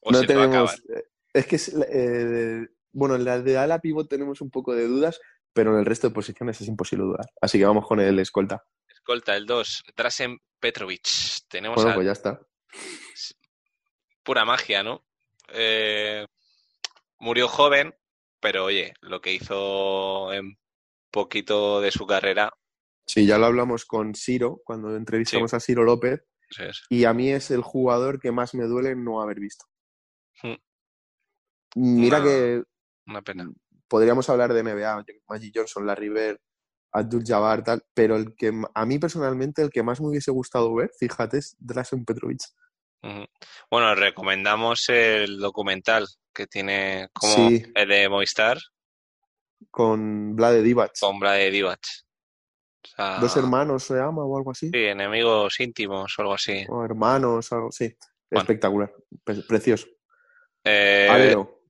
O 0.00 0.12
no 0.12 0.18
se 0.18 0.26
tenemos, 0.26 0.74
eh, 0.94 1.04
es 1.32 1.46
que, 1.46 1.58
eh, 1.90 2.66
bueno, 2.92 3.14
en 3.14 3.24
la 3.24 3.40
de 3.40 3.56
ala 3.56 3.78
pivot 3.78 4.06
tenemos 4.06 4.42
un 4.42 4.50
poco 4.50 4.74
de 4.74 4.86
dudas, 4.86 5.18
pero 5.54 5.72
en 5.72 5.78
el 5.78 5.86
resto 5.86 6.08
de 6.08 6.14
posiciones 6.14 6.60
es 6.60 6.68
imposible 6.68 7.06
dudar. 7.06 7.26
Así 7.40 7.58
que 7.58 7.64
vamos 7.64 7.86
con 7.86 8.00
el 8.00 8.18
escolta. 8.18 8.62
Escolta, 8.86 9.34
el 9.34 9.46
2, 9.46 9.84
Drasen 9.96 10.38
Petrovic. 10.60 11.08
Tenemos 11.48 11.76
bueno, 11.76 11.94
pues 11.94 12.04
ya 12.04 12.12
está. 12.12 12.40
Pura 14.22 14.44
magia, 14.44 14.82
¿no? 14.82 15.06
Eh, 15.48 16.26
murió 17.22 17.48
joven, 17.48 17.94
pero 18.40 18.64
oye, 18.66 18.92
lo 19.00 19.22
que 19.22 19.32
hizo 19.32 20.32
en 20.32 20.58
poquito 21.10 21.80
de 21.80 21.90
su 21.90 22.06
carrera 22.06 22.52
Sí, 23.06 23.26
ya 23.26 23.38
lo 23.38 23.46
hablamos 23.46 23.84
con 23.84 24.14
Ciro 24.14 24.60
cuando 24.64 24.96
entrevistamos 24.96 25.52
a 25.54 25.60
Ciro 25.60 25.84
López. 25.84 26.24
Y 26.90 27.04
a 27.04 27.14
mí 27.14 27.30
es 27.30 27.50
el 27.50 27.62
jugador 27.62 28.20
que 28.20 28.30
más 28.30 28.54
me 28.54 28.64
duele 28.64 28.94
no 28.94 29.20
haber 29.20 29.40
visto. 29.40 29.64
Hmm. 30.42 30.56
Mira 31.74 32.22
que. 32.22 32.62
Una 33.06 33.22
pena. 33.22 33.50
Podríamos 33.88 34.28
hablar 34.28 34.52
de 34.52 34.62
NBA, 34.62 35.04
Magic 35.28 35.52
Johnson, 35.54 35.86
la 35.86 35.94
River, 35.94 36.40
Abdul 36.92 37.24
Jabbar, 37.24 37.64
tal, 37.64 37.82
pero 37.94 38.16
el 38.16 38.34
que 38.34 38.52
a 38.74 38.86
mí 38.86 38.98
personalmente 38.98 39.62
el 39.62 39.70
que 39.70 39.82
más 39.82 40.00
me 40.00 40.08
hubiese 40.08 40.30
gustado 40.30 40.74
ver, 40.74 40.90
fíjate, 40.98 41.38
es 41.38 41.56
Drasen 41.58 42.04
Petrovic. 42.04 42.42
Bueno, 43.70 43.94
recomendamos 43.94 44.88
el 44.88 45.38
documental 45.38 46.06
que 46.32 46.46
tiene 46.46 47.08
como 47.12 47.48
Sí. 47.48 47.62
el 47.74 47.88
de 47.88 48.08
Movistar 48.08 48.58
Con 49.70 50.34
Vlade 50.36 50.62
Divac. 50.62 50.92
con 51.00 51.18
Blade 51.18 51.50
Divac. 51.50 51.80
O 52.84 52.88
sea, 52.88 53.18
Dos 53.18 53.36
hermanos 53.36 53.84
se 53.84 53.94
llama 53.94 54.24
o 54.24 54.36
algo 54.36 54.50
así. 54.50 54.68
Sí, 54.70 54.84
enemigos 54.84 55.58
íntimos 55.60 56.12
o 56.18 56.22
algo 56.22 56.34
así. 56.34 56.64
O 56.68 56.84
hermanos, 56.84 57.52
algo 57.52 57.70
sí. 57.70 57.94
Bueno. 58.30 58.42
Espectacular. 58.42 58.92
Pre- 59.24 59.42
Precioso. 59.42 59.86
Eh, 60.64 61.08
Alero. 61.10 61.60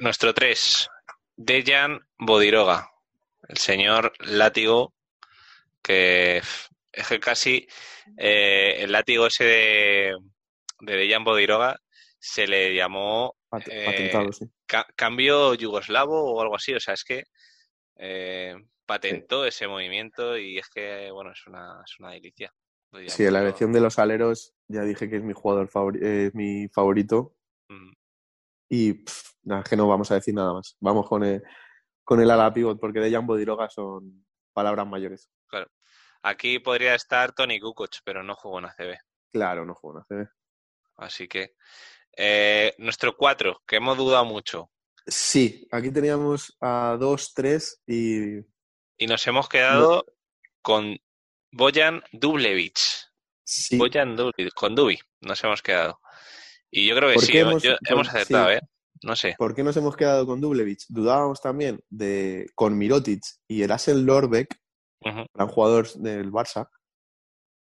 nuestro 0.00 0.34
3, 0.34 0.88
Dejan 1.36 2.00
Bodiroga, 2.18 2.90
el 3.48 3.56
señor 3.58 4.12
látigo, 4.20 4.94
que 5.82 6.42
es 6.92 7.08
que 7.08 7.20
casi 7.20 7.66
eh, 8.16 8.76
el 8.80 8.92
látigo 8.92 9.26
ese 9.26 9.44
de, 9.44 10.16
de 10.80 10.96
Dejan 10.96 11.24
Bodiroga 11.24 11.78
se 12.18 12.46
le 12.46 12.74
llamó 12.74 13.36
Pat- 13.48 13.68
eh, 13.68 13.84
patentado, 13.86 14.32
sí. 14.32 14.46
ca- 14.66 14.86
cambio 14.96 15.54
yugoslavo 15.54 16.32
o 16.34 16.40
algo 16.42 16.56
así, 16.56 16.74
o 16.74 16.80
sea, 16.80 16.94
es 16.94 17.04
que 17.04 17.24
eh, 17.96 18.54
patentó 18.86 19.44
ese 19.44 19.66
movimiento 19.68 20.36
y 20.38 20.58
es 20.58 20.68
que, 20.68 21.10
bueno, 21.12 21.32
es 21.32 21.46
una, 21.46 21.82
es 21.84 21.98
una 22.00 22.10
delicia. 22.12 22.52
Dejan 22.92 23.10
Sí, 23.10 23.30
la 23.30 23.40
elección 23.40 23.72
de 23.72 23.80
los 23.80 23.98
aleros 23.98 24.54
ya 24.66 24.82
dije 24.82 25.10
que 25.10 25.16
es 25.16 25.22
mi 25.22 25.32
jugador 25.34 25.68
favori- 25.68 26.00
eh, 26.02 26.30
mi 26.34 26.68
favorito. 26.68 27.36
Mm. 27.68 27.92
Y 28.70 28.92
pff, 28.94 29.32
nada, 29.42 29.62
que 29.62 29.76
no 29.76 29.86
vamos 29.88 30.10
a 30.10 30.14
decir 30.14 30.34
nada 30.34 30.52
más. 30.54 30.76
Vamos 30.80 31.06
con 31.08 31.22
el, 31.24 31.42
con 32.04 32.20
el 32.20 32.30
ala 32.30 32.52
pivot, 32.52 32.80
porque 32.80 33.00
de 33.00 33.10
Jan 33.10 33.26
Bodiroga 33.26 33.68
son 33.68 34.26
palabras 34.52 34.86
mayores. 34.86 35.30
Aquí 36.22 36.58
podría 36.58 36.94
estar 36.96 37.32
Tony 37.32 37.60
Kukoc, 37.60 37.96
pero 38.04 38.22
no 38.24 38.34
jugó 38.34 38.58
en 38.58 38.64
ACB. 38.66 38.96
Claro, 39.30 39.64
no 39.64 39.74
juego 39.74 39.98
en 40.10 40.16
ACB. 40.18 40.28
Así 40.98 41.28
que 41.28 41.54
eh, 42.16 42.74
nuestro 42.78 43.16
4, 43.16 43.62
que 43.66 43.76
hemos 43.76 43.96
dudado 43.96 44.24
mucho. 44.24 44.70
Sí, 45.06 45.66
aquí 45.70 45.90
teníamos 45.90 46.56
a 46.60 46.96
dos, 47.00 47.32
tres 47.32 47.80
y 47.86 48.38
Y 48.98 49.06
nos 49.06 49.26
hemos 49.26 49.48
quedado 49.48 50.04
con 50.60 50.98
Bojan 51.52 52.02
Dublevich. 52.12 53.06
sí, 53.44 53.78
Bojan 53.78 54.16
Dublevich, 54.16 54.52
con 54.54 54.74
Dubi 54.74 54.98
nos 55.22 55.42
hemos 55.44 55.62
quedado. 55.62 56.00
Y 56.70 56.86
yo 56.88 56.94
creo 56.96 57.08
que 57.08 57.14
¿Por 57.14 57.24
sí, 57.24 57.38
hemos- 57.38 57.62
yo- 57.62 57.76
por- 57.78 57.92
hemos 57.92 58.08
acertado, 58.08 58.48
sí. 58.50 58.54
¿eh? 58.56 58.60
No 59.02 59.14
sé. 59.16 59.34
¿Por 59.38 59.54
qué 59.54 59.62
nos 59.62 59.76
hemos 59.76 59.96
quedado 59.96 60.26
con 60.26 60.40
Dublevich? 60.40 60.84
Dudábamos 60.88 61.40
también 61.40 61.80
de 61.88 62.50
con 62.56 62.76
Mirotic 62.76 63.22
y 63.46 63.62
Erasel 63.62 64.04
Lorbeck, 64.04 64.60
Ujú. 65.00 65.24
gran 65.32 65.48
jugador 65.48 65.88
del 65.94 66.30
Barça, 66.32 66.68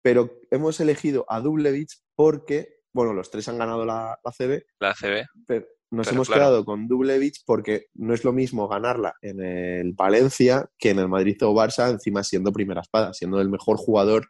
pero 0.04 0.40
hemos 0.52 0.80
elegido 0.82 1.26
a 1.30 1.40
Dublevich 1.40 1.98
porque, 2.16 2.82
bueno, 2.94 3.14
los 3.14 3.30
tres 3.30 3.48
han 3.50 3.58
ganado 3.58 3.86
la, 3.86 4.18
la 4.24 4.32
CB, 4.32 4.64
La 4.80 4.92
ACB. 4.92 5.26
pero 5.48 5.66
nos 5.92 6.08
Pero 6.08 6.16
hemos 6.16 6.28
claro. 6.28 6.42
quedado 6.42 6.66
con 6.66 6.88
Dublevich 6.88 7.44
porque 7.46 7.88
no 7.94 8.14
es 8.14 8.24
lo 8.24 8.34
mismo 8.34 8.68
ganarla 8.68 9.14
en 9.22 9.42
el 9.44 9.94
Valencia 9.94 10.68
que 10.80 10.90
en 10.92 11.00
el 11.00 11.08
Madrid 11.08 11.38
o 11.44 11.54
Barça, 11.54 11.92
encima 11.92 12.24
siendo 12.24 12.52
primera 12.52 12.82
espada, 12.82 13.14
siendo 13.14 13.40
el 13.42 13.50
mejor 13.50 13.78
jugador 13.78 14.28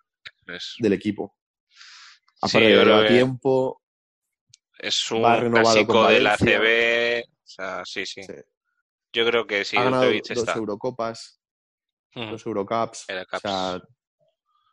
Es, 0.48 0.76
del 0.80 0.92
equipo. 0.94 1.36
Sí, 1.70 2.58
Aparte 2.58 2.72
yo 2.74 3.02
de 3.02 3.08
tiempo, 3.08 3.82
es 4.78 5.12
un 5.12 5.22
clásico 5.52 6.08
de 6.08 6.20
la. 6.20 6.34
ACB. 6.34 7.24
O 7.26 7.48
sea, 7.48 7.86
sí, 7.86 8.06
sí. 8.06 8.24
sí, 8.24 8.34
Yo 9.14 9.26
creo 9.26 9.48
que 9.48 9.64
sí, 9.64 9.78
ha 9.78 9.84
ganado 9.86 10.06
dos 10.12 10.30
está. 10.30 10.56
Eurocopas, 10.58 11.40
Ujú. 12.16 12.32
dos. 12.32 12.46
Eurocups. 12.46 13.06
O 13.32 13.40
sea, 13.40 13.82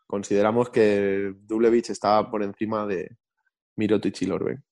consideramos 0.08 0.70
que 0.70 1.32
Dublevich 1.36 1.90
estaba 1.90 2.28
por 2.28 2.42
encima 2.42 2.84
de 2.86 3.16
Mirotic 3.80 4.20
y 4.22 4.26
Lorben. 4.26 4.62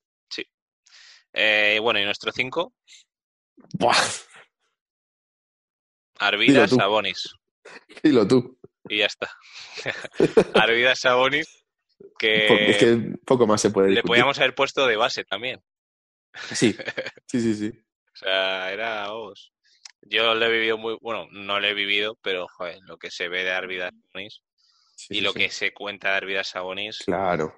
Eh, 1.35 1.79
bueno, 1.81 2.01
y 2.01 2.05
nuestro 2.05 2.33
5, 2.33 2.73
Buah, 3.75 3.95
Arvidas. 6.19 6.71
Sabonis. 6.71 7.35
dilo 8.03 8.27
tú. 8.27 8.59
Y 8.89 8.99
ya 8.99 9.07
está. 9.07 9.31
Arvidas 10.55 11.01
Sabonis, 11.01 11.65
que, 12.19 12.47
es 12.71 12.77
que 12.79 12.97
poco 13.25 13.47
más 13.47 13.61
se 13.61 13.71
puede 13.71 13.89
le 13.89 13.95
discutir. 13.97 14.09
podíamos 14.09 14.39
haber 14.39 14.55
puesto 14.55 14.87
de 14.87 14.97
base 14.97 15.25
también. 15.25 15.63
Sí, 16.53 16.75
sí, 17.27 17.41
sí, 17.41 17.55
sí. 17.55 17.73
O 18.15 18.17
sea, 18.17 18.73
era, 18.73 19.09
vamos, 19.09 19.53
yo 20.03 20.35
lo 20.35 20.45
he 20.47 20.51
vivido 20.51 20.77
muy, 20.79 20.97
bueno, 21.01 21.29
no 21.31 21.61
lo 21.61 21.67
he 21.67 21.75
vivido, 21.75 22.17
pero 22.23 22.47
joder, 22.49 22.79
lo 22.83 22.97
que 22.99 23.11
se 23.11 23.29
ve 23.29 23.45
de 23.45 23.53
Arvidas 23.53 23.93
Sabonis 24.13 24.43
Sí, 24.97 25.15
y 25.15 25.19
sí, 25.19 25.21
lo 25.21 25.33
sí. 25.33 25.39
que 25.39 25.51
se 25.51 25.73
cuenta 25.73 26.11
de 26.11 26.17
Arvidas 26.17 26.49
Sabonis, 26.49 26.99
Claro, 27.05 27.55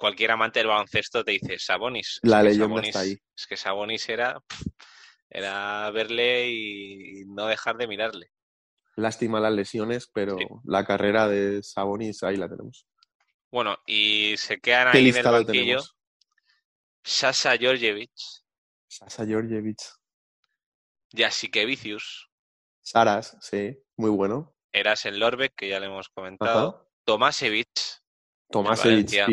cualquier 0.00 0.30
amante 0.32 0.58
del 0.60 0.68
baloncesto 0.68 1.22
te 1.22 1.32
dice 1.32 1.58
Sabonis. 1.58 2.18
La 2.22 2.38
Es 2.38 2.44
leyenda 2.44 2.66
Sabonis- 2.80 2.86
está 2.88 3.00
ahí. 3.00 3.18
Es 3.36 3.46
que 3.46 3.56
Sabonis 3.56 4.08
era, 4.08 4.42
era 5.28 5.90
verle 5.90 6.50
y 6.50 7.24
no 7.26 7.46
dejar 7.46 7.76
de 7.76 7.86
mirarle. 7.86 8.30
lástima 8.96 9.40
las 9.40 9.52
lesiones, 9.52 10.10
pero 10.12 10.36
Sí. 10.38 10.44
la 10.64 10.84
carrera 10.84 11.26
de 11.28 11.62
Sabonis 11.62 12.22
ahí 12.22 12.36
la 12.36 12.48
tenemos. 12.48 12.86
Bueno, 13.50 13.78
y 13.86 14.34
se 14.36 14.58
quedan 14.60 14.92
¿Qué 14.92 14.98
ahí 14.98 15.08
en 15.08 15.16
el 15.16 15.22
banquillo 15.24 15.52
tenemos? 15.64 15.96
Sasa 17.02 17.56
Georgievich, 17.56 18.42
Sasa 18.88 19.24
Georgievich, 19.24 19.82
Jasikevicius, 21.16 22.28
Saras, 22.82 23.36
sí, 23.40 23.76
muy 23.96 24.10
bueno. 24.10 24.54
Eras 24.72 25.04
el 25.06 25.18
Lorbeck, 25.18 25.54
que 25.56 25.68
ya 25.68 25.80
le 25.80 25.86
hemos 25.86 26.08
comentado, 26.10 26.68
Ajá. 26.68 26.88
Tomasevich, 27.04 28.02
Tomasevich, 28.50 29.16
Valencia. 29.16 29.26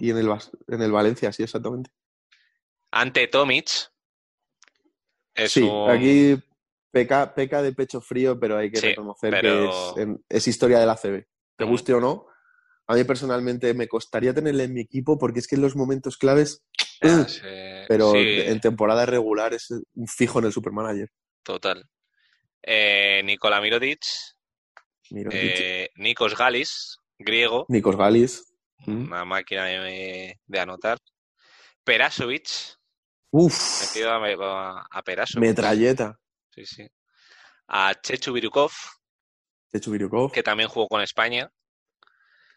Y 0.00 0.10
en 0.10 0.16
el, 0.18 0.28
en 0.68 0.82
el 0.82 0.92
Valencia, 0.92 1.32
sí, 1.32 1.42
exactamente. 1.42 1.90
Ante 2.90 3.28
Tomic. 3.28 3.68
Es 5.34 5.52
sí, 5.52 5.62
un- 5.62 5.90
aquí 5.90 6.36
peca, 6.90 7.34
peca 7.34 7.60
de 7.60 7.72
pecho 7.72 8.00
frío, 8.00 8.40
pero 8.40 8.56
hay 8.56 8.70
que 8.70 8.80
Sí, 8.80 8.88
reconocer 8.88 9.30
pero- 9.32 9.94
que 9.94 10.16
es, 10.30 10.48
historia 10.48 10.78
de 10.78 10.86
la 10.86 10.96
CB. 10.96 11.26
Te 11.56 11.64
guste 11.64 11.92
o 11.94 12.00
no, 12.00 12.26
a 12.86 12.94
mí 12.94 13.04
personalmente 13.04 13.74
me 13.74 13.88
costaría 13.88 14.32
tenerle 14.32 14.64
en 14.64 14.72
mi 14.74 14.80
equipo 14.80 15.18
porque 15.18 15.40
es 15.40 15.46
que 15.48 15.56
en 15.56 15.62
los 15.62 15.76
momentos 15.76 16.16
claves, 16.16 16.64
se- 17.00 17.02
pero 17.88 18.12
sí, 18.12 18.18
en 18.46 18.60
temporada 18.60 19.04
regular 19.04 19.52
es 19.54 19.70
un 19.70 20.06
fijo 20.08 20.38
en 20.38 20.46
el 20.46 20.52
Supermanager. 20.52 21.10
total. 21.42 21.88
Eh, 22.62 23.20
Nikola 23.24 23.60
Mirotic, 23.60 24.00
Mira, 25.10 25.30
eh, 25.32 25.90
Nikos 25.96 26.36
Galis, 26.36 26.98
griego, 27.18 27.64
Nikos 27.68 27.96
Galis. 27.96 28.45
Mm. 28.86 29.06
una 29.06 29.24
máquina 29.24 29.64
de, 29.64 30.38
de 30.46 30.60
anotar. 30.60 30.98
Perasovic, 31.84 32.48
Uf, 33.30 33.80
metido 33.82 34.10
a, 34.10 34.86
a, 34.90 35.02
Perasovic. 35.02 35.40
metralleta. 35.48 36.18
Sí, 36.50 36.64
sí. 36.66 36.88
A 37.68 37.94
Chechu 38.00 38.32
Birukov, 38.32 38.72
Chechu 39.72 39.90
Virukov. 39.92 40.32
que 40.32 40.42
también 40.42 40.68
jugó 40.68 40.88
con 40.88 41.00
España. 41.02 41.50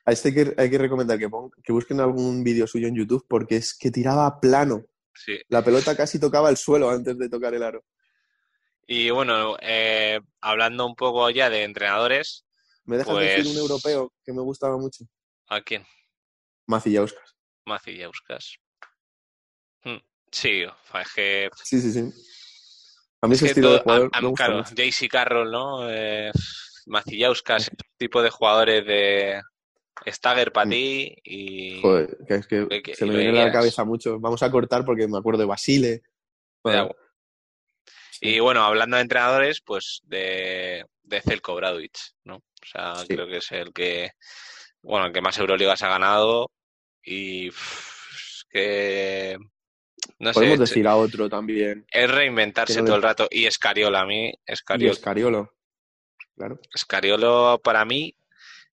A 0.06 0.12
este 0.12 0.30
hay 0.30 0.34
que, 0.36 0.54
hay 0.58 0.70
que 0.70 0.78
recomendar 0.78 1.20
que, 1.20 1.30
pon- 1.30 1.52
que 1.64 1.72
busquen 1.74 2.00
algún 2.00 2.44
vídeo 2.44 2.66
suyo 2.68 2.88
en 2.88 2.96
YouTube 2.96 3.26
porque 3.28 3.58
es 3.58 3.76
que 3.78 3.92
tiraba 3.92 4.40
plano. 4.40 4.86
Sí. 5.14 5.38
La 5.50 5.64
pelota 5.64 5.96
casi 5.96 6.20
tocaba 6.20 6.50
el 6.50 6.58
suelo 6.58 6.90
antes 6.90 7.18
de 7.18 7.30
tocar 7.30 7.54
el 7.54 7.64
aro. 7.64 7.84
Y 8.88 9.10
bueno, 9.12 9.56
eh, 9.62 10.20
hablando 10.42 10.86
un 10.88 10.96
poco 10.96 11.30
ya 11.30 11.50
de 11.50 11.64
entrenadores, 11.64 12.46
¿Me 12.86 12.98
dejas 12.98 13.14
Pues- 13.14 13.36
decir 13.36 13.52
un 13.52 13.58
europeo 13.60 14.12
que 14.26 14.34
me 14.34 14.42
gustaba 14.42 14.78
mucho? 14.78 15.06
¿a 15.48 15.62
quién? 15.62 15.86
Macillauskas. 16.70 17.36
Macillauskas. 17.66 18.58
Hmm, 19.84 19.98
Sí, 20.32 20.62
es 20.64 21.14
que 21.16 21.50
Sí, 21.64 21.82
sí, 21.82 21.92
sí. 21.92 22.00
A 23.22 23.28
mí 23.28 23.34
Es 23.34 23.40
ese 23.42 23.46
que 23.46 23.50
estilo 23.52 23.68
todo- 23.70 23.78
de 23.78 23.84
jugador 23.84 24.10
a- 24.14 24.18
a- 24.18 24.22
me 24.22 24.28
gusta 24.28 24.46
claro. 24.46 24.64
JC 24.64 25.08
Carroll, 25.10 25.52
¿no? 25.52 25.90
Eh, 25.92 26.32
Macillauskas, 26.86 27.64
ese 27.64 27.72
tipo 27.98 28.22
de 28.22 28.30
jugadores 28.30 28.86
de 28.86 29.42
Stagger 30.08 30.52
para 30.52 30.68
Mm. 30.68 30.70
ti 30.70 31.16
y 31.24 31.82
Joder, 31.82 32.18
que 32.28 32.36
es 32.36 32.48
que 32.48 32.68
que- 32.70 32.82
que- 32.84 32.96
se 32.96 33.06
me 33.06 33.18
viene 33.18 33.42
a 33.42 33.46
la 33.46 33.52
cabeza 33.52 33.84
mucho. 33.84 34.20
Vamos 34.20 34.42
a 34.44 34.52
cortar 34.52 34.86
porque 34.86 35.08
me 35.08 35.18
acuerdo 35.18 35.40
de 35.42 35.46
Basile. 35.48 36.04
Bueno, 36.64 36.88
Ya, 36.90 36.96
sí. 38.12 38.30
Y 38.36 38.40
bueno, 38.40 38.64
hablando 38.64 38.96
de 38.98 39.02
entrenadores, 39.04 39.62
pues 39.66 40.02
de, 40.04 40.86
de 41.04 41.22
Zelko 41.22 41.56
Bradovic, 41.56 41.98
¿no? 42.26 42.36
O 42.38 42.66
sea, 42.66 42.96
Sí. 42.98 43.08
creo 43.08 43.28
que 43.28 43.38
es 43.38 43.52
el 43.52 43.74
que, 43.74 44.12
bueno, 44.84 45.08
el 45.08 45.14
que 45.14 45.22
más 45.22 45.38
Euroligas 45.40 45.82
ha 45.82 45.90
ganado 45.90 46.52
y 47.04 47.50
pff, 47.50 48.12
es 48.16 48.46
que, 48.50 49.38
no 50.20 50.32
Podemos 50.32 50.58
sé, 50.58 50.62
decir 50.62 50.88
a 50.88 50.96
otro 50.96 51.30
también. 51.30 51.86
es 51.92 52.12
reinventarse 52.12 52.80
no 52.80 52.86
todo 52.86 52.96
el 52.98 53.02
rato. 53.04 53.28
Y 53.30 53.46
Escariola, 53.46 54.02
a 54.02 54.06
mí, 54.06 54.28
Y 54.30 54.34
Escariolo, 54.46 54.94
Escariolo. 54.94 55.54
Claro. 56.36 56.60
Escariolo 56.74 57.60
para 57.64 57.84
mí 57.86 58.16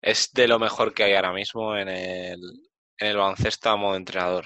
es 0.01 0.33
de 0.33 0.47
lo 0.49 0.59
mejor 0.59 0.95
que 0.95 1.05
hay 1.05 1.15
ahora 1.15 1.33
mismo 1.33 1.77
en 1.77 1.89
el, 1.89 2.41
en 2.99 3.09
el 3.09 3.17
baloncesto 3.17 3.71
a 3.71 3.77
modo 3.77 3.97
entrenador. 3.97 4.45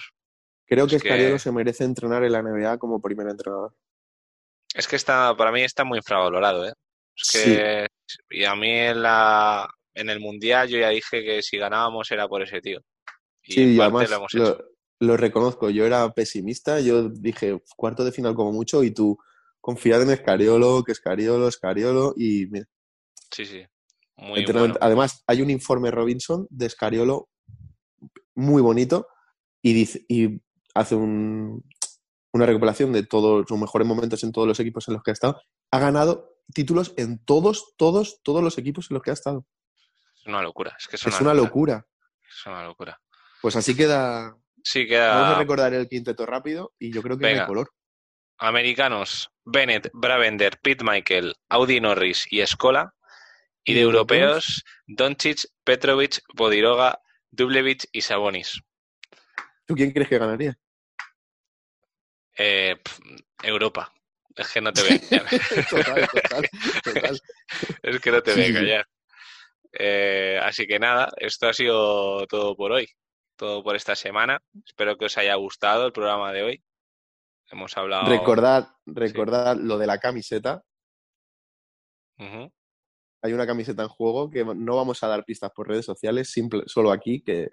Creo 0.67 0.87
que 0.87 0.97
Es 0.97 1.03
que- 1.03 1.09
Escariolo 1.09 1.39
se 1.39 1.53
merece 1.53 1.85
entrenar 1.85 2.25
en 2.25 2.33
la 2.33 2.43
NBA 2.43 2.79
como 2.79 3.01
primer 3.01 3.29
entrenador. 3.29 3.75
Es 4.75 4.87
que 4.87 4.97
está, 4.97 5.37
para 5.37 5.51
mí 5.53 5.63
está 5.63 5.85
muy 5.85 5.99
infravalorado, 5.99 6.67
¿eh? 6.69 6.73
Es 7.17 7.31
que, 7.33 7.87
y 8.31 8.45
a 8.45 8.55
mí 8.55 8.71
en 8.71 9.03
la, 9.03 9.69
en 9.95 10.09
el 10.11 10.21
Mundial 10.21 10.69
yo 10.69 10.79
ya 10.79 10.89
dije 10.91 11.23
que 11.25 11.43
si 11.43 11.59
ganábamos 11.59 12.11
era 12.13 12.27
por 12.29 12.43
ese 12.43 12.61
tío. 12.61 12.81
Y 13.51 13.55
Sí, 13.55 13.63
en 13.63 13.75
y 13.75 13.77
parte 13.79 13.97
además 13.97 14.11
lo 14.11 14.17
hemos 14.17 14.35
lo, 14.35 14.49
hecho. 14.49 14.65
lo 15.01 15.17
reconozco, 15.17 15.71
yo 15.71 15.85
era 15.85 16.13
pesimista, 16.13 16.81
yo 16.81 17.09
dije 17.09 17.61
cuarto 17.77 18.05
de 18.05 18.13
final 18.13 18.35
como 18.35 18.53
mucho 18.53 18.83
y 18.85 18.93
tú 18.93 19.19
confiad 19.61 20.03
en 20.03 20.11
Escariolo, 20.11 20.83
que 20.85 20.93
Escariolo, 20.93 21.49
Escariolo 21.49 22.15
y 22.17 22.47
mira. 22.47 22.67
Sí, 23.31 23.45
sí. 23.45 23.65
Muy 24.17 24.45
bueno. 24.45 24.75
Además, 24.81 25.25
hay 25.27 25.43
un 25.43 25.51
informe 25.51 25.91
Robinson 25.91 26.47
de 26.51 26.67
Escariolo 26.67 27.29
muy 28.35 28.63
bonito 28.63 29.09
y, 29.63 29.73
dice, 29.73 30.05
y 30.09 30.41
hace 30.75 30.95
un, 30.95 31.65
una 32.33 32.47
recopilación 32.47 32.93
de 32.93 33.05
todos 33.05 33.47
los 33.49 33.59
mejores 33.59 33.87
momentos 33.87 34.23
en 34.25 34.33
todos 34.33 34.47
los 34.47 34.61
equipos 34.61 34.89
en 34.89 34.95
los 34.95 35.03
que 35.03 35.11
ha 35.11 35.13
estado. 35.13 35.41
Ha 35.71 35.79
ganado 35.79 36.37
títulos 36.53 36.93
en 36.97 37.25
todos, 37.25 37.75
todos, 37.77 38.21
todos 38.23 38.43
los 38.43 38.59
equipos 38.59 38.91
en 38.91 38.95
los 38.95 39.03
que 39.03 39.11
ha 39.11 39.15
estado. 39.15 39.47
Es 40.21 40.27
una 40.27 40.43
locura. 40.43 40.77
Es, 40.79 40.87
que 40.87 40.97
es, 40.97 41.21
una, 41.21 41.35
locura. 41.35 41.87
Es 42.29 42.47
una 42.47 42.65
locura. 42.65 43.01
Pues 43.41 43.57
así 43.57 43.77
queda. 43.77 44.37
Sí, 44.63 44.87
queda. 44.87 45.15
Vamos 45.15 45.37
a 45.37 45.39
recordar 45.39 45.75
el 45.75 45.89
quinteto 45.89 46.27
rápido 46.27 46.73
y 46.79 46.93
yo 46.93 47.03
creo 47.03 47.19
que 47.19 47.27
hay 47.27 47.47
color. 47.47 47.71
Americanos: 48.39 49.31
Bennett, 49.45 49.91
Bravender, 49.93 50.59
Pete 50.61 50.85
Michael, 50.85 51.35
Audi 51.49 51.81
Norris 51.81 52.27
y 52.31 52.41
Escola. 52.41 52.95
Y 53.65 53.75
de 53.75 53.81
europeos: 53.81 54.65
Doncic, 54.87 55.45
Petrovic, 55.65 56.21
Bodiroga, 56.35 57.01
Dublevich 57.31 57.87
y 57.93 58.01
Sabonis. 58.01 58.63
¿Tú 59.67 59.75
quién 59.75 59.93
crees 59.93 60.09
que 60.09 60.19
ganaría? 60.19 60.59
Eh, 62.37 62.77
Europa. 63.43 63.93
Es 64.35 64.49
que 64.49 64.61
no 64.61 64.73
te 64.73 64.83
voy 64.83 64.93
a 64.93 65.01
total, 65.71 66.09
total, 66.83 67.21
Es 67.83 68.01
que 68.01 68.11
no 68.11 68.23
te 68.23 68.33
a 68.33 68.53
callar. 68.53 68.89
Eh, 69.73 70.41
así 70.43 70.67
que 70.67 70.79
nada, 70.79 71.13
esto 71.19 71.49
ha 71.49 71.53
sido 71.53 72.27
todo 72.27 72.57
por 72.57 72.73
hoy, 72.73 72.89
todo 73.41 73.65
por 73.65 73.75
esta 73.75 73.97
semana. 73.97 74.43
Espero 74.67 74.99
que 74.99 75.07
os 75.07 75.17
haya 75.17 75.35
gustado 75.37 75.87
el 75.87 75.93
programa 75.93 76.31
de 76.31 76.43
hoy. 76.43 76.65
Hemos 77.51 77.75
hablado. 77.79 78.07
Recordad, 78.07 78.69
recordad 78.85 79.57
lo 79.57 79.79
de 79.79 79.87
la 79.87 79.99
camiseta. 79.99 80.63
Hay 82.19 83.33
una 83.33 83.47
camiseta 83.47 83.83
en 83.83 83.89
juego 83.89 84.31
que 84.31 84.45
no 84.45 84.77
vamos 84.77 85.03
a 85.03 85.09
dar 85.09 85.25
pistas 85.25 85.51
por 85.53 85.69
redes 85.69 85.87
sociales, 85.87 86.31
simple, 86.31 86.65
solo 86.67 86.93
aquí, 86.93 87.23
que 87.23 87.49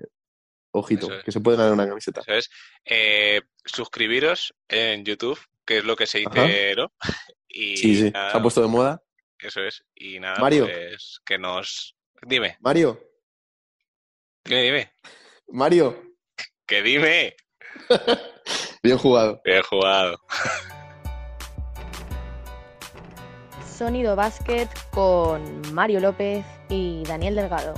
ojito, 0.71 1.07
que 1.23 1.31
se 1.31 1.39
puede 1.39 1.55
ganar 1.55 1.71
una 1.71 1.87
camiseta. 1.87 2.19
Eso 2.19 2.33
es. 2.33 2.49
Eh, 2.83 3.41
suscribiros 3.63 4.53
en 4.67 5.05
YouTube, 5.05 5.39
que 5.65 5.77
es 5.77 5.85
lo 5.85 5.95
que 5.95 6.05
se 6.05 6.19
dice, 6.19 6.75
¿no? 6.75 6.91
Y 7.47 7.77
sí, 7.77 7.95
sí, 7.95 8.11
se 8.11 8.17
ha 8.17 8.41
puesto 8.41 8.61
de 8.61 8.67
moda. 8.67 9.01
Eso 9.39 9.61
es. 9.61 9.85
Y 9.95 10.19
nada, 10.19 10.37
Mario. 10.39 10.65
pues 10.65 11.21
que 11.25 11.37
nos 11.37 11.95
Dime. 12.21 12.57
Mario. 12.59 12.99
Dime, 14.43 14.61
dime. 14.63 14.91
Mario. 15.49 15.95
Que 16.65 16.81
dime. 16.81 17.35
Bien 18.83 18.97
jugado. 18.97 19.41
Bien 19.43 19.61
jugado. 19.63 20.17
Sonido 23.65 24.15
Básquet 24.15 24.69
con 24.91 25.61
Mario 25.73 25.99
López 25.99 26.45
y 26.69 27.03
Daniel 27.03 27.35
Delgado. 27.35 27.75